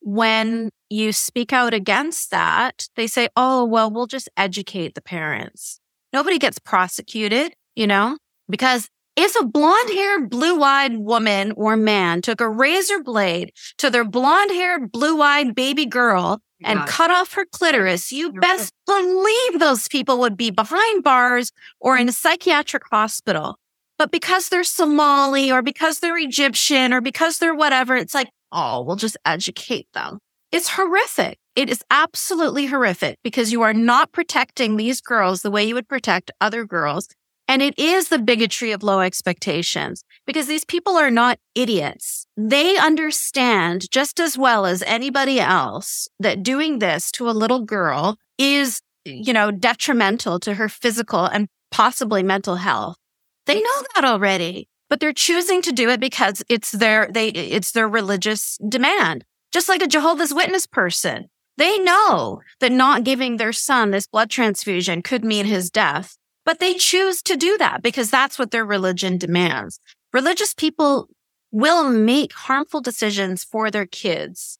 when 0.00 0.70
you 0.90 1.12
speak 1.12 1.52
out 1.52 1.74
against 1.74 2.30
that, 2.30 2.86
they 2.94 3.08
say, 3.08 3.28
oh, 3.36 3.64
well, 3.64 3.90
we'll 3.90 4.06
just 4.06 4.28
educate 4.36 4.94
the 4.94 5.02
parents. 5.02 5.80
Nobody 6.12 6.38
gets 6.38 6.60
prosecuted, 6.60 7.52
you 7.74 7.86
know, 7.86 8.16
because 8.48 8.88
if 9.16 9.34
a 9.34 9.44
blonde 9.44 9.90
haired, 9.90 10.30
blue 10.30 10.62
eyed 10.62 10.96
woman 10.96 11.52
or 11.56 11.76
man 11.76 12.22
took 12.22 12.40
a 12.40 12.48
razor 12.48 13.02
blade 13.02 13.52
to 13.78 13.90
their 13.90 14.04
blonde 14.04 14.52
haired, 14.52 14.92
blue 14.92 15.20
eyed 15.20 15.56
baby 15.56 15.84
girl 15.84 16.40
and 16.64 16.86
cut 16.86 17.10
off 17.10 17.34
her 17.34 17.44
clitoris, 17.44 18.12
you 18.12 18.32
best 18.32 18.72
believe 18.86 19.58
those 19.58 19.88
people 19.88 20.18
would 20.20 20.36
be 20.36 20.50
behind 20.50 21.04
bars 21.04 21.52
or 21.80 21.96
in 21.96 22.08
a 22.08 22.12
psychiatric 22.12 22.82
hospital. 22.90 23.58
But 23.98 24.12
because 24.12 24.48
they're 24.48 24.64
Somali 24.64 25.50
or 25.50 25.62
because 25.62 25.98
they're 25.98 26.18
Egyptian 26.18 26.92
or 26.92 27.00
because 27.00 27.38
they're 27.38 27.54
whatever, 27.54 27.96
it's 27.96 28.14
like, 28.14 28.30
oh, 28.52 28.82
we'll 28.82 28.96
just 28.96 29.16
educate 29.24 29.88
them. 29.92 30.18
It's 30.52 30.68
horrific. 30.70 31.38
It 31.56 31.68
is 31.68 31.82
absolutely 31.90 32.66
horrific 32.66 33.18
because 33.24 33.52
you 33.52 33.62
are 33.62 33.74
not 33.74 34.12
protecting 34.12 34.76
these 34.76 35.00
girls 35.00 35.42
the 35.42 35.50
way 35.50 35.64
you 35.64 35.74
would 35.74 35.88
protect 35.88 36.30
other 36.40 36.64
girls. 36.64 37.08
And 37.48 37.62
it 37.62 37.78
is 37.78 38.08
the 38.08 38.18
bigotry 38.18 38.72
of 38.72 38.82
low 38.82 39.00
expectations 39.00 40.04
because 40.26 40.46
these 40.46 40.66
people 40.66 40.98
are 40.98 41.10
not 41.10 41.38
idiots. 41.54 42.26
They 42.36 42.76
understand 42.76 43.90
just 43.90 44.20
as 44.20 44.36
well 44.36 44.66
as 44.66 44.82
anybody 44.82 45.40
else 45.40 46.08
that 46.20 46.42
doing 46.42 46.78
this 46.78 47.10
to 47.12 47.28
a 47.28 47.32
little 47.32 47.64
girl 47.64 48.18
is, 48.36 48.82
you 49.06 49.32
know, 49.32 49.50
detrimental 49.50 50.38
to 50.40 50.54
her 50.54 50.68
physical 50.68 51.24
and 51.24 51.48
possibly 51.70 52.22
mental 52.22 52.56
health. 52.56 52.98
They 53.46 53.62
know 53.62 53.82
that 53.94 54.04
already, 54.04 54.68
but 54.90 55.00
they're 55.00 55.14
choosing 55.14 55.62
to 55.62 55.72
do 55.72 55.88
it 55.88 56.00
because 56.00 56.44
it's 56.50 56.72
their, 56.72 57.08
they, 57.10 57.28
it's 57.28 57.72
their 57.72 57.88
religious 57.88 58.58
demand. 58.68 59.24
Just 59.52 59.70
like 59.70 59.82
a 59.82 59.86
Jehovah's 59.86 60.34
Witness 60.34 60.66
person. 60.66 61.30
They 61.56 61.78
know 61.78 62.42
that 62.60 62.70
not 62.70 63.04
giving 63.04 63.38
their 63.38 63.54
son 63.54 63.90
this 63.90 64.06
blood 64.06 64.28
transfusion 64.28 65.00
could 65.02 65.24
mean 65.24 65.46
his 65.46 65.70
death, 65.70 66.18
but 66.48 66.60
they 66.60 66.72
choose 66.72 67.20
to 67.20 67.36
do 67.36 67.58
that 67.58 67.82
because 67.82 68.10
that's 68.10 68.38
what 68.38 68.52
their 68.52 68.64
religion 68.64 69.18
demands. 69.18 69.80
Religious 70.14 70.54
people 70.54 71.06
will 71.52 71.90
make 71.90 72.32
harmful 72.32 72.80
decisions 72.80 73.44
for 73.44 73.70
their 73.70 73.84
kids 73.84 74.58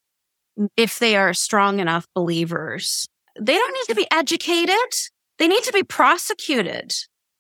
if 0.77 0.99
they 0.99 1.17
are 1.17 1.33
strong 1.33 1.81
enough 1.81 2.07
believers. 2.15 3.09
They 3.41 3.55
don't 3.55 3.73
need 3.73 3.95
to 3.95 3.95
be 3.95 4.07
educated. 4.11 4.93
They 5.39 5.49
need 5.49 5.63
to 5.63 5.73
be 5.73 5.83
prosecuted. 5.83 6.93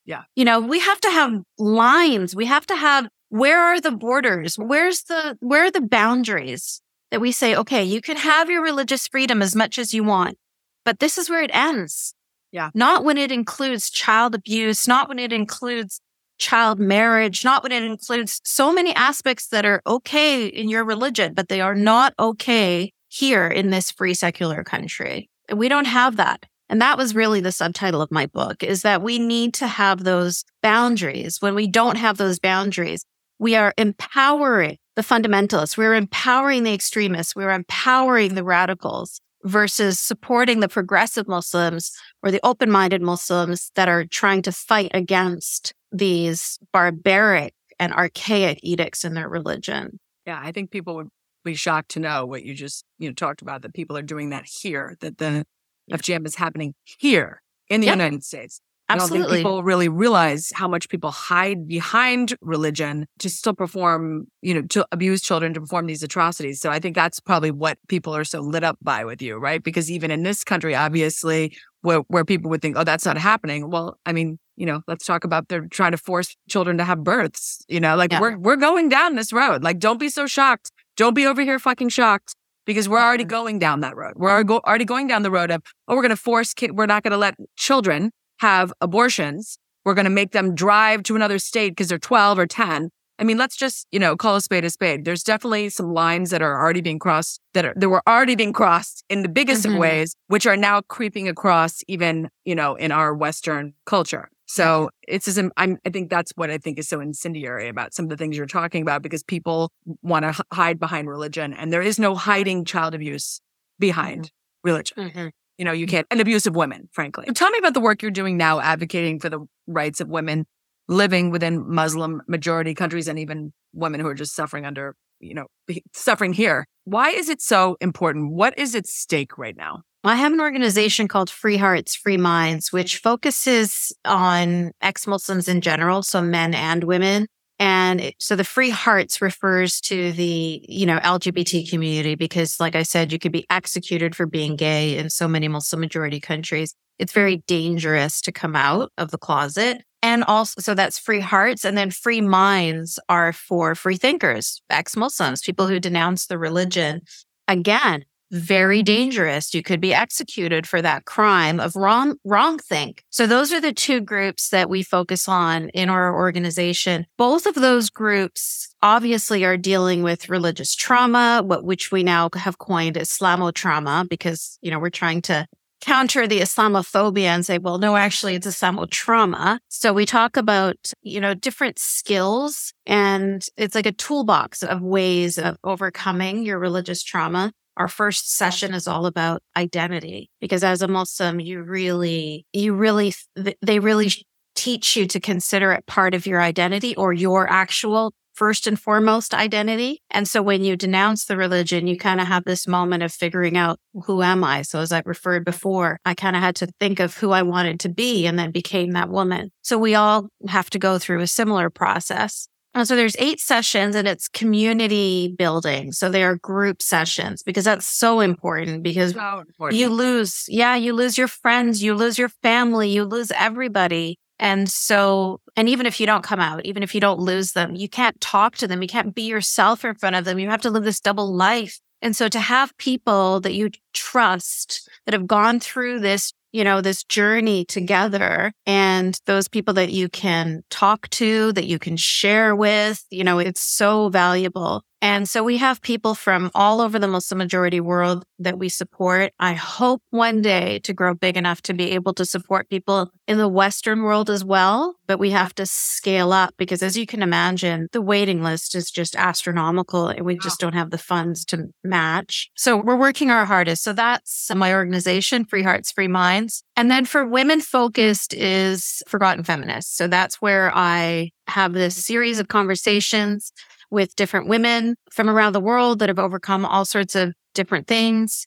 Yeah. 0.06 0.22
You 0.34 0.46
know, 0.46 0.60
we 0.60 0.80
have 0.80 1.02
to 1.02 1.10
have 1.10 1.42
lines. 1.58 2.34
We 2.34 2.46
have 2.46 2.64
to 2.68 2.76
have 2.76 3.06
where 3.28 3.60
are 3.60 3.82
the 3.82 3.90
borders? 3.90 4.56
Where's 4.56 5.02
the 5.02 5.36
where 5.40 5.64
are 5.64 5.70
the 5.70 5.82
boundaries? 5.82 6.80
that 7.10 7.20
we 7.20 7.32
say, 7.32 7.54
okay, 7.54 7.84
you 7.84 8.00
can 8.00 8.16
have 8.16 8.50
your 8.50 8.62
religious 8.62 9.08
freedom 9.08 9.42
as 9.42 9.54
much 9.56 9.78
as 9.78 9.94
you 9.94 10.04
want, 10.04 10.36
but 10.84 11.00
this 11.00 11.18
is 11.18 11.30
where 11.30 11.42
it 11.42 11.50
ends. 11.54 12.14
Yeah. 12.52 12.70
Not 12.74 13.04
when 13.04 13.18
it 13.18 13.30
includes 13.30 13.90
child 13.90 14.34
abuse, 14.34 14.88
not 14.88 15.08
when 15.08 15.18
it 15.18 15.32
includes 15.32 16.00
child 16.38 16.78
marriage, 16.78 17.44
not 17.44 17.62
when 17.62 17.72
it 17.72 17.82
includes 17.82 18.40
so 18.44 18.72
many 18.72 18.94
aspects 18.94 19.48
that 19.48 19.66
are 19.66 19.82
okay 19.86 20.46
in 20.46 20.68
your 20.68 20.84
religion, 20.84 21.34
but 21.34 21.48
they 21.48 21.60
are 21.60 21.74
not 21.74 22.14
okay 22.18 22.92
here 23.08 23.48
in 23.48 23.70
this 23.70 23.90
free 23.90 24.14
secular 24.14 24.62
country. 24.62 25.28
And 25.48 25.58
we 25.58 25.68
don't 25.68 25.86
have 25.86 26.16
that. 26.16 26.46
And 26.68 26.80
that 26.80 26.98
was 26.98 27.14
really 27.14 27.40
the 27.40 27.52
subtitle 27.52 28.02
of 28.02 28.10
my 28.10 28.26
book 28.26 28.62
is 28.62 28.82
that 28.82 29.02
we 29.02 29.18
need 29.18 29.54
to 29.54 29.66
have 29.66 30.04
those 30.04 30.44
boundaries. 30.62 31.38
When 31.40 31.54
we 31.54 31.66
don't 31.66 31.96
have 31.96 32.18
those 32.18 32.38
boundaries, 32.38 33.04
we 33.38 33.56
are 33.56 33.72
empowering 33.78 34.76
the 34.96 35.02
fundamentalists. 35.02 35.76
We're 35.76 35.94
empowering 35.94 36.64
the 36.64 36.74
extremists. 36.74 37.34
We're 37.34 37.50
empowering 37.50 38.34
the 38.34 38.44
radicals 38.44 39.20
versus 39.44 39.98
supporting 39.98 40.60
the 40.60 40.68
progressive 40.68 41.28
Muslims 41.28 41.92
or 42.22 42.30
the 42.30 42.40
open 42.44 42.70
minded 42.70 43.02
Muslims 43.02 43.70
that 43.74 43.88
are 43.88 44.04
trying 44.04 44.42
to 44.42 44.52
fight 44.52 44.90
against 44.94 45.72
these 45.92 46.58
barbaric 46.72 47.54
and 47.78 47.92
archaic 47.92 48.58
edicts 48.62 49.04
in 49.04 49.14
their 49.14 49.28
religion. 49.28 49.98
Yeah, 50.26 50.40
I 50.42 50.52
think 50.52 50.70
people 50.70 50.96
would 50.96 51.08
be 51.44 51.54
shocked 51.54 51.90
to 51.90 52.00
know 52.00 52.26
what 52.26 52.42
you 52.42 52.54
just 52.54 52.84
you 52.98 53.08
know 53.08 53.14
talked 53.14 53.42
about 53.42 53.62
that 53.62 53.74
people 53.74 53.96
are 53.96 54.02
doing 54.02 54.30
that 54.30 54.44
here 54.44 54.96
that 55.00 55.18
the 55.18 55.44
yeah. 55.86 55.96
FGM 55.96 56.26
is 56.26 56.34
happening 56.34 56.74
here 56.84 57.42
in 57.68 57.80
the 57.80 57.86
yep. 57.86 57.96
United 57.96 58.24
States. 58.24 58.60
Absolutely. 58.90 59.18
I 59.18 59.20
don't 59.20 59.30
think 59.30 59.38
people 59.40 59.62
really 59.62 59.88
realize 59.88 60.50
how 60.54 60.66
much 60.66 60.88
people 60.88 61.10
hide 61.10 61.68
behind 61.68 62.34
religion 62.40 63.06
to 63.18 63.28
still 63.28 63.52
perform, 63.52 64.28
you 64.40 64.54
know, 64.54 64.62
to 64.62 64.86
abuse 64.92 65.20
children 65.20 65.52
to 65.54 65.60
perform 65.60 65.86
these 65.86 66.02
atrocities. 66.02 66.60
So 66.60 66.70
I 66.70 66.78
think 66.78 66.94
that's 66.94 67.20
probably 67.20 67.50
what 67.50 67.76
people 67.88 68.16
are 68.16 68.24
so 68.24 68.40
lit 68.40 68.64
up 68.64 68.78
by 68.80 69.04
with 69.04 69.20
you, 69.20 69.36
right? 69.36 69.62
Because 69.62 69.90
even 69.90 70.10
in 70.10 70.22
this 70.22 70.42
country, 70.42 70.74
obviously, 70.74 71.54
where, 71.82 72.00
where 72.08 72.24
people 72.24 72.50
would 72.50 72.62
think, 72.62 72.76
oh, 72.76 72.84
that's 72.84 73.04
not 73.04 73.18
happening. 73.18 73.70
Well, 73.70 73.98
I 74.04 74.12
mean, 74.12 74.38
you 74.56 74.66
know, 74.66 74.82
let's 74.88 75.04
talk 75.04 75.24
about 75.24 75.48
they're 75.48 75.66
trying 75.66 75.92
to 75.92 75.98
force 75.98 76.36
children 76.48 76.78
to 76.78 76.84
have 76.84 77.04
births. 77.04 77.64
You 77.68 77.80
know, 77.80 77.96
like 77.96 78.12
yeah. 78.12 78.20
we're 78.20 78.36
we're 78.36 78.56
going 78.56 78.88
down 78.88 79.14
this 79.14 79.32
road. 79.32 79.62
Like, 79.62 79.78
don't 79.78 80.00
be 80.00 80.08
so 80.08 80.26
shocked. 80.26 80.70
Don't 80.96 81.14
be 81.14 81.26
over 81.26 81.42
here 81.42 81.58
fucking 81.58 81.90
shocked 81.90 82.34
because 82.66 82.88
we're 82.88 83.00
already 83.00 83.24
mm-hmm. 83.24 83.30
going 83.30 83.58
down 83.58 83.80
that 83.80 83.96
road. 83.96 84.14
We're 84.16 84.30
already 84.30 84.84
going 84.84 85.06
down 85.06 85.22
the 85.22 85.30
road 85.30 85.50
of, 85.50 85.62
oh, 85.86 85.94
we're 85.94 86.02
going 86.02 86.10
to 86.10 86.16
force 86.16 86.52
kid, 86.52 86.76
we're 86.76 86.86
not 86.86 87.02
going 87.02 87.12
to 87.12 87.18
let 87.18 87.34
children 87.56 88.10
have 88.40 88.72
abortions. 88.80 89.58
We're 89.84 89.94
going 89.94 90.04
to 90.04 90.10
make 90.10 90.32
them 90.32 90.54
drive 90.54 91.02
to 91.04 91.16
another 91.16 91.38
state 91.38 91.70
because 91.70 91.88
they're 91.88 91.98
12 91.98 92.38
or 92.38 92.46
10. 92.46 92.90
I 93.18 93.24
mean, 93.24 93.36
let's 93.36 93.56
just, 93.56 93.86
you 93.90 93.98
know, 93.98 94.16
call 94.16 94.36
a 94.36 94.40
spade 94.40 94.64
a 94.64 94.70
spade. 94.70 95.04
There's 95.04 95.22
definitely 95.22 95.70
some 95.70 95.92
lines 95.92 96.30
that 96.30 96.40
are 96.40 96.60
already 96.60 96.80
being 96.80 96.98
crossed 96.98 97.40
that 97.54 97.64
are, 97.64 97.74
that 97.76 97.88
were 97.88 98.02
already 98.06 98.36
being 98.36 98.52
crossed 98.52 99.04
in 99.08 99.22
the 99.22 99.28
biggest 99.28 99.64
mm-hmm. 99.64 99.74
of 99.74 99.80
ways, 99.80 100.14
which 100.28 100.46
are 100.46 100.56
now 100.56 100.82
creeping 100.82 101.28
across 101.28 101.82
even, 101.88 102.28
you 102.44 102.54
know, 102.54 102.76
in 102.76 102.92
our 102.92 103.14
Western 103.14 103.74
culture. 103.86 104.30
So 104.46 104.88
it's 105.06 105.26
just, 105.26 105.38
I'm, 105.56 105.78
I 105.84 105.90
think 105.90 106.08
that's 106.08 106.32
what 106.36 106.48
I 106.50 106.56
think 106.58 106.78
is 106.78 106.88
so 106.88 107.00
incendiary 107.00 107.68
about 107.68 107.92
some 107.92 108.06
of 108.06 108.08
the 108.08 108.16
things 108.16 108.36
you're 108.36 108.46
talking 108.46 108.80
about 108.80 109.02
because 109.02 109.22
people 109.22 109.70
want 110.00 110.22
to 110.22 110.30
h- 110.30 110.40
hide 110.52 110.80
behind 110.80 111.08
religion 111.08 111.52
and 111.52 111.70
there 111.70 111.82
is 111.82 111.98
no 111.98 112.14
hiding 112.14 112.64
child 112.64 112.94
abuse 112.94 113.40
behind 113.78 114.26
mm-hmm. 114.26 114.68
religion. 114.68 114.96
Mm-hmm. 114.96 115.28
You 115.58 115.64
know, 115.64 115.72
you 115.72 115.86
can't, 115.86 116.06
and 116.10 116.20
abuse 116.20 116.46
of 116.46 116.54
women, 116.54 116.88
frankly. 116.92 117.26
Tell 117.34 117.50
me 117.50 117.58
about 117.58 117.74
the 117.74 117.80
work 117.80 118.00
you're 118.00 118.12
doing 118.12 118.36
now 118.36 118.60
advocating 118.60 119.18
for 119.18 119.28
the 119.28 119.44
rights 119.66 120.00
of 120.00 120.08
women 120.08 120.46
living 120.88 121.30
within 121.30 121.68
Muslim 121.72 122.22
majority 122.26 122.74
countries 122.74 123.08
and 123.08 123.18
even 123.18 123.52
women 123.72 124.00
who 124.00 124.08
are 124.08 124.14
just 124.14 124.34
suffering 124.34 124.64
under, 124.64 124.94
you 125.20 125.34
know, 125.34 125.46
suffering 125.92 126.32
here. 126.32 126.66
Why 126.84 127.10
is 127.10 127.28
it 127.28 127.40
so 127.40 127.76
important? 127.80 128.32
What 128.32 128.58
is 128.58 128.74
at 128.74 128.86
stake 128.86 129.36
right 129.38 129.56
now? 129.56 129.82
I 130.04 130.16
have 130.16 130.32
an 130.32 130.40
organization 130.40 131.08
called 131.08 131.28
Free 131.28 131.56
Hearts, 131.56 131.94
Free 131.94 132.16
Minds, 132.16 132.72
which 132.72 132.98
focuses 132.98 133.92
on 134.04 134.70
ex 134.80 135.06
Muslims 135.06 135.48
in 135.48 135.60
general, 135.60 136.02
so 136.02 136.22
men 136.22 136.54
and 136.54 136.84
women, 136.84 137.26
and 137.58 138.12
so 138.20 138.36
the 138.36 138.44
free 138.44 138.70
hearts 138.70 139.20
refers 139.20 139.80
to 139.82 140.12
the, 140.12 140.64
you 140.68 140.86
know, 140.86 140.98
LGBT 140.98 141.68
community 141.68 142.14
because 142.14 142.60
like 142.60 142.76
I 142.76 142.84
said, 142.84 143.12
you 143.12 143.18
could 143.18 143.32
be 143.32 143.46
executed 143.50 144.14
for 144.14 144.26
being 144.26 144.54
gay 144.54 144.96
in 144.96 145.10
so 145.10 145.26
many 145.26 145.48
Muslim 145.48 145.80
majority 145.80 146.20
countries. 146.20 146.74
It's 146.98 147.12
very 147.12 147.38
dangerous 147.46 148.20
to 148.22 148.32
come 148.32 148.54
out 148.54 148.92
of 148.96 149.10
the 149.10 149.18
closet. 149.18 149.82
And 150.02 150.24
also, 150.24 150.60
so 150.60 150.74
that's 150.74 150.98
free 150.98 151.20
hearts. 151.20 151.64
And 151.64 151.76
then 151.76 151.90
free 151.90 152.20
minds 152.20 152.98
are 153.08 153.32
for 153.32 153.74
free 153.74 153.96
thinkers, 153.96 154.62
ex 154.70 154.96
Muslims, 154.96 155.42
people 155.42 155.66
who 155.66 155.80
denounce 155.80 156.26
the 156.26 156.38
religion. 156.38 157.02
Again, 157.48 158.04
very 158.30 158.82
dangerous. 158.82 159.54
You 159.54 159.62
could 159.62 159.80
be 159.80 159.94
executed 159.94 160.66
for 160.66 160.82
that 160.82 161.06
crime 161.06 161.60
of 161.60 161.74
wrong, 161.74 162.16
wrong 162.24 162.58
think. 162.58 163.02
So 163.10 163.26
those 163.26 163.52
are 163.52 163.60
the 163.60 163.72
two 163.72 164.00
groups 164.00 164.50
that 164.50 164.68
we 164.68 164.82
focus 164.82 165.28
on 165.28 165.70
in 165.70 165.88
our 165.88 166.14
organization. 166.14 167.06
Both 167.16 167.46
of 167.46 167.54
those 167.54 167.88
groups 167.88 168.74
obviously 168.82 169.44
are 169.44 169.56
dealing 169.56 170.02
with 170.02 170.28
religious 170.28 170.74
trauma, 170.74 171.42
what, 171.44 171.64
which 171.64 171.90
we 171.90 172.02
now 172.02 172.28
have 172.34 172.58
coined 172.58 172.96
Islamo 172.96 173.52
trauma 173.52 174.06
because, 174.08 174.58
you 174.60 174.70
know, 174.70 174.78
we're 174.78 174.90
trying 174.90 175.22
to 175.22 175.46
counter 175.80 176.26
the 176.26 176.40
Islamophobia 176.40 177.26
and 177.26 177.46
say, 177.46 177.58
well, 177.58 177.78
no, 177.78 177.96
actually 177.96 178.34
it's 178.34 178.46
Islamo 178.46 178.90
trauma. 178.90 179.60
So 179.68 179.92
we 179.92 180.06
talk 180.06 180.36
about, 180.36 180.76
you 181.02 181.20
know, 181.20 181.34
different 181.34 181.78
skills 181.78 182.72
and 182.86 183.44
it's 183.56 183.74
like 183.74 183.86
a 183.86 183.92
toolbox 183.92 184.62
of 184.62 184.82
ways 184.82 185.38
of 185.38 185.56
overcoming 185.64 186.42
your 186.44 186.58
religious 186.58 187.02
trauma 187.02 187.52
our 187.78 187.88
first 187.88 188.34
session 188.34 188.74
is 188.74 188.88
all 188.88 189.06
about 189.06 189.40
identity 189.56 190.30
because 190.40 190.64
as 190.64 190.82
a 190.82 190.88
Muslim, 190.88 191.38
you 191.38 191.62
really, 191.62 192.44
you 192.52 192.74
really, 192.74 193.14
they 193.62 193.78
really 193.78 194.10
teach 194.56 194.96
you 194.96 195.06
to 195.06 195.20
consider 195.20 195.70
it 195.72 195.86
part 195.86 196.12
of 196.12 196.26
your 196.26 196.42
identity 196.42 196.96
or 196.96 197.12
your 197.12 197.48
actual 197.48 198.12
first 198.38 198.68
and 198.68 198.78
foremost 198.78 199.34
identity. 199.34 200.00
And 200.10 200.28
so 200.28 200.40
when 200.42 200.62
you 200.62 200.76
denounce 200.76 201.24
the 201.24 201.36
religion, 201.36 201.88
you 201.88 201.98
kind 201.98 202.20
of 202.20 202.28
have 202.28 202.44
this 202.44 202.68
moment 202.68 203.02
of 203.02 203.12
figuring 203.12 203.56
out 203.56 203.80
who 204.04 204.22
am 204.22 204.44
I? 204.44 204.62
So 204.62 204.78
as 204.78 204.92
I 204.92 205.02
referred 205.04 205.44
before, 205.44 205.98
I 206.04 206.14
kind 206.14 206.36
of 206.36 206.42
had 206.42 206.54
to 206.56 206.68
think 206.78 207.00
of 207.00 207.16
who 207.16 207.32
I 207.32 207.42
wanted 207.42 207.80
to 207.80 207.88
be 207.88 208.26
and 208.26 208.38
then 208.38 208.52
became 208.52 208.92
that 208.92 209.08
woman. 209.08 209.50
So 209.62 209.76
we 209.76 209.96
all 209.96 210.28
have 210.46 210.70
to 210.70 210.78
go 210.78 211.00
through 211.00 211.20
a 211.20 211.26
similar 211.26 211.68
process. 211.68 212.46
And 212.74 212.86
so 212.86 212.94
there's 212.94 213.16
eight 213.18 213.40
sessions 213.40 213.96
and 213.96 214.06
it's 214.06 214.28
community 214.28 215.34
building. 215.36 215.90
So 215.90 216.08
they 216.08 216.22
are 216.22 216.36
group 216.36 216.80
sessions 216.80 217.42
because 217.42 217.64
that's 217.64 217.88
so 217.88 218.20
important 218.20 218.84
because 218.84 219.14
so 219.14 219.40
important. 219.40 219.80
you 219.80 219.88
lose, 219.88 220.44
yeah, 220.46 220.76
you 220.76 220.92
lose 220.92 221.18
your 221.18 221.26
friends, 221.26 221.82
you 221.82 221.96
lose 221.96 222.18
your 222.18 222.28
family, 222.40 222.88
you 222.88 223.04
lose 223.04 223.32
everybody. 223.32 224.20
And 224.38 224.68
so, 224.68 225.40
and 225.56 225.68
even 225.68 225.86
if 225.86 225.98
you 226.00 226.06
don't 226.06 226.22
come 226.22 226.40
out, 226.40 226.64
even 226.64 226.82
if 226.82 226.94
you 226.94 227.00
don't 227.00 227.20
lose 227.20 227.52
them, 227.52 227.74
you 227.74 227.88
can't 227.88 228.20
talk 228.20 228.56
to 228.56 228.68
them. 228.68 228.82
You 228.82 228.88
can't 228.88 229.14
be 229.14 229.22
yourself 229.22 229.84
in 229.84 229.94
front 229.94 230.16
of 230.16 230.24
them. 230.24 230.38
You 230.38 230.48
have 230.50 230.62
to 230.62 230.70
live 230.70 230.84
this 230.84 231.00
double 231.00 231.34
life. 231.34 231.80
And 232.00 232.14
so 232.14 232.28
to 232.28 232.38
have 232.38 232.76
people 232.78 233.40
that 233.40 233.54
you 233.54 233.70
trust 233.92 234.88
that 235.04 235.14
have 235.14 235.26
gone 235.26 235.58
through 235.58 236.00
this 236.00 236.32
you 236.52 236.64
know, 236.64 236.80
this 236.80 237.04
journey 237.04 237.64
together 237.64 238.52
and 238.64 239.20
those 239.26 239.48
people 239.48 239.74
that 239.74 239.90
you 239.90 240.08
can 240.08 240.62
talk 240.70 241.08
to, 241.10 241.52
that 241.52 241.66
you 241.66 241.78
can 241.78 241.96
share 241.96 242.56
with, 242.56 243.04
you 243.10 243.22
know, 243.22 243.38
it's 243.38 243.60
so 243.60 244.08
valuable. 244.08 244.82
And 245.00 245.28
so 245.28 245.44
we 245.44 245.58
have 245.58 245.80
people 245.80 246.14
from 246.14 246.50
all 246.54 246.80
over 246.80 246.98
the 246.98 247.06
Muslim 247.06 247.38
majority 247.38 247.80
world 247.80 248.24
that 248.40 248.58
we 248.58 248.68
support. 248.68 249.32
I 249.38 249.52
hope 249.52 250.02
one 250.10 250.42
day 250.42 250.80
to 250.80 250.92
grow 250.92 251.14
big 251.14 251.36
enough 251.36 251.62
to 251.62 251.74
be 251.74 251.92
able 251.92 252.14
to 252.14 252.24
support 252.24 252.68
people 252.68 253.10
in 253.26 253.38
the 253.38 253.48
Western 253.48 254.02
world 254.02 254.28
as 254.28 254.44
well. 254.44 254.96
But 255.06 255.18
we 255.18 255.30
have 255.30 255.54
to 255.56 255.66
scale 255.66 256.32
up 256.32 256.54
because 256.56 256.82
as 256.82 256.96
you 256.96 257.06
can 257.06 257.22
imagine, 257.22 257.88
the 257.92 258.02
waiting 258.02 258.42
list 258.42 258.74
is 258.74 258.90
just 258.90 259.14
astronomical 259.14 260.08
and 260.08 260.24
we 260.24 260.36
just 260.38 260.58
don't 260.58 260.74
have 260.74 260.90
the 260.90 260.98
funds 260.98 261.44
to 261.46 261.68
match. 261.84 262.50
So 262.56 262.76
we're 262.76 262.96
working 262.96 263.30
our 263.30 263.44
hardest. 263.44 263.84
So 263.84 263.92
that's 263.92 264.52
my 264.54 264.74
organization, 264.74 265.44
Free 265.44 265.62
Hearts, 265.62 265.92
Free 265.92 266.08
Minds. 266.08 266.64
And 266.76 266.90
then 266.90 267.04
for 267.04 267.26
women 267.26 267.60
focused 267.60 268.34
is 268.34 269.02
Forgotten 269.06 269.44
Feminists. 269.44 269.96
So 269.96 270.08
that's 270.08 270.36
where 270.36 270.72
I 270.74 271.30
have 271.46 271.72
this 271.72 272.04
series 272.04 272.38
of 272.38 272.48
conversations 272.48 273.52
with 273.90 274.16
different 274.16 274.48
women 274.48 274.96
from 275.10 275.28
around 275.28 275.52
the 275.52 275.60
world 275.60 275.98
that 275.98 276.08
have 276.08 276.18
overcome 276.18 276.64
all 276.64 276.84
sorts 276.84 277.14
of 277.14 277.32
different 277.54 277.86
things. 277.86 278.46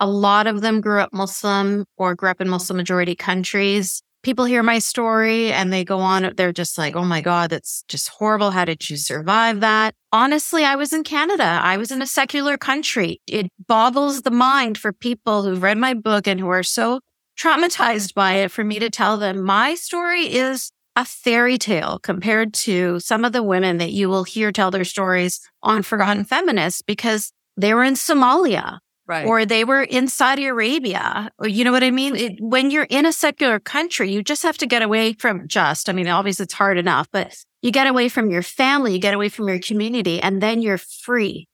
A 0.00 0.06
lot 0.06 0.46
of 0.46 0.60
them 0.60 0.80
grew 0.80 1.00
up 1.00 1.12
Muslim 1.12 1.84
or 1.96 2.14
grew 2.14 2.30
up 2.30 2.40
in 2.40 2.48
Muslim 2.48 2.76
majority 2.76 3.14
countries. 3.14 4.02
People 4.22 4.44
hear 4.44 4.62
my 4.62 4.78
story 4.78 5.52
and 5.52 5.72
they 5.72 5.84
go 5.84 5.98
on, 5.98 6.32
they're 6.36 6.52
just 6.52 6.78
like, 6.78 6.94
oh 6.94 7.04
my 7.04 7.20
God, 7.20 7.50
that's 7.50 7.84
just 7.88 8.08
horrible. 8.08 8.52
How 8.52 8.64
did 8.64 8.88
you 8.88 8.96
survive 8.96 9.60
that? 9.60 9.94
Honestly, 10.12 10.64
I 10.64 10.76
was 10.76 10.92
in 10.92 11.02
Canada. 11.02 11.60
I 11.62 11.76
was 11.76 11.90
in 11.90 12.02
a 12.02 12.06
secular 12.06 12.56
country. 12.56 13.20
It 13.26 13.48
boggles 13.66 14.22
the 14.22 14.30
mind 14.30 14.78
for 14.78 14.92
people 14.92 15.42
who've 15.42 15.62
read 15.62 15.78
my 15.78 15.94
book 15.94 16.28
and 16.28 16.38
who 16.38 16.48
are 16.48 16.62
so 16.62 17.00
traumatized 17.38 18.14
by 18.14 18.34
it 18.34 18.50
for 18.50 18.62
me 18.62 18.78
to 18.78 18.90
tell 18.90 19.16
them 19.16 19.42
my 19.42 19.74
story 19.74 20.32
is 20.32 20.70
a 20.96 21.04
fairy 21.04 21.58
tale 21.58 21.98
compared 21.98 22.52
to 22.52 23.00
some 23.00 23.24
of 23.24 23.32
the 23.32 23.42
women 23.42 23.78
that 23.78 23.92
you 23.92 24.08
will 24.08 24.24
hear 24.24 24.52
tell 24.52 24.70
their 24.70 24.84
stories 24.84 25.40
on 25.62 25.82
Forgotten 25.82 26.24
Feminists 26.24 26.82
because 26.82 27.32
they 27.56 27.74
were 27.74 27.84
in 27.84 27.94
Somalia 27.94 28.78
Right. 29.04 29.26
or 29.26 29.44
they 29.44 29.64
were 29.64 29.82
in 29.82 30.06
Saudi 30.06 30.46
Arabia, 30.46 31.30
or 31.38 31.48
you 31.48 31.64
know 31.64 31.72
what 31.72 31.82
I 31.82 31.90
mean? 31.90 32.14
It, 32.14 32.34
when 32.38 32.70
you're 32.70 32.86
in 32.88 33.04
a 33.04 33.12
secular 33.12 33.58
country, 33.58 34.12
you 34.12 34.22
just 34.22 34.44
have 34.44 34.56
to 34.58 34.66
get 34.66 34.80
away 34.80 35.14
from 35.14 35.48
just, 35.48 35.88
I 35.88 35.92
mean, 35.92 36.06
obviously 36.06 36.44
it's 36.44 36.54
hard 36.54 36.78
enough, 36.78 37.08
but 37.12 37.36
you 37.62 37.72
get 37.72 37.88
away 37.88 38.08
from 38.08 38.30
your 38.30 38.42
family, 38.42 38.92
you 38.94 39.00
get 39.00 39.12
away 39.12 39.28
from 39.28 39.48
your 39.48 39.58
community, 39.58 40.20
and 40.22 40.40
then 40.40 40.62
you're 40.62 40.78
free. 40.78 41.48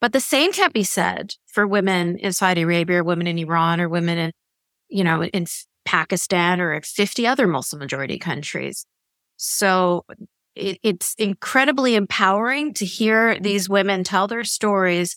But 0.00 0.12
the 0.12 0.20
same 0.20 0.52
can't 0.52 0.74
be 0.74 0.82
said 0.82 1.34
for 1.46 1.68
women 1.68 2.18
in 2.18 2.32
Saudi 2.32 2.62
Arabia, 2.62 2.98
or 2.98 3.04
women 3.04 3.28
in 3.28 3.38
Iran, 3.38 3.80
or 3.80 3.88
women 3.88 4.18
in, 4.18 4.32
you 4.88 5.04
know, 5.04 5.22
in 5.22 5.46
Pakistan 5.84 6.60
or 6.60 6.80
50 6.80 7.26
other 7.26 7.46
Muslim 7.46 7.80
majority 7.80 8.18
countries. 8.18 8.86
So 9.36 10.04
it, 10.54 10.78
it's 10.82 11.14
incredibly 11.18 11.94
empowering 11.94 12.74
to 12.74 12.84
hear 12.84 13.38
these 13.40 13.68
women 13.68 14.04
tell 14.04 14.28
their 14.28 14.44
stories 14.44 15.16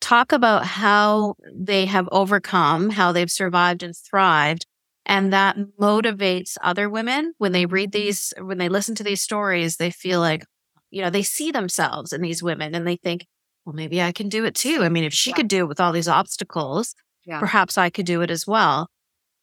talk 0.00 0.32
about 0.32 0.64
how 0.66 1.34
they 1.54 1.86
have 1.86 2.08
overcome, 2.10 2.90
how 2.90 3.12
they've 3.12 3.30
survived 3.30 3.82
and 3.82 3.94
thrived. 3.96 4.66
And 5.06 5.32
that 5.32 5.56
motivates 5.80 6.56
other 6.60 6.88
women 6.90 7.34
when 7.38 7.52
they 7.52 7.66
read 7.66 7.92
these, 7.92 8.32
when 8.40 8.58
they 8.58 8.68
listen 8.68 8.94
to 8.96 9.04
these 9.04 9.22
stories, 9.22 9.76
they 9.76 9.90
feel 9.90 10.20
like, 10.20 10.44
you 10.90 11.02
know, 11.02 11.10
they 11.10 11.22
see 11.22 11.50
themselves 11.50 12.12
in 12.12 12.20
these 12.20 12.42
women 12.42 12.74
and 12.74 12.86
they 12.86 12.96
think, 12.96 13.26
well, 13.64 13.74
maybe 13.74 14.02
I 14.02 14.12
can 14.12 14.28
do 14.28 14.44
it 14.44 14.54
too. 14.54 14.80
I 14.82 14.88
mean, 14.88 15.04
if 15.04 15.14
she 15.14 15.32
could 15.32 15.48
do 15.48 15.58
it 15.58 15.68
with 15.68 15.80
all 15.80 15.92
these 15.92 16.08
obstacles, 16.08 16.94
Yeah. 17.24 17.38
perhaps 17.38 17.78
I 17.78 17.90
could 17.90 18.06
do 18.06 18.22
it 18.22 18.30
as 18.30 18.46
well. 18.46 18.88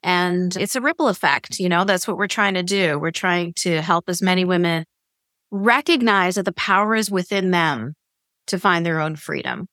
And 0.01 0.55
it's 0.55 0.75
a 0.75 0.81
ripple 0.81 1.07
effect. 1.07 1.59
You 1.59 1.69
know, 1.69 1.83
that's 1.83 2.07
what 2.07 2.17
we're 2.17 2.27
trying 2.27 2.53
to 2.53 2.63
do. 2.63 2.97
We're 2.97 3.11
trying 3.11 3.53
to 3.55 3.81
help 3.81 4.07
as 4.07 4.21
many 4.21 4.45
women 4.45 4.85
recognize 5.51 6.35
that 6.35 6.45
the 6.45 6.53
power 6.53 6.95
is 6.95 7.11
within 7.11 7.51
them 7.51 7.95
to 8.47 8.59
find 8.59 8.85
their 8.85 8.99
own 8.99 9.15
freedom. 9.15 9.67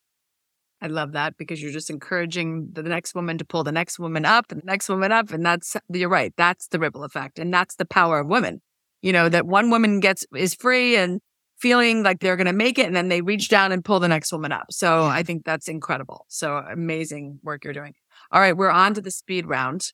I 0.83 0.89
love 0.89 1.13
that 1.13 1.37
because 1.39 1.63
you're 1.63 1.73
just 1.73 1.91
encouraging 1.91 2.69
the 2.73 2.83
next 2.83 3.15
woman 3.15 3.39
to 3.39 3.45
pull 3.45 3.65
the 3.65 3.73
next 3.73 3.99
woman 3.99 4.25
up 4.25 4.53
and 4.53 4.61
the 4.61 4.67
next 4.67 4.89
woman 4.89 5.11
up. 5.11 5.31
And 5.31 5.45
that's, 5.45 5.77
you're 5.89 6.09
right. 6.09 6.35
That's 6.37 6.69
the 6.69 6.79
ripple 6.79 7.05
effect. 7.05 7.39
And 7.39 7.53
that's 7.53 7.77
the 7.77 7.87
power 7.87 8.21
of 8.21 8.27
women. 8.27 8.61
You 9.01 9.13
know, 9.13 9.29
that 9.29 9.47
one 9.47 9.71
woman 9.71 10.01
gets, 10.01 10.27
is 10.35 10.55
free 10.55 10.97
and 10.97 11.21
feeling 11.59 12.03
like 12.03 12.21
they're 12.21 12.37
going 12.37 12.47
to 12.47 12.53
make 12.53 12.79
it. 12.79 12.87
And 12.87 12.95
then 12.95 13.09
they 13.09 13.23
reach 13.23 13.49
down 13.49 13.73
and 13.73 13.85
pull 13.85 14.01
the 14.01 14.09
next 14.09 14.33
woman 14.33 14.53
up. 14.53 14.67
So 14.71 15.05
I 15.05 15.23
think 15.23 15.45
that's 15.45 15.69
incredible. 15.69 16.27
So 16.29 16.57
amazing 16.57 17.41
work 17.43 17.65
you're 17.65 17.73
doing. 17.73 17.95
All 18.31 18.41
right. 18.41 18.57
We're 18.57 18.71
on 18.71 18.93
to 18.95 19.01
the 19.01 19.11
speed 19.11 19.47
round. 19.47 19.93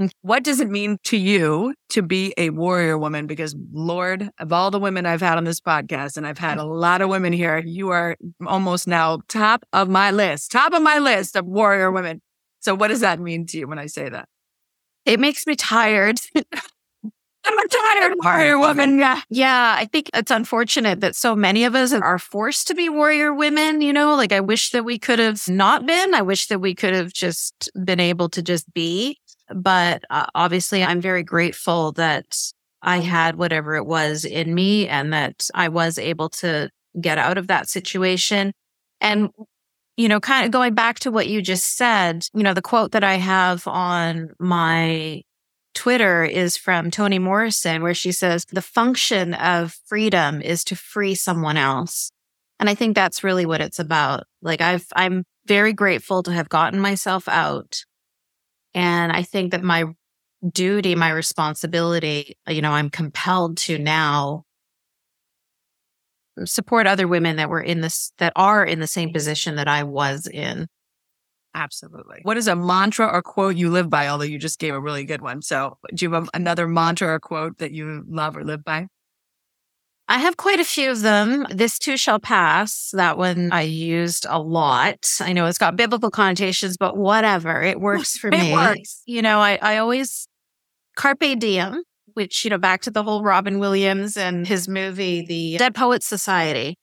Mm, 0.00 0.10
what 0.22 0.42
does 0.42 0.60
it 0.60 0.68
mean 0.68 0.98
to 1.04 1.16
you 1.16 1.74
to 1.90 2.02
be 2.02 2.34
a 2.36 2.50
warrior 2.50 2.98
woman? 2.98 3.26
Because 3.26 3.54
Lord, 3.72 4.28
of 4.38 4.52
all 4.52 4.70
the 4.70 4.80
women 4.80 5.06
I've 5.06 5.20
had 5.20 5.38
on 5.38 5.44
this 5.44 5.60
podcast, 5.60 6.16
and 6.16 6.26
I've 6.26 6.38
had 6.38 6.58
mm. 6.58 6.62
a 6.62 6.64
lot 6.64 7.00
of 7.00 7.08
women 7.08 7.32
here, 7.32 7.58
you 7.58 7.90
are 7.90 8.16
almost 8.46 8.88
now 8.88 9.20
top 9.28 9.64
of 9.72 9.88
my 9.88 10.10
list, 10.10 10.50
top 10.50 10.72
of 10.72 10.82
my 10.82 10.98
list 10.98 11.36
of 11.36 11.46
warrior 11.46 11.90
mm. 11.90 11.94
women. 11.94 12.22
So 12.60 12.74
what 12.74 12.88
does 12.88 13.00
that 13.00 13.20
mean 13.20 13.46
to 13.46 13.58
you 13.58 13.68
when 13.68 13.78
I 13.78 13.86
say 13.86 14.08
that? 14.08 14.28
It 15.04 15.20
makes 15.20 15.46
me 15.46 15.54
tired. 15.54 16.18
I'm 17.46 17.58
a 17.58 17.68
tired 17.68 18.14
warrior 18.22 18.58
woman. 18.58 18.98
Yeah. 18.98 19.20
Yeah, 19.28 19.74
I 19.78 19.84
think 19.84 20.10
it's 20.14 20.30
unfortunate 20.30 21.00
that 21.02 21.14
so 21.14 21.36
many 21.36 21.64
of 21.64 21.74
us 21.74 21.92
are 21.92 22.18
forced 22.18 22.68
to 22.68 22.74
be 22.74 22.88
warrior 22.88 23.34
women. 23.34 23.82
You 23.82 23.92
know, 23.92 24.14
like 24.16 24.32
I 24.32 24.40
wish 24.40 24.70
that 24.70 24.84
we 24.84 24.98
could 24.98 25.18
have 25.18 25.46
not 25.46 25.84
been. 25.84 26.14
I 26.14 26.22
wish 26.22 26.46
that 26.46 26.60
we 26.60 26.74
could 26.74 26.94
have 26.94 27.12
just 27.12 27.70
been 27.84 28.00
able 28.00 28.30
to 28.30 28.42
just 28.42 28.72
be. 28.72 29.18
But 29.48 30.04
uh, 30.10 30.26
obviously, 30.34 30.82
I'm 30.82 31.00
very 31.00 31.22
grateful 31.22 31.92
that 31.92 32.36
I 32.82 32.98
had 32.98 33.36
whatever 33.36 33.76
it 33.76 33.86
was 33.86 34.24
in 34.24 34.54
me 34.54 34.88
and 34.88 35.12
that 35.12 35.48
I 35.54 35.68
was 35.68 35.98
able 35.98 36.28
to 36.30 36.70
get 37.00 37.18
out 37.18 37.38
of 37.38 37.46
that 37.48 37.68
situation. 37.68 38.52
And, 39.00 39.30
you 39.96 40.08
know, 40.08 40.20
kind 40.20 40.44
of 40.44 40.52
going 40.52 40.74
back 40.74 40.98
to 41.00 41.10
what 41.10 41.28
you 41.28 41.42
just 41.42 41.76
said, 41.76 42.26
you 42.34 42.42
know, 42.42 42.54
the 42.54 42.62
quote 42.62 42.92
that 42.92 43.04
I 43.04 43.14
have 43.14 43.66
on 43.66 44.30
my 44.38 45.22
Twitter 45.74 46.24
is 46.24 46.56
from 46.56 46.90
Toni 46.90 47.18
Morrison, 47.18 47.82
where 47.82 47.94
she 47.94 48.12
says, 48.12 48.44
the 48.52 48.62
function 48.62 49.34
of 49.34 49.76
freedom 49.86 50.40
is 50.40 50.62
to 50.64 50.76
free 50.76 51.14
someone 51.14 51.56
else. 51.56 52.10
And 52.60 52.70
I 52.70 52.74
think 52.74 52.94
that's 52.94 53.24
really 53.24 53.44
what 53.44 53.60
it's 53.60 53.78
about. 53.78 54.24
Like 54.40 54.60
I've, 54.60 54.86
I'm 54.94 55.24
very 55.46 55.72
grateful 55.72 56.22
to 56.22 56.32
have 56.32 56.48
gotten 56.48 56.78
myself 56.78 57.28
out. 57.28 57.84
And 58.74 59.12
I 59.12 59.22
think 59.22 59.52
that 59.52 59.62
my 59.62 59.84
duty, 60.52 60.94
my 60.94 61.10
responsibility, 61.10 62.36
uh, 62.48 62.52
you 62.52 62.62
know, 62.62 62.72
I'm 62.72 62.90
compelled 62.90 63.56
to 63.58 63.78
now 63.78 64.44
support 66.44 66.86
other 66.86 67.06
women 67.06 67.36
that 67.36 67.48
were 67.48 67.60
in 67.60 67.80
this, 67.80 68.12
that 68.18 68.32
are 68.34 68.64
in 68.64 68.80
the 68.80 68.86
same 68.86 69.12
position 69.12 69.56
that 69.56 69.68
I 69.68 69.84
was 69.84 70.26
in. 70.26 70.66
Absolutely. 71.54 72.18
What 72.24 72.36
is 72.36 72.48
a 72.48 72.56
mantra 72.56 73.06
or 73.06 73.22
quote 73.22 73.54
you 73.54 73.70
live 73.70 73.88
by? 73.88 74.08
Although 74.08 74.24
you 74.24 74.40
just 74.40 74.58
gave 74.58 74.74
a 74.74 74.80
really 74.80 75.04
good 75.04 75.22
one. 75.22 75.40
So 75.40 75.78
do 75.94 76.04
you 76.04 76.12
have 76.12 76.28
another 76.34 76.66
mantra 76.66 77.14
or 77.14 77.20
quote 77.20 77.58
that 77.58 77.70
you 77.70 78.02
love 78.08 78.36
or 78.36 78.42
live 78.42 78.64
by? 78.64 78.88
I 80.06 80.18
have 80.18 80.36
quite 80.36 80.60
a 80.60 80.64
few 80.64 80.90
of 80.90 81.00
them. 81.00 81.46
This 81.50 81.78
too 81.78 81.96
shall 81.96 82.18
pass. 82.20 82.90
That 82.92 83.16
one 83.16 83.50
I 83.52 83.62
used 83.62 84.26
a 84.28 84.38
lot. 84.38 85.06
I 85.20 85.32
know 85.32 85.46
it's 85.46 85.56
got 85.58 85.76
biblical 85.76 86.10
connotations, 86.10 86.76
but 86.76 86.96
whatever. 86.96 87.62
It 87.62 87.80
works 87.88 88.16
for 88.18 88.28
It 88.28 88.38
me. 88.38 88.52
works. 88.52 89.02
You 89.06 89.22
know, 89.22 89.40
I, 89.40 89.58
I 89.62 89.78
always 89.78 90.26
carpe 90.96 91.38
diem, 91.38 91.82
which, 92.12 92.44
you 92.44 92.50
know, 92.50 92.58
back 92.58 92.82
to 92.82 92.90
the 92.90 93.02
whole 93.02 93.22
Robin 93.22 93.58
Williams 93.58 94.16
and 94.16 94.46
his 94.46 94.68
movie, 94.68 95.24
The 95.24 95.56
Dead 95.56 95.74
Poets 95.74 96.06
Society. 96.06 96.76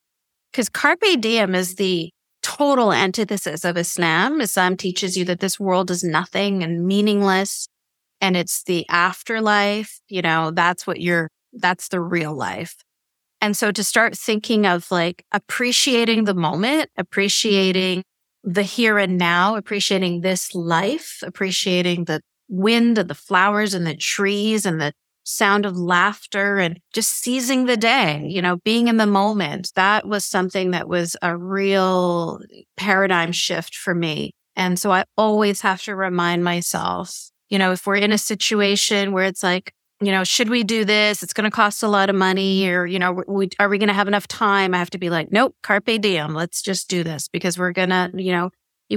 Because 0.52 0.68
carpe 0.68 1.04
diem 1.20 1.54
is 1.54 1.76
the 1.76 2.10
total 2.42 2.92
antithesis 2.92 3.64
of 3.64 3.78
Islam. 3.78 4.42
Islam 4.42 4.76
teaches 4.76 5.16
you 5.16 5.26
that 5.26 5.40
this 5.42 5.60
world 5.60 5.92
is 5.92 6.04
nothing 6.04 6.64
and 6.64 6.86
meaningless 6.88 7.68
and 8.20 8.36
it's 8.36 8.64
the 8.64 8.84
afterlife. 8.90 10.00
You 10.08 10.24
know, 10.24 10.50
that's 10.50 10.88
what 10.88 11.00
you're, 11.00 11.30
that's 11.54 11.88
the 11.90 12.02
real 12.02 12.34
life. 12.36 12.76
And 13.42 13.58
so 13.58 13.72
to 13.72 13.84
start 13.84 14.16
thinking 14.16 14.68
of 14.68 14.90
like 14.92 15.26
appreciating 15.32 16.26
the 16.26 16.36
moment, 16.36 16.90
appreciating 16.96 18.04
the 18.44 18.64
here 18.64 18.98
and 18.98 19.18
now, 19.18 19.56
appreciating 19.56 20.22
this 20.22 20.54
life, 20.54 21.20
appreciating 21.24 22.06
the 22.06 22.22
wind 22.48 22.98
and 22.98 23.10
the 23.10 23.16
flowers 23.16 23.74
and 23.74 23.86
the 23.86 23.96
trees 23.96 24.66
and 24.66 24.80
the 24.80 24.94
sound 25.24 25.66
of 25.66 25.78
laughter 25.78 26.58
and 26.58 26.80
just 26.94 27.12
seizing 27.12 27.66
the 27.66 27.78
day, 27.78 28.26
you 28.28 28.42
know, 28.42 28.58
being 28.58 28.88
in 28.88 28.98
the 28.98 29.06
moment. 29.06 29.72
That 29.76 30.08
was 30.08 30.26
something 30.26 30.72
that 30.72 30.88
was 30.88 31.16
a 31.22 31.38
real 31.38 32.40
paradigm 32.78 33.32
shift 33.32 33.76
for 33.76 33.94
me. 33.96 34.32
And 34.56 34.78
so 34.78 34.92
I 34.92 35.06
always 35.18 35.62
have 35.62 35.82
to 35.84 35.96
remind 35.96 36.44
myself, 36.44 37.30
you 37.50 37.58
know, 37.58 37.72
if 37.72 37.86
we're 37.86 37.96
in 37.96 38.12
a 38.12 38.18
situation 38.18 39.12
where 39.12 39.26
it's 39.26 39.44
like, 39.44 39.74
you 40.02 40.12
know, 40.12 40.24
should 40.24 40.50
we 40.50 40.64
do 40.64 40.84
this? 40.84 41.22
It's 41.22 41.34
going 41.34 41.50
to 41.50 41.56
cost 41.56 41.84
a 41.84 41.88
lot 41.88 42.10
of 42.10 42.16
money, 42.16 42.68
or, 42.68 42.86
you 42.86 42.98
know, 43.00 43.24
we, 43.28 43.50
are 43.60 43.70
we 43.70 43.78
going 43.78 43.88
to 43.88 43.94
have 43.94 44.08
enough 44.08 44.28
time? 44.28 44.74
I 44.74 44.80
have 44.80 44.90
to 44.92 44.98
be 44.98 45.10
like, 45.10 45.32
nope, 45.32 45.56
carpe 45.62 46.02
diem. 46.02 46.34
Let's 46.34 46.62
just 46.62 46.90
do 46.90 47.04
this 47.04 47.28
because 47.28 47.58
we're 47.58 47.72
going 47.72 47.90
to, 47.90 48.12
you 48.16 48.32
know, 48.32 48.50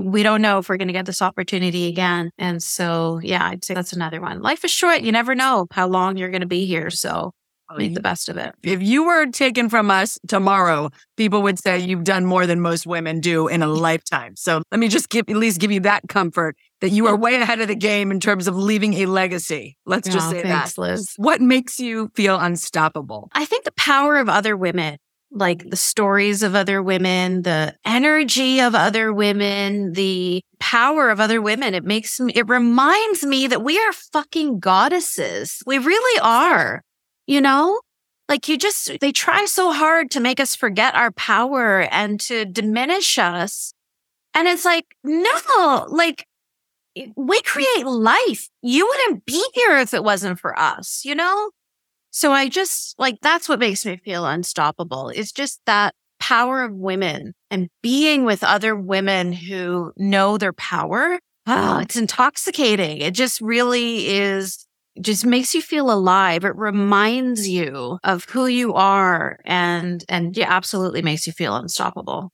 we 0.03 0.23
don't 0.23 0.43
know 0.43 0.59
if 0.59 0.69
we're 0.69 0.77
going 0.79 0.89
to 0.89 0.95
get 0.95 1.07
this 1.07 1.23
opportunity 1.23 1.87
again. 1.89 2.31
And 2.39 2.63
so, 2.63 3.21
yeah, 3.23 3.47
I'd 3.47 3.65
say 3.65 3.75
that's 3.75 3.93
another 3.93 4.21
one. 4.21 4.41
Life 4.41 4.65
is 4.65 4.71
short. 4.71 5.03
You 5.03 5.13
never 5.13 5.35
know 5.35 5.67
how 5.71 5.87
long 5.87 6.17
you're 6.17 6.31
going 6.31 6.41
to 6.41 6.47
be 6.47 6.67
here. 6.67 6.91
So 6.91 7.33
make 7.77 7.95
the 7.95 8.01
best 8.01 8.29
of 8.29 8.37
it. 8.37 8.55
If 8.62 8.83
you 8.83 9.05
were 9.05 9.27
taken 9.27 9.69
from 9.69 9.91
us 9.91 10.19
tomorrow, 10.29 10.91
people 11.17 11.43
would 11.43 11.59
say 11.59 11.79
you've 11.79 12.05
done 12.05 12.25
more 12.25 12.47
than 12.47 12.61
most 12.61 12.87
women 12.87 13.21
do 13.21 13.49
in 13.49 13.62
a 13.62 13.67
lifetime. 13.87 14.37
So 14.37 14.62
let 14.71 14.79
me 14.79 14.89
just 14.89 15.09
give, 15.09 15.29
at 15.29 15.37
least 15.37 15.61
give 15.61 15.73
you 15.73 15.81
that 15.81 16.03
comfort 16.09 16.57
that 16.81 16.91
you 16.91 17.07
are 17.07 17.17
way 17.17 17.37
ahead 17.37 17.61
of 17.61 17.69
the 17.69 17.75
game 17.75 18.11
in 18.11 18.21
terms 18.21 18.47
of 18.47 18.57
leaving 18.57 18.95
a 18.95 19.07
legacy. 19.07 19.77
Let's 19.87 20.09
just 20.09 20.31
say 20.31 20.43
thanks, 20.43 20.75
that. 20.75 20.81
Liz. 20.81 21.15
What 21.17 21.41
makes 21.41 21.81
you 21.81 22.11
feel 22.15 22.39
unstoppable? 22.39 23.31
I 23.33 23.47
think 23.47 23.65
the 23.65 23.73
power 23.73 24.19
of 24.19 24.29
other 24.29 24.57
women, 24.57 24.99
like 25.31 25.69
the 25.71 25.77
stories 25.77 26.43
of 26.43 26.55
other 26.55 26.83
women, 26.83 27.43
the 27.43 27.75
energy 27.87 28.61
of 28.61 28.75
other 28.75 29.12
women, 29.12 29.93
the 29.93 30.43
power 30.61 31.09
of 31.09 31.21
other 31.21 31.41
women, 31.41 31.75
it 31.75 31.85
makes 31.85 32.21
me, 32.21 32.33
it 32.35 32.49
reminds 32.49 33.25
me 33.25 33.47
that 33.47 33.62
we 33.62 33.79
are 33.79 33.93
fucking 33.93 34.61
goddesses. 34.61 35.62
We 35.67 35.79
really 35.79 36.21
are, 36.21 36.83
you 37.27 37.41
know? 37.41 37.81
Like 38.29 38.49
you 38.49 38.57
just, 38.57 39.01
they 39.01 39.12
try 39.12 39.45
so 39.45 39.72
hard 39.72 40.11
to 40.12 40.20
make 40.20 40.41
us 40.41 40.57
forget 40.57 40.95
our 40.95 41.11
power 41.12 41.83
and 41.91 42.18
to 42.20 42.45
diminish 42.45 43.18
us. 43.18 43.75
And 44.33 44.49
it's 44.49 44.64
like, 44.64 44.87
no, 45.05 45.87
like 45.89 46.27
we 47.16 47.41
create 47.43 47.87
life. 47.87 48.49
You 48.62 48.87
wouldn't 48.87 49.27
be 49.27 49.45
here 49.55 49.79
if 49.79 49.93
it 49.93 50.05
wasn't 50.05 50.39
for 50.39 50.59
us, 50.59 51.03
you 51.05 51.14
know? 51.14 51.51
So 52.11 52.33
I 52.33 52.49
just 52.49 52.99
like 52.99 53.16
that's 53.22 53.49
what 53.49 53.59
makes 53.59 53.85
me 53.85 53.97
feel 53.97 54.25
unstoppable. 54.25 55.09
It's 55.09 55.33
just 55.33 55.61
that 55.66 55.95
power 56.20 56.62
of 56.62 56.72
women 56.72 57.35
and 57.51 57.68
being 57.83 58.25
with 58.25 58.45
other 58.45 58.77
women 58.77 59.33
who 59.33 59.93
know 59.97 60.39
their 60.39 60.53
power. 60.53 61.18
Oh, 61.47 61.79
it's 61.79 61.97
intoxicating. 61.97 62.99
It 62.99 63.14
just 63.14 63.41
really 63.41 64.09
is 64.09 64.66
just 65.01 65.27
makes 65.27 65.55
you 65.55 65.63
feel 65.63 65.91
alive. 65.91 66.45
It 66.45 66.57
reminds 66.57 67.49
you 67.49 67.99
of 68.05 68.25
who 68.27 68.47
you 68.47 68.75
are 68.75 69.39
and 69.45 70.05
and 70.09 70.37
yeah, 70.37 70.47
absolutely 70.49 71.03
makes 71.03 71.27
you 71.27 71.33
feel 71.33 71.57
unstoppable. 71.57 72.31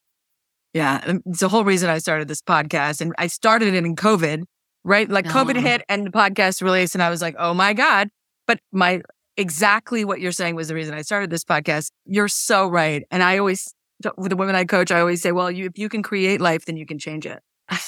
Yeah. 0.75 1.19
It's 1.27 1.41
the 1.41 1.49
whole 1.49 1.65
reason 1.65 1.91
I 1.91 1.99
started 1.99 2.29
this 2.29 2.43
podcast. 2.43 3.01
And 3.01 3.13
I 3.19 3.27
started 3.27 3.75
it 3.75 3.85
in 3.85 3.97
COVID, 3.97 4.43
right? 4.85 5.09
Like 5.09 5.25
COVID 5.27 5.57
Oh. 5.57 5.61
hit 5.61 5.83
and 5.89 6.07
the 6.07 6.11
podcast 6.11 6.63
released. 6.63 6.95
And 6.95 7.03
I 7.03 7.11
was 7.11 7.21
like, 7.23 7.35
oh 7.39 7.55
my 7.55 7.73
God. 7.73 8.09
But 8.47 8.61
my 8.73 9.03
exactly 9.37 10.05
what 10.05 10.21
you're 10.21 10.31
saying 10.33 10.55
was 10.55 10.69
the 10.69 10.75
reason 10.75 10.95
I 10.95 11.03
started 11.03 11.31
this 11.31 11.45
podcast. 11.45 11.91
You're 12.05 12.29
so 12.29 12.69
right. 12.69 13.03
And 13.11 13.23
I 13.23 13.39
always, 13.39 13.73
with 14.17 14.31
the 14.31 14.37
women 14.37 14.55
I 14.55 14.65
coach, 14.65 14.91
I 14.91 15.01
always 15.01 15.23
say, 15.23 15.33
well, 15.33 15.51
you, 15.51 15.67
if 15.67 15.79
you 15.79 15.89
can 15.89 16.03
create 16.03 16.41
life, 16.41 16.67
then 16.67 16.77
you 16.77 16.87
can 16.87 16.99
change 16.99 17.27
it. 17.27 17.41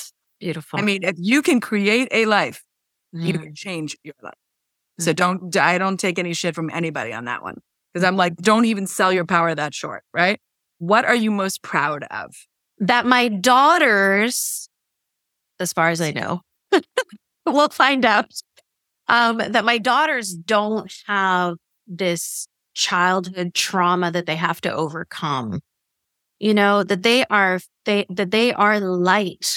Beautiful. 0.40 0.78
I 0.78 0.82
mean, 0.82 1.02
if 1.04 1.14
you 1.18 1.40
can 1.42 1.60
create 1.60 2.08
a 2.10 2.24
life, 2.26 2.64
you 3.12 3.34
Mm. 3.34 3.42
can 3.42 3.54
change 3.54 3.96
your 4.02 4.14
life. 4.22 4.34
So 5.04 5.12
don't, 5.12 5.56
I 5.56 5.78
don't 5.78 5.98
take 5.98 6.18
any 6.18 6.34
shit 6.34 6.54
from 6.54 6.70
anybody 6.70 7.12
on 7.12 7.24
that 7.26 7.42
one. 7.42 7.58
Cause 7.94 8.04
I'm 8.04 8.16
like, 8.16 8.36
don't 8.36 8.64
even 8.64 8.86
sell 8.86 9.12
your 9.12 9.26
power 9.26 9.54
that 9.54 9.74
short, 9.74 10.02
right? 10.14 10.40
What 10.78 11.04
are 11.04 11.14
you 11.14 11.30
most 11.30 11.62
proud 11.62 12.04
of? 12.04 12.34
that 12.82 13.06
my 13.06 13.28
daughters, 13.28 14.68
as 15.60 15.72
far 15.72 15.90
as 15.90 16.00
I 16.00 16.10
know, 16.10 16.40
we'll 17.46 17.68
find 17.68 18.04
out, 18.04 18.26
um, 19.06 19.38
that 19.38 19.64
my 19.64 19.78
daughters 19.78 20.34
don't 20.34 20.92
have 21.06 21.56
this 21.86 22.48
childhood 22.74 23.54
trauma 23.54 24.10
that 24.10 24.26
they 24.26 24.34
have 24.34 24.60
to 24.62 24.72
overcome. 24.72 25.60
You 26.40 26.54
know, 26.54 26.82
that 26.82 27.04
they 27.04 27.24
are, 27.26 27.60
they, 27.84 28.04
that 28.10 28.32
they 28.32 28.52
are 28.52 28.80
light 28.80 29.48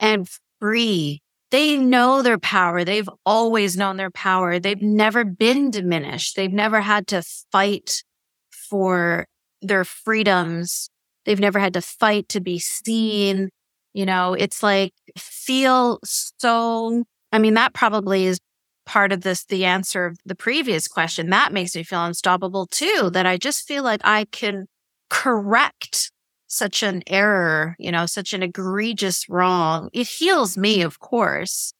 and 0.00 0.26
free. 0.58 1.20
They 1.54 1.76
know 1.76 2.20
their 2.20 2.38
power. 2.38 2.82
They've 2.82 3.08
always 3.24 3.76
known 3.76 3.96
their 3.96 4.10
power. 4.10 4.58
They've 4.58 4.82
never 4.82 5.24
been 5.24 5.70
diminished. 5.70 6.34
They've 6.34 6.52
never 6.52 6.80
had 6.80 7.06
to 7.08 7.22
fight 7.52 8.02
for 8.50 9.26
their 9.62 9.84
freedoms 9.84 10.90
They've 11.24 11.40
never 11.40 11.58
had 11.58 11.74
to 11.74 11.80
fight 11.80 12.28
to 12.30 12.40
be 12.40 12.58
seen. 12.58 13.50
You 13.92 14.06
know, 14.06 14.34
it's 14.34 14.62
like 14.62 14.92
feel 15.16 15.98
so, 16.04 17.04
I 17.32 17.38
mean, 17.38 17.54
that 17.54 17.74
probably 17.74 18.26
is 18.26 18.38
part 18.86 19.12
of 19.12 19.22
this, 19.22 19.44
the 19.44 19.64
answer 19.64 20.06
of 20.06 20.18
the 20.26 20.34
previous 20.34 20.88
question. 20.88 21.30
That 21.30 21.52
makes 21.52 21.74
me 21.74 21.82
feel 21.82 22.04
unstoppable 22.04 22.66
too, 22.66 23.10
that 23.12 23.26
I 23.26 23.36
just 23.36 23.66
feel 23.66 23.82
like 23.84 24.00
I 24.04 24.26
can 24.32 24.66
correct 25.08 26.10
such 26.54 26.82
an 26.82 27.02
error, 27.06 27.76
you 27.78 27.90
know, 27.92 28.06
such 28.06 28.32
an 28.32 28.42
egregious 28.42 29.28
wrong. 29.28 29.90
It 29.92 30.06
heals 30.06 30.56
me, 30.56 30.82
of 30.82 31.00
course, 31.00 31.72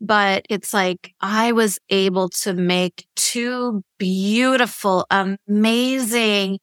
but 0.00 0.46
it's 0.48 0.72
like 0.72 1.12
I 1.20 1.52
was 1.52 1.78
able 1.90 2.28
to 2.30 2.54
make 2.54 3.06
two 3.16 3.82
beautiful, 3.98 5.06
amazing, 5.10 6.58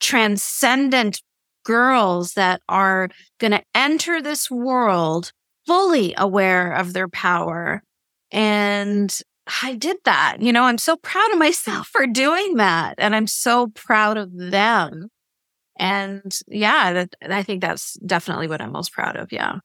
transcendent 0.00 1.20
girls 1.64 2.32
that 2.32 2.62
are 2.68 3.10
going 3.38 3.50
to 3.50 3.62
enter 3.74 4.22
this 4.22 4.50
world 4.50 5.32
fully 5.66 6.14
aware 6.16 6.72
of 6.72 6.94
their 6.94 7.08
power. 7.08 7.82
And 8.32 9.16
I 9.62 9.74
did 9.74 9.98
that. 10.04 10.38
You 10.40 10.52
know, 10.52 10.64
I'm 10.64 10.78
so 10.78 10.96
proud 10.96 11.30
of 11.32 11.38
myself 11.46 11.88
for 11.88 12.06
doing 12.06 12.56
that. 12.56 12.94
And 12.98 13.14
I'm 13.14 13.26
so 13.26 13.68
proud 13.68 14.16
of 14.16 14.30
them. 14.34 15.08
And 15.78 16.36
yeah, 16.48 16.92
that, 16.92 17.14
I 17.30 17.42
think 17.42 17.60
that's 17.62 17.94
definitely 18.04 18.48
what 18.48 18.60
I'm 18.60 18.72
most 18.72 18.92
proud 18.92 19.16
of. 19.16 19.32
Yeah. 19.32 19.58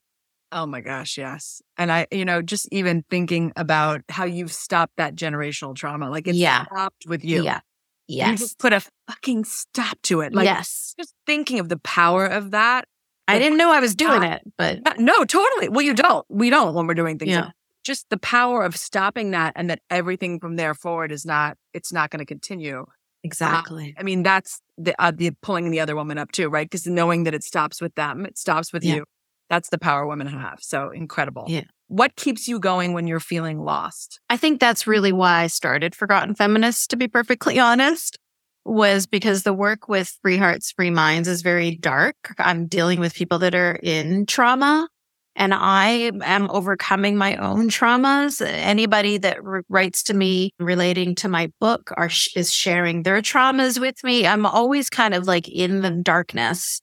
Oh 0.51 0.67
my 0.67 0.81
gosh, 0.81 1.17
yes. 1.17 1.61
And 1.77 1.91
I, 1.91 2.05
you 2.11 2.25
know, 2.25 2.41
just 2.43 2.67
even 2.71 3.03
thinking 3.09 3.51
about 3.55 4.01
how 4.09 4.25
you've 4.25 4.53
stopped 4.53 4.93
that 4.97 5.15
generational 5.15 5.75
trauma, 5.75 6.09
like 6.11 6.27
it 6.27 6.35
Yeah. 6.35 6.65
stopped 6.65 7.05
with 7.07 7.25
you. 7.25 7.43
Yeah. 7.43 7.59
You 8.07 8.37
just 8.37 8.59
put 8.59 8.73
a 8.73 8.81
fucking 9.07 9.45
stop 9.45 9.97
to 10.03 10.21
it. 10.21 10.33
Like 10.35 10.45
yes. 10.45 10.93
just 10.99 11.15
thinking 11.25 11.59
of 11.59 11.69
the 11.69 11.77
power 11.79 12.25
of 12.27 12.51
that. 12.51 12.85
I 13.27 13.39
didn't 13.39 13.57
know 13.57 13.71
I 13.71 13.79
was 13.79 13.95
doing 13.95 14.21
it, 14.21 14.41
but 14.57 14.81
No, 14.99 15.23
totally. 15.25 15.69
Well, 15.69 15.81
you 15.81 15.93
don't. 15.95 16.25
We 16.29 16.49
don't 16.51 16.75
when 16.75 16.85
we're 16.85 16.93
doing 16.93 17.17
things. 17.17 17.31
Yeah. 17.31 17.45
like- 17.45 17.53
Just 17.83 18.09
the 18.09 18.17
power 18.17 18.63
of 18.63 18.75
stopping 18.77 19.31
that 19.31 19.53
and 19.55 19.69
that 19.71 19.79
everything 19.89 20.39
from 20.39 20.57
there 20.57 20.75
forward 20.75 21.11
is 21.11 21.25
not, 21.25 21.57
it's 21.73 21.91
not 21.91 22.11
going 22.11 22.19
to 22.19 22.25
continue. 22.25 22.85
Exactly. 23.23 23.95
I 23.97 24.03
mean, 24.03 24.23
that's 24.23 24.59
the, 24.77 24.93
uh, 25.01 25.11
the 25.15 25.31
pulling 25.41 25.71
the 25.71 25.79
other 25.79 25.95
woman 25.95 26.17
up 26.17 26.31
too, 26.31 26.49
right? 26.49 26.69
Because 26.69 26.85
knowing 26.87 27.23
that 27.23 27.33
it 27.33 27.43
stops 27.43 27.81
with 27.81 27.95
them, 27.95 28.25
it 28.25 28.37
stops 28.37 28.71
with 28.73 28.83
Yeah. 28.83 28.95
you. 28.95 29.05
That's 29.49 29.69
the 29.69 29.77
power 29.77 30.05
women 30.07 30.27
have. 30.27 30.59
So 30.61 30.89
incredible. 30.89 31.45
Yeah. 31.47 31.63
What 31.87 32.15
keeps 32.15 32.47
you 32.47 32.59
going 32.59 32.93
when 32.93 33.05
you're 33.07 33.19
feeling 33.19 33.59
lost? 33.59 34.19
I 34.29 34.37
think 34.37 34.59
that's 34.59 34.87
really 34.87 35.11
why 35.11 35.41
I 35.43 35.47
started 35.47 35.93
Forgotten 35.95 36.33
Feminists, 36.35 36.87
to 36.87 36.95
be 36.95 37.07
perfectly 37.07 37.59
honest, 37.69 38.17
was 38.65 39.05
because 39.05 39.43
the 39.43 39.53
work 39.53 39.87
with 39.89 40.17
Free 40.21 40.37
Hearts, 40.37 40.71
Free 40.71 40.89
Minds 40.89 41.27
is 41.27 41.41
very 41.41 41.75
dark. 41.75 42.15
I'm 42.39 42.65
dealing 42.67 42.99
with 42.99 43.13
people 43.13 43.37
that 43.39 43.53
are 43.53 43.75
in 43.83 44.25
trauma 44.25 44.87
and 45.35 45.53
I 45.53 46.11
am 46.23 46.49
overcoming 46.51 47.17
my 47.17 47.35
own 47.37 47.69
traumas. 47.69 48.45
Anybody 48.45 49.17
that 49.19 49.37
writes 49.69 50.03
to 50.03 50.13
me 50.13 50.51
relating 50.59 51.15
to 51.15 51.29
my 51.29 51.51
book 51.59 51.91
are, 51.97 52.09
sh- 52.09 52.35
is 52.35 52.53
sharing 52.53 53.03
their 53.03 53.21
traumas 53.21 53.79
with 53.79 54.03
me. 54.03 54.27
I'm 54.27 54.45
always 54.45 54.89
kind 54.89 55.13
of 55.13 55.25
like 55.27 55.47
in 55.49 55.81
the 55.81 55.91
darkness 55.91 56.81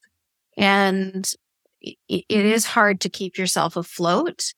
and 0.56 1.30
i- 1.86 1.94
it 2.10 2.46
is 2.46 2.66
hard 2.66 3.00
to 3.02 3.08
keep 3.08 3.38
yourself 3.38 3.76
afloat. 3.76 4.52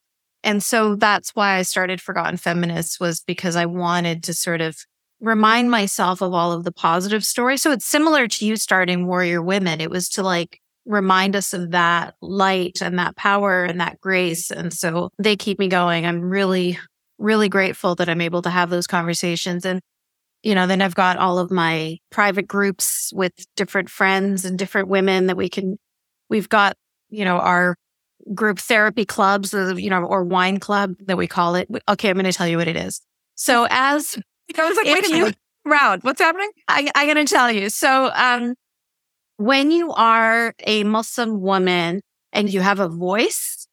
And 0.44 0.62
so 0.62 0.96
that's 0.96 1.30
why 1.34 1.56
I 1.56 1.62
started 1.62 2.00
Forgotten 2.00 2.36
Feminists 2.36 2.98
was 2.98 3.20
because 3.20 3.56
I 3.56 3.66
wanted 3.66 4.24
to 4.24 4.34
sort 4.34 4.60
of 4.60 4.76
remind 5.20 5.70
myself 5.70 6.20
of 6.20 6.34
all 6.34 6.52
of 6.52 6.64
the 6.64 6.72
positive 6.72 7.24
stories. 7.24 7.62
So 7.62 7.70
it's 7.70 7.86
similar 7.86 8.26
to 8.26 8.46
you 8.46 8.56
starting 8.56 9.06
Warrior 9.06 9.42
Women. 9.42 9.80
It 9.80 9.90
was 9.90 10.08
to 10.10 10.22
like 10.24 10.60
remind 10.84 11.36
us 11.36 11.52
of 11.52 11.70
that 11.70 12.14
light 12.20 12.80
and 12.82 12.98
that 12.98 13.16
power 13.16 13.64
and 13.64 13.80
that 13.80 14.00
grace. 14.00 14.50
And 14.50 14.72
so 14.72 15.10
they 15.18 15.36
keep 15.36 15.58
me 15.58 15.68
going. 15.68 16.06
I'm 16.06 16.20
really, 16.20 16.78
really 17.18 17.48
grateful 17.48 17.94
that 17.96 18.08
I'm 18.08 18.20
able 18.20 18.42
to 18.42 18.50
have 18.50 18.70
those 18.70 18.86
conversations. 18.86 19.64
And, 19.64 19.80
you 20.42 20.54
know, 20.54 20.66
then 20.66 20.82
I've 20.82 20.94
got 20.94 21.18
all 21.18 21.38
of 21.38 21.50
my 21.50 21.98
private 22.10 22.48
groups 22.48 23.12
with 23.14 23.32
different 23.56 23.90
friends 23.90 24.44
and 24.44 24.58
different 24.58 24.88
women 24.88 25.26
that 25.26 25.36
we 25.36 25.48
can, 25.48 25.78
we've 26.28 26.48
got, 26.48 26.76
you 27.10 27.24
know, 27.24 27.38
our 27.38 27.76
group 28.34 28.58
therapy 28.58 29.04
clubs, 29.04 29.54
uh, 29.54 29.74
you 29.76 29.90
know, 29.90 30.04
or 30.04 30.24
wine 30.24 30.58
club 30.58 30.94
that 31.06 31.16
we 31.16 31.26
call 31.26 31.54
it. 31.54 31.68
Okay, 31.88 32.08
I'm 32.08 32.14
going 32.14 32.24
to 32.24 32.32
tell 32.32 32.48
you 32.48 32.56
what 32.56 32.68
it 32.68 32.76
is. 32.76 33.00
So 33.34 33.66
as 33.70 34.18
I 34.58 34.68
was 34.68 34.76
like, 34.76 34.86
wait 34.86 35.06
a 35.06 35.10
minute. 35.10 35.36
Round. 35.64 36.02
What's 36.02 36.20
happening? 36.20 36.50
I, 36.66 36.90
I'm 36.96 37.06
going 37.06 37.24
to 37.24 37.32
tell 37.32 37.48
you. 37.48 37.70
So, 37.70 38.10
um, 38.14 38.54
when 39.36 39.70
you 39.70 39.92
are 39.92 40.54
a 40.60 40.84
Muslim 40.84 41.40
woman 41.40 42.00
and 42.32 42.52
you 42.52 42.60
have 42.60 42.80
a 42.80 42.88
voice, 42.88 43.66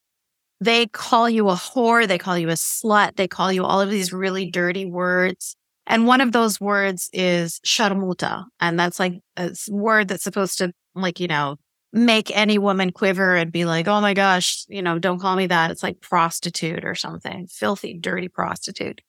they 0.60 0.86
call 0.86 1.28
you 1.28 1.48
a 1.48 1.54
whore. 1.54 2.06
They 2.06 2.18
call 2.18 2.36
you 2.36 2.50
a 2.50 2.54
slut. 2.54 3.16
They 3.16 3.28
call 3.28 3.52
you 3.52 3.64
all 3.64 3.80
of 3.80 3.90
these 3.90 4.12
really 4.12 4.50
dirty 4.50 4.84
words. 4.84 5.56
And 5.86 6.06
one 6.06 6.20
of 6.20 6.32
those 6.32 6.60
words 6.60 7.08
is 7.12 7.60
sharmuta. 7.66 8.44
And 8.60 8.78
that's 8.78 9.00
like 9.00 9.20
a 9.36 9.54
word 9.68 10.08
that's 10.08 10.22
supposed 10.22 10.58
to 10.58 10.72
like, 10.94 11.18
you 11.18 11.28
know, 11.28 11.56
make 11.92 12.30
any 12.36 12.58
woman 12.58 12.92
quiver 12.92 13.34
and 13.34 13.50
be 13.50 13.64
like, 13.64 13.88
oh 13.88 14.00
my 14.00 14.14
gosh, 14.14 14.64
you 14.68 14.82
know, 14.82 14.98
don't 14.98 15.18
call 15.18 15.34
me 15.34 15.46
that. 15.46 15.70
It's 15.70 15.82
like 15.82 16.00
prostitute 16.00 16.84
or 16.84 16.94
something, 16.94 17.46
filthy, 17.48 17.98
dirty 17.98 18.28
prostitute. 18.28 19.00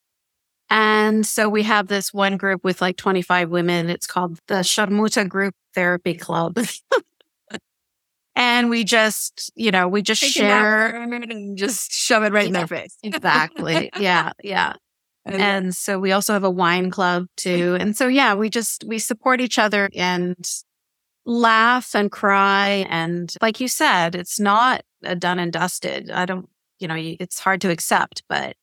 And 0.71 1.25
so 1.25 1.49
we 1.49 1.63
have 1.63 1.87
this 1.87 2.13
one 2.13 2.37
group 2.37 2.63
with 2.63 2.81
like 2.81 2.95
25 2.95 3.49
women. 3.49 3.89
It's 3.89 4.07
called 4.07 4.39
the 4.47 4.61
Sharmuta 4.63 5.27
Group 5.27 5.53
Therapy 5.75 6.13
Club. 6.13 6.57
and 8.35 8.69
we 8.69 8.85
just, 8.85 9.51
you 9.55 9.69
know, 9.71 9.89
we 9.89 10.01
just 10.01 10.21
Take 10.21 10.31
share. 10.31 10.95
and 10.95 11.57
just 11.57 11.91
shove 11.91 12.23
it 12.23 12.31
right 12.31 12.47
in 12.47 12.53
their 12.53 12.67
face. 12.67 12.97
Exactly. 13.03 13.89
yeah. 13.99 14.31
Yeah. 14.43 14.73
And- 15.25 15.41
And 15.41 15.75
so 15.75 15.99
we 15.99 16.13
also 16.13 16.33
have 16.33 16.43
a 16.45 16.49
wine 16.49 16.89
club 16.89 17.27
too. 17.37 17.77
And 17.79 17.95
so, 17.95 18.07
yeah, 18.07 18.33
we 18.33 18.49
just, 18.49 18.83
we 18.87 18.97
support 18.97 19.39
each 19.41 19.59
other 19.59 19.87
and 19.95 20.35
laugh 21.25 21.93
and 21.93 22.11
cry. 22.11 22.87
And 22.89 23.31
like 23.41 23.59
you 23.59 23.67
said, 23.67 24.15
it's 24.15 24.39
not 24.39 24.81
a 25.03 25.15
done 25.15 25.37
and 25.37 25.51
dusted. 25.53 26.09
I 26.09 26.25
don't, 26.25 26.49
you 26.79 26.87
know, 26.87 26.95
it's 26.97 27.39
hard 27.39 27.61
to 27.61 27.69
accept, 27.69 28.23
but 28.29 28.55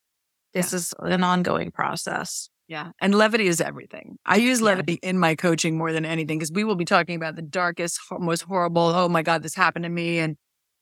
this 0.58 0.72
is 0.72 0.94
an 1.00 1.22
ongoing 1.24 1.70
process. 1.70 2.48
Yeah. 2.68 2.90
And 3.00 3.14
levity 3.14 3.46
is 3.46 3.60
everything. 3.60 4.16
I 4.26 4.36
use 4.36 4.60
Yeah. 4.60 4.66
levity 4.66 4.98
in 5.02 5.18
my 5.18 5.34
coaching 5.34 5.78
more 5.78 5.92
than 5.92 6.04
anything 6.04 6.38
because 6.38 6.52
we 6.52 6.64
will 6.64 6.76
be 6.76 6.84
talking 6.84 7.16
about 7.16 7.34
the 7.36 7.42
darkest, 7.42 7.98
most 8.18 8.42
horrible, 8.42 8.82
oh 8.82 9.08
my 9.08 9.22
God, 9.22 9.42
this 9.42 9.54
happened 9.54 9.84
to 9.84 9.88
me. 9.88 10.18
And, 10.18 10.36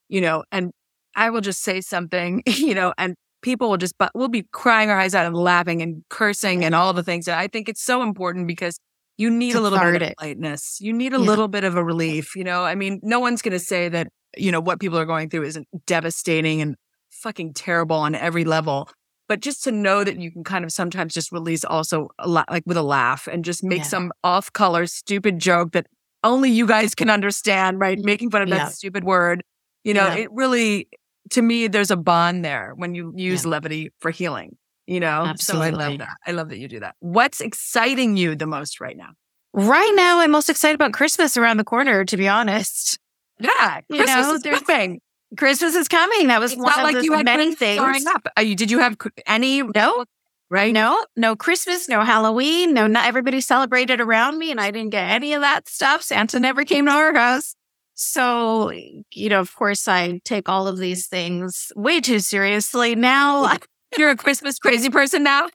you 0.09 0.21
know, 0.21 0.43
and 0.51 0.73
I 1.15 1.31
will 1.31 1.41
just 1.41 1.63
say 1.63 1.81
something, 1.81 2.43
you 2.47 2.75
know, 2.75 2.93
and 2.99 3.15
people 3.43 3.71
will 3.71 3.77
just, 3.77 3.95
but 3.99 4.11
we'll 4.15 4.29
be 4.29 4.45
crying 4.53 4.91
our 4.91 4.99
eyes 4.99 5.15
out 5.15 5.27
and 5.27 5.37
laughing 5.37 5.81
and 5.81 6.03
cursing 6.11 6.65
and 6.65 6.75
all 6.75 6.93
the 6.93 7.05
things. 7.05 7.29
And 7.29 7.39
I 7.39 7.47
think 7.47 7.69
it's 7.69 7.83
so 7.85 8.03
important 8.03 8.49
because 8.49 8.79
you 9.17 9.31
need 9.31 9.55
a 9.55 9.61
little 9.61 9.79
bit 9.79 10.03
of 10.03 10.13
lightness. 10.21 10.79
You 10.81 10.93
need 10.93 11.15
a 11.15 11.19
Yeah. 11.19 11.23
little 11.25 11.49
bit 11.49 11.63
of 11.65 11.77
a 11.77 11.85
relief. 11.85 12.35
You 12.35 12.45
know, 12.45 12.65
I 12.65 12.75
mean, 12.75 12.99
no 13.03 13.21
one's 13.21 13.41
going 13.43 13.53
to 13.53 13.59
say 13.65 13.89
that, 13.89 14.09
you 14.37 14.51
know, 14.51 14.61
what 14.61 14.81
people 14.81 14.99
are 14.99 15.07
going 15.07 15.31
through 15.31 15.45
isn't 15.45 15.69
devastating 15.87 16.61
and 16.61 16.75
fucking 17.23 17.55
terrible 17.55 17.97
on 17.97 18.15
every 18.15 18.45
level 18.45 18.91
but 19.29 19.41
just 19.41 19.65
to 19.65 19.73
know 19.73 20.05
that 20.05 20.19
you 20.21 20.31
can 20.31 20.45
kind 20.45 20.65
of 20.65 20.73
sometimes 20.73 21.13
just 21.15 21.33
release 21.33 21.65
also 21.65 22.09
a 22.19 22.29
lot 22.29 22.51
like 22.51 22.63
with 22.67 22.77
a 22.77 22.83
laugh 22.83 23.27
and 23.27 23.45
just 23.45 23.63
make 23.65 23.79
Yeah. 23.79 23.85
some 23.85 24.13
off 24.25 24.53
color 24.53 24.87
stupid 24.87 25.39
joke 25.39 25.73
that 25.73 25.87
only 26.25 26.51
you 26.51 26.67
guys 26.67 26.95
can 26.95 27.11
understand 27.11 27.79
right 27.81 27.99
making 27.99 28.31
fun 28.31 28.43
of 28.43 28.49
that 28.51 28.73
stupid 28.73 29.05
word 29.05 29.43
You 29.85 29.95
know, 29.95 30.07
Yeah. 30.09 30.15
it 30.25 30.33
really, 30.33 30.89
to 31.31 31.41
me, 31.43 31.69
there's 31.69 31.93
a 31.93 31.97
bond 31.97 32.45
there 32.45 32.73
when 32.75 32.97
you 32.97 33.13
use 33.15 33.45
Yeah. 33.45 33.51
levity 33.51 33.93
for 34.01 34.11
healing, 34.11 34.57
you 34.89 34.99
know? 34.99 35.33
So 35.39 35.61
I 35.61 35.71
love 35.71 35.99
that. 35.99 36.17
I 36.27 36.33
love 36.33 36.49
that 36.49 36.59
you 36.59 36.67
do 36.67 36.81
that. 36.81 36.97
What's 36.99 37.41
exciting 37.41 38.17
you 38.17 38.35
the 38.35 38.47
most 38.49 38.81
right 38.81 38.97
now? 38.97 39.11
Right 39.53 39.93
now, 39.95 40.19
I'm 40.19 40.33
most 40.33 40.51
excited 40.51 40.75
about 40.75 40.93
Christmas 40.93 41.37
around 41.37 41.59
the 41.59 41.65
corner, 41.65 42.05
to 42.05 42.17
be 42.17 42.27
honest. 42.27 42.99
Yeah. 43.39 43.81
You 43.89 43.99
Christmas 43.99 44.27
know, 44.27 44.35
is 44.35 44.43
there's- 44.43 44.63
coming. 44.63 45.01
Christmas 45.37 45.75
is 45.75 45.89
coming. 45.89 46.29
That 46.29 46.41
was 46.41 46.53
It's 46.53 46.59
one 46.61 46.67
not 46.71 46.79
of 46.79 46.85
like 46.85 46.97
the 46.97 47.05
you 47.05 47.13
had 47.13 47.25
many 47.25 47.55
things. 47.55 47.81
growing 47.81 48.07
up. 48.09 48.27
Are 48.37 48.43
you, 48.43 48.55
did 48.55 48.71
you 48.71 48.79
have 48.79 48.97
any? 49.27 49.63
No, 49.63 50.05
Right? 50.49 50.73
no, 50.73 51.05
no 51.17 51.35
Christmas, 51.35 51.89
no 51.89 52.03
Halloween, 52.03 52.73
no, 52.73 52.87
not 52.87 53.07
everybody 53.07 53.41
celebrated 53.41 54.01
around 54.01 54.39
me, 54.39 54.53
and 54.53 54.61
I 54.61 54.71
didn't 54.71 54.91
get 54.91 55.11
any 55.11 55.33
of 55.33 55.41
that 55.41 55.69
stuff. 55.69 56.03
Santa 56.03 56.39
never 56.39 56.65
came 56.65 56.87
to 56.87 56.93
our 56.93 57.13
house. 57.13 57.57
So, 57.95 58.71
you 58.71 59.29
know, 59.29 59.41
of 59.41 59.55
course, 59.57 59.89
I 59.89 60.21
take 60.25 60.49
all 60.49 60.69
of 60.69 60.79
these 60.79 61.07
things 61.09 61.73
way 61.75 62.01
too 62.01 62.21
seriously 62.21 62.95
now. 62.95 63.45
Oh. 63.47 63.57
You're 63.99 64.11
a 64.11 64.17
Christmas 64.17 64.59
crazy 64.59 64.91
person 64.91 65.23
now? 65.23 65.49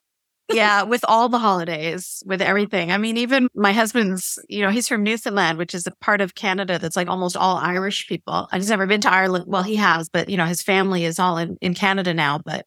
Yeah, 0.50 0.82
with 0.82 1.04
all 1.06 1.28
the 1.28 1.38
holidays, 1.38 2.22
with 2.26 2.42
everything. 2.42 2.90
I 2.90 2.98
mean, 2.98 3.16
even 3.16 3.48
my 3.54 3.72
husband's, 3.72 4.38
you 4.48 4.62
know, 4.62 4.70
he's 4.70 4.88
from 4.88 5.02
Newfoundland, 5.02 5.58
which 5.58 5.74
is 5.74 5.86
a 5.86 5.92
part 6.00 6.20
of 6.20 6.34
Canada 6.34 6.78
that's 6.78 6.96
like 6.96 7.08
almost 7.08 7.36
all 7.36 7.56
Irish 7.56 8.08
people. 8.08 8.48
I've 8.52 8.68
never 8.68 8.86
been 8.86 9.00
to 9.02 9.12
Ireland. 9.12 9.44
Well, 9.46 9.62
he 9.62 9.76
has, 9.76 10.08
but 10.08 10.28
you 10.28 10.36
know, 10.36 10.46
his 10.46 10.62
family 10.62 11.04
is 11.04 11.18
all 11.18 11.38
in, 11.38 11.56
in 11.60 11.74
Canada 11.74 12.12
now, 12.14 12.40
but 12.44 12.66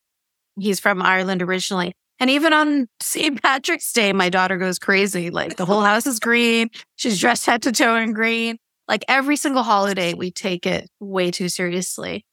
he's 0.59 0.79
from 0.79 1.01
Ireland 1.01 1.41
originally. 1.41 1.93
And 2.19 2.29
even 2.29 2.53
on 2.53 2.87
St. 3.01 3.41
Patrick's 3.41 3.91
Day, 3.91 4.13
my 4.13 4.29
daughter 4.29 4.57
goes 4.57 4.79
crazy. 4.79 5.29
Like 5.29 5.57
the 5.57 5.65
whole 5.65 5.81
house 5.81 6.07
is 6.07 6.19
green. 6.19 6.69
She's 6.95 7.19
dressed 7.19 7.45
head 7.45 7.61
to 7.63 7.71
toe 7.71 7.95
in 7.95 8.13
green. 8.13 8.57
Like 8.87 9.03
every 9.07 9.35
single 9.35 9.63
holiday, 9.63 10.13
we 10.13 10.31
take 10.31 10.65
it 10.65 10.89
way 10.99 11.31
too 11.31 11.49
seriously. 11.49 12.25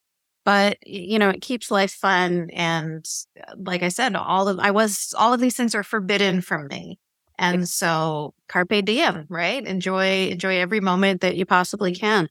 But 0.45 0.78
you 0.86 1.18
know, 1.18 1.28
it 1.30 1.40
keeps 1.40 1.70
life 1.70 1.93
fun. 1.93 2.51
And 2.53 3.05
uh, 3.47 3.55
like 3.59 3.82
I 3.82 3.88
said, 3.88 4.16
all 4.16 4.49
of 4.49 4.59
I 4.59 4.70
was 4.70 5.14
all 5.16 5.32
of 5.32 5.40
these 5.40 5.57
things 5.57 5.74
are 5.74 5.82
forbidden 5.84 6.40
from 6.40 6.66
me. 6.68 6.99
And 7.38 7.68
so 7.68 8.34
carpe 8.49 8.84
diem, 8.84 9.26
right? 9.28 9.64
Enjoy 9.66 10.28
enjoy 10.28 10.57
every 10.59 10.80
moment 10.80 11.20
that 11.22 11.36
you 11.36 11.47
possibly 11.47 11.95
can. 11.95 12.28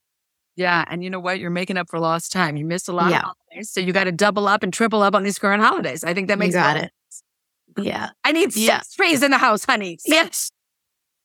Yeah. 0.57 0.83
And 0.89 1.03
you 1.03 1.09
know 1.09 1.19
what? 1.19 1.39
You're 1.39 1.49
making 1.49 1.77
up 1.77 1.89
for 1.89 1.99
lost 1.99 2.31
time. 2.31 2.57
You 2.57 2.65
missed 2.65 2.89
a 2.89 2.93
lot 2.93 3.09
Yeah. 3.11 3.19
of 3.19 3.23
holidays. 3.51 3.71
So 3.71 3.79
you 3.79 3.93
got 3.93 4.03
to 4.03 4.11
double 4.11 4.47
up 4.47 4.63
and 4.63 4.73
triple 4.73 5.01
up 5.01 5.15
on 5.15 5.23
these 5.23 5.39
current 5.39 5.63
holidays. 5.63 6.03
I 6.03 6.13
think 6.13 6.27
that 6.27 6.35
You 6.35 6.39
makes 6.39 6.55
got 6.55 6.77
sense. 6.77 6.91
it. 7.77 7.83
Yeah. 7.83 8.09
I 8.25 8.33
need 8.33 8.55
Yeah. 8.55 8.79
six 8.81 8.93
trees 8.95 9.23
in 9.23 9.31
the 9.31 9.37
house, 9.37 9.63
honey. 9.65 9.97
Yes. 10.05 10.51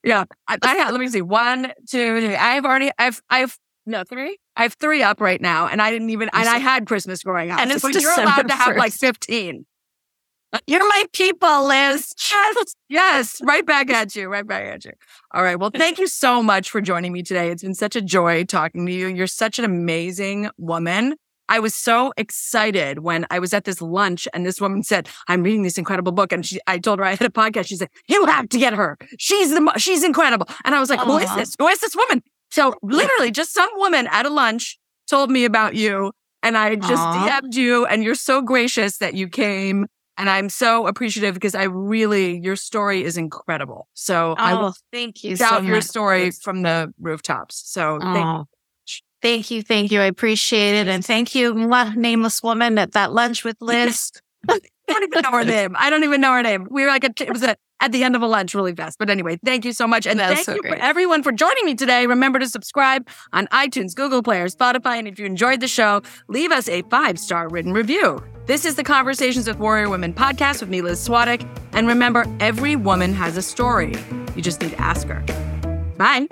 Yeah. 0.04 0.24
I, 0.46 0.58
I 0.62 0.76
have, 0.76 0.92
let 0.92 1.00
me 1.00 1.08
see. 1.08 1.22
One, 1.22 1.72
two, 1.90 2.20
three. 2.20 2.36
I've 2.36 2.64
already, 2.64 2.90
I've, 2.98 3.20
I've, 3.28 3.58
no, 3.86 4.02
three. 4.04 4.38
I 4.56 4.62
have 4.62 4.74
three 4.74 5.02
up 5.02 5.20
right 5.20 5.40
now. 5.40 5.68
And 5.68 5.80
I 5.80 5.90
didn't 5.90 6.10
even, 6.10 6.28
and 6.32 6.48
I 6.48 6.58
had 6.58 6.86
Christmas 6.86 7.22
growing 7.22 7.50
up. 7.50 7.60
And 7.60 7.70
it's 7.70 7.82
so 7.82 7.88
you're 7.88 8.12
allowed 8.12 8.48
to 8.48 8.54
have 8.54 8.76
like 8.76 8.92
15. 8.92 9.64
Uh, 10.52 10.58
you're 10.66 10.86
my 10.86 11.04
people, 11.12 11.66
Liz. 11.66 12.14
Yes. 12.30 12.74
Yes. 12.88 13.40
Right 13.42 13.66
back 13.66 13.90
at 13.90 14.14
you. 14.16 14.28
Right 14.28 14.46
back 14.46 14.64
at 14.64 14.84
you. 14.84 14.92
All 15.32 15.42
right. 15.42 15.58
Well, 15.58 15.70
thank 15.70 15.98
you 15.98 16.06
so 16.06 16.42
much 16.42 16.70
for 16.70 16.80
joining 16.80 17.12
me 17.12 17.22
today. 17.22 17.50
It's 17.50 17.62
been 17.62 17.74
such 17.74 17.96
a 17.96 18.02
joy 18.02 18.44
talking 18.44 18.86
to 18.86 18.92
you. 18.92 19.08
You're 19.08 19.26
such 19.26 19.58
an 19.58 19.64
amazing 19.64 20.50
woman. 20.56 21.14
I 21.48 21.60
was 21.60 21.74
so 21.74 22.12
excited 22.16 23.00
when 23.00 23.24
I 23.30 23.38
was 23.38 23.54
at 23.54 23.64
this 23.64 23.80
lunch 23.80 24.26
and 24.34 24.44
this 24.44 24.60
woman 24.60 24.82
said, 24.82 25.08
I'm 25.28 25.42
reading 25.42 25.62
this 25.62 25.78
incredible 25.78 26.12
book. 26.12 26.32
And 26.32 26.44
she, 26.44 26.58
I 26.66 26.78
told 26.78 26.98
her 26.98 27.04
I 27.04 27.10
had 27.10 27.22
a 27.22 27.28
podcast. 27.28 27.66
She 27.66 27.76
said, 27.76 27.88
you 28.08 28.24
have 28.26 28.48
to 28.48 28.58
get 28.58 28.72
her. 28.74 28.98
She's 29.18 29.50
the, 29.50 29.72
she's 29.76 30.02
incredible. 30.02 30.48
And 30.64 30.74
I 30.74 30.80
was 30.80 30.90
like, 30.90 31.00
who 31.00 31.18
is 31.18 31.32
this? 31.36 31.54
Who 31.58 31.68
is 31.68 31.78
this 31.78 31.94
woman? 31.94 32.22
So 32.56 32.72
literally 32.82 33.30
just 33.30 33.52
some 33.52 33.68
woman 33.74 34.06
at 34.06 34.24
a 34.24 34.30
lunch 34.30 34.78
told 35.10 35.30
me 35.30 35.44
about 35.44 35.74
you 35.74 36.12
and 36.42 36.56
I 36.56 36.74
just 36.76 37.02
Aw. 37.02 37.28
DM'd 37.42 37.54
you 37.54 37.84
and 37.84 38.02
you're 38.02 38.14
so 38.14 38.40
gracious 38.40 38.96
that 38.96 39.12
you 39.12 39.28
came. 39.28 39.84
And 40.16 40.30
I'm 40.30 40.48
so 40.48 40.86
appreciative 40.86 41.34
because 41.34 41.54
I 41.54 41.64
really, 41.64 42.40
your 42.40 42.56
story 42.56 43.04
is 43.04 43.18
incredible. 43.18 43.88
So 43.92 44.34
I 44.38 44.54
Oh, 44.54 44.58
will 44.58 44.74
thank 44.90 45.22
you 45.22 45.36
shout 45.36 45.60
so 45.60 45.66
your 45.66 45.76
much. 45.76 45.84
story 45.84 46.30
from 46.30 46.62
the 46.62 46.94
rooftops. 46.98 47.62
So 47.70 47.98
thank 48.00 48.26
Oh. 48.26 48.44
Thank 49.20 49.50
you, 49.50 49.62
thank 49.62 49.90
you. 49.92 50.00
I 50.00 50.04
appreciate 50.04 50.74
it, 50.78 50.88
and 50.88 51.04
thank 51.04 51.34
you, 51.34 51.52
nameless 51.96 52.42
woman, 52.42 52.78
at 52.78 52.92
that 52.92 53.12
lunch 53.12 53.44
with 53.44 53.56
Liz. 53.60 54.12
I 54.48 54.60
don't 54.88 55.02
even 55.02 55.22
know 55.22 55.32
her 55.32 55.44
name. 55.44 55.74
I 55.78 55.90
don't 55.90 56.04
even 56.04 56.20
know 56.20 56.32
her 56.32 56.42
name. 56.42 56.68
We 56.70 56.82
were 56.84 56.88
like, 56.88 57.04
a, 57.04 57.10
it 57.20 57.32
was 57.32 57.42
a, 57.42 57.56
at 57.80 57.92
the 57.92 58.04
end 58.04 58.16
of 58.16 58.22
a 58.22 58.26
lunch 58.26 58.54
really 58.54 58.74
fast. 58.74 58.98
But 58.98 59.10
anyway, 59.10 59.38
thank 59.44 59.64
you 59.64 59.72
so 59.72 59.86
much. 59.86 60.06
And 60.06 60.18
thank 60.18 60.44
so 60.44 60.54
you 60.54 60.62
for 60.62 60.76
everyone 60.76 61.22
for 61.22 61.32
joining 61.32 61.64
me 61.64 61.74
today. 61.74 62.06
Remember 62.06 62.38
to 62.38 62.48
subscribe 62.48 63.08
on 63.32 63.46
iTunes, 63.48 63.94
Google 63.94 64.22
Play, 64.22 64.40
or 64.40 64.48
Spotify. 64.48 64.98
And 64.98 65.08
if 65.08 65.18
you 65.18 65.26
enjoyed 65.26 65.60
the 65.60 65.68
show, 65.68 66.02
leave 66.28 66.52
us 66.52 66.68
a 66.68 66.82
five 66.82 67.18
star 67.18 67.48
written 67.48 67.72
review. 67.72 68.22
This 68.46 68.64
is 68.64 68.76
the 68.76 68.84
Conversations 68.84 69.48
with 69.48 69.58
Warrior 69.58 69.90
Women 69.90 70.14
podcast 70.14 70.60
with 70.60 70.70
me, 70.70 70.80
Liz 70.80 71.06
Swadek. 71.06 71.46
And 71.72 71.88
remember, 71.88 72.24
every 72.40 72.76
woman 72.76 73.12
has 73.14 73.36
a 73.36 73.42
story. 73.42 73.94
You 74.36 74.42
just 74.42 74.60
need 74.60 74.70
to 74.70 74.80
ask 74.80 75.08
her. 75.08 75.20
Bye. 75.96 76.28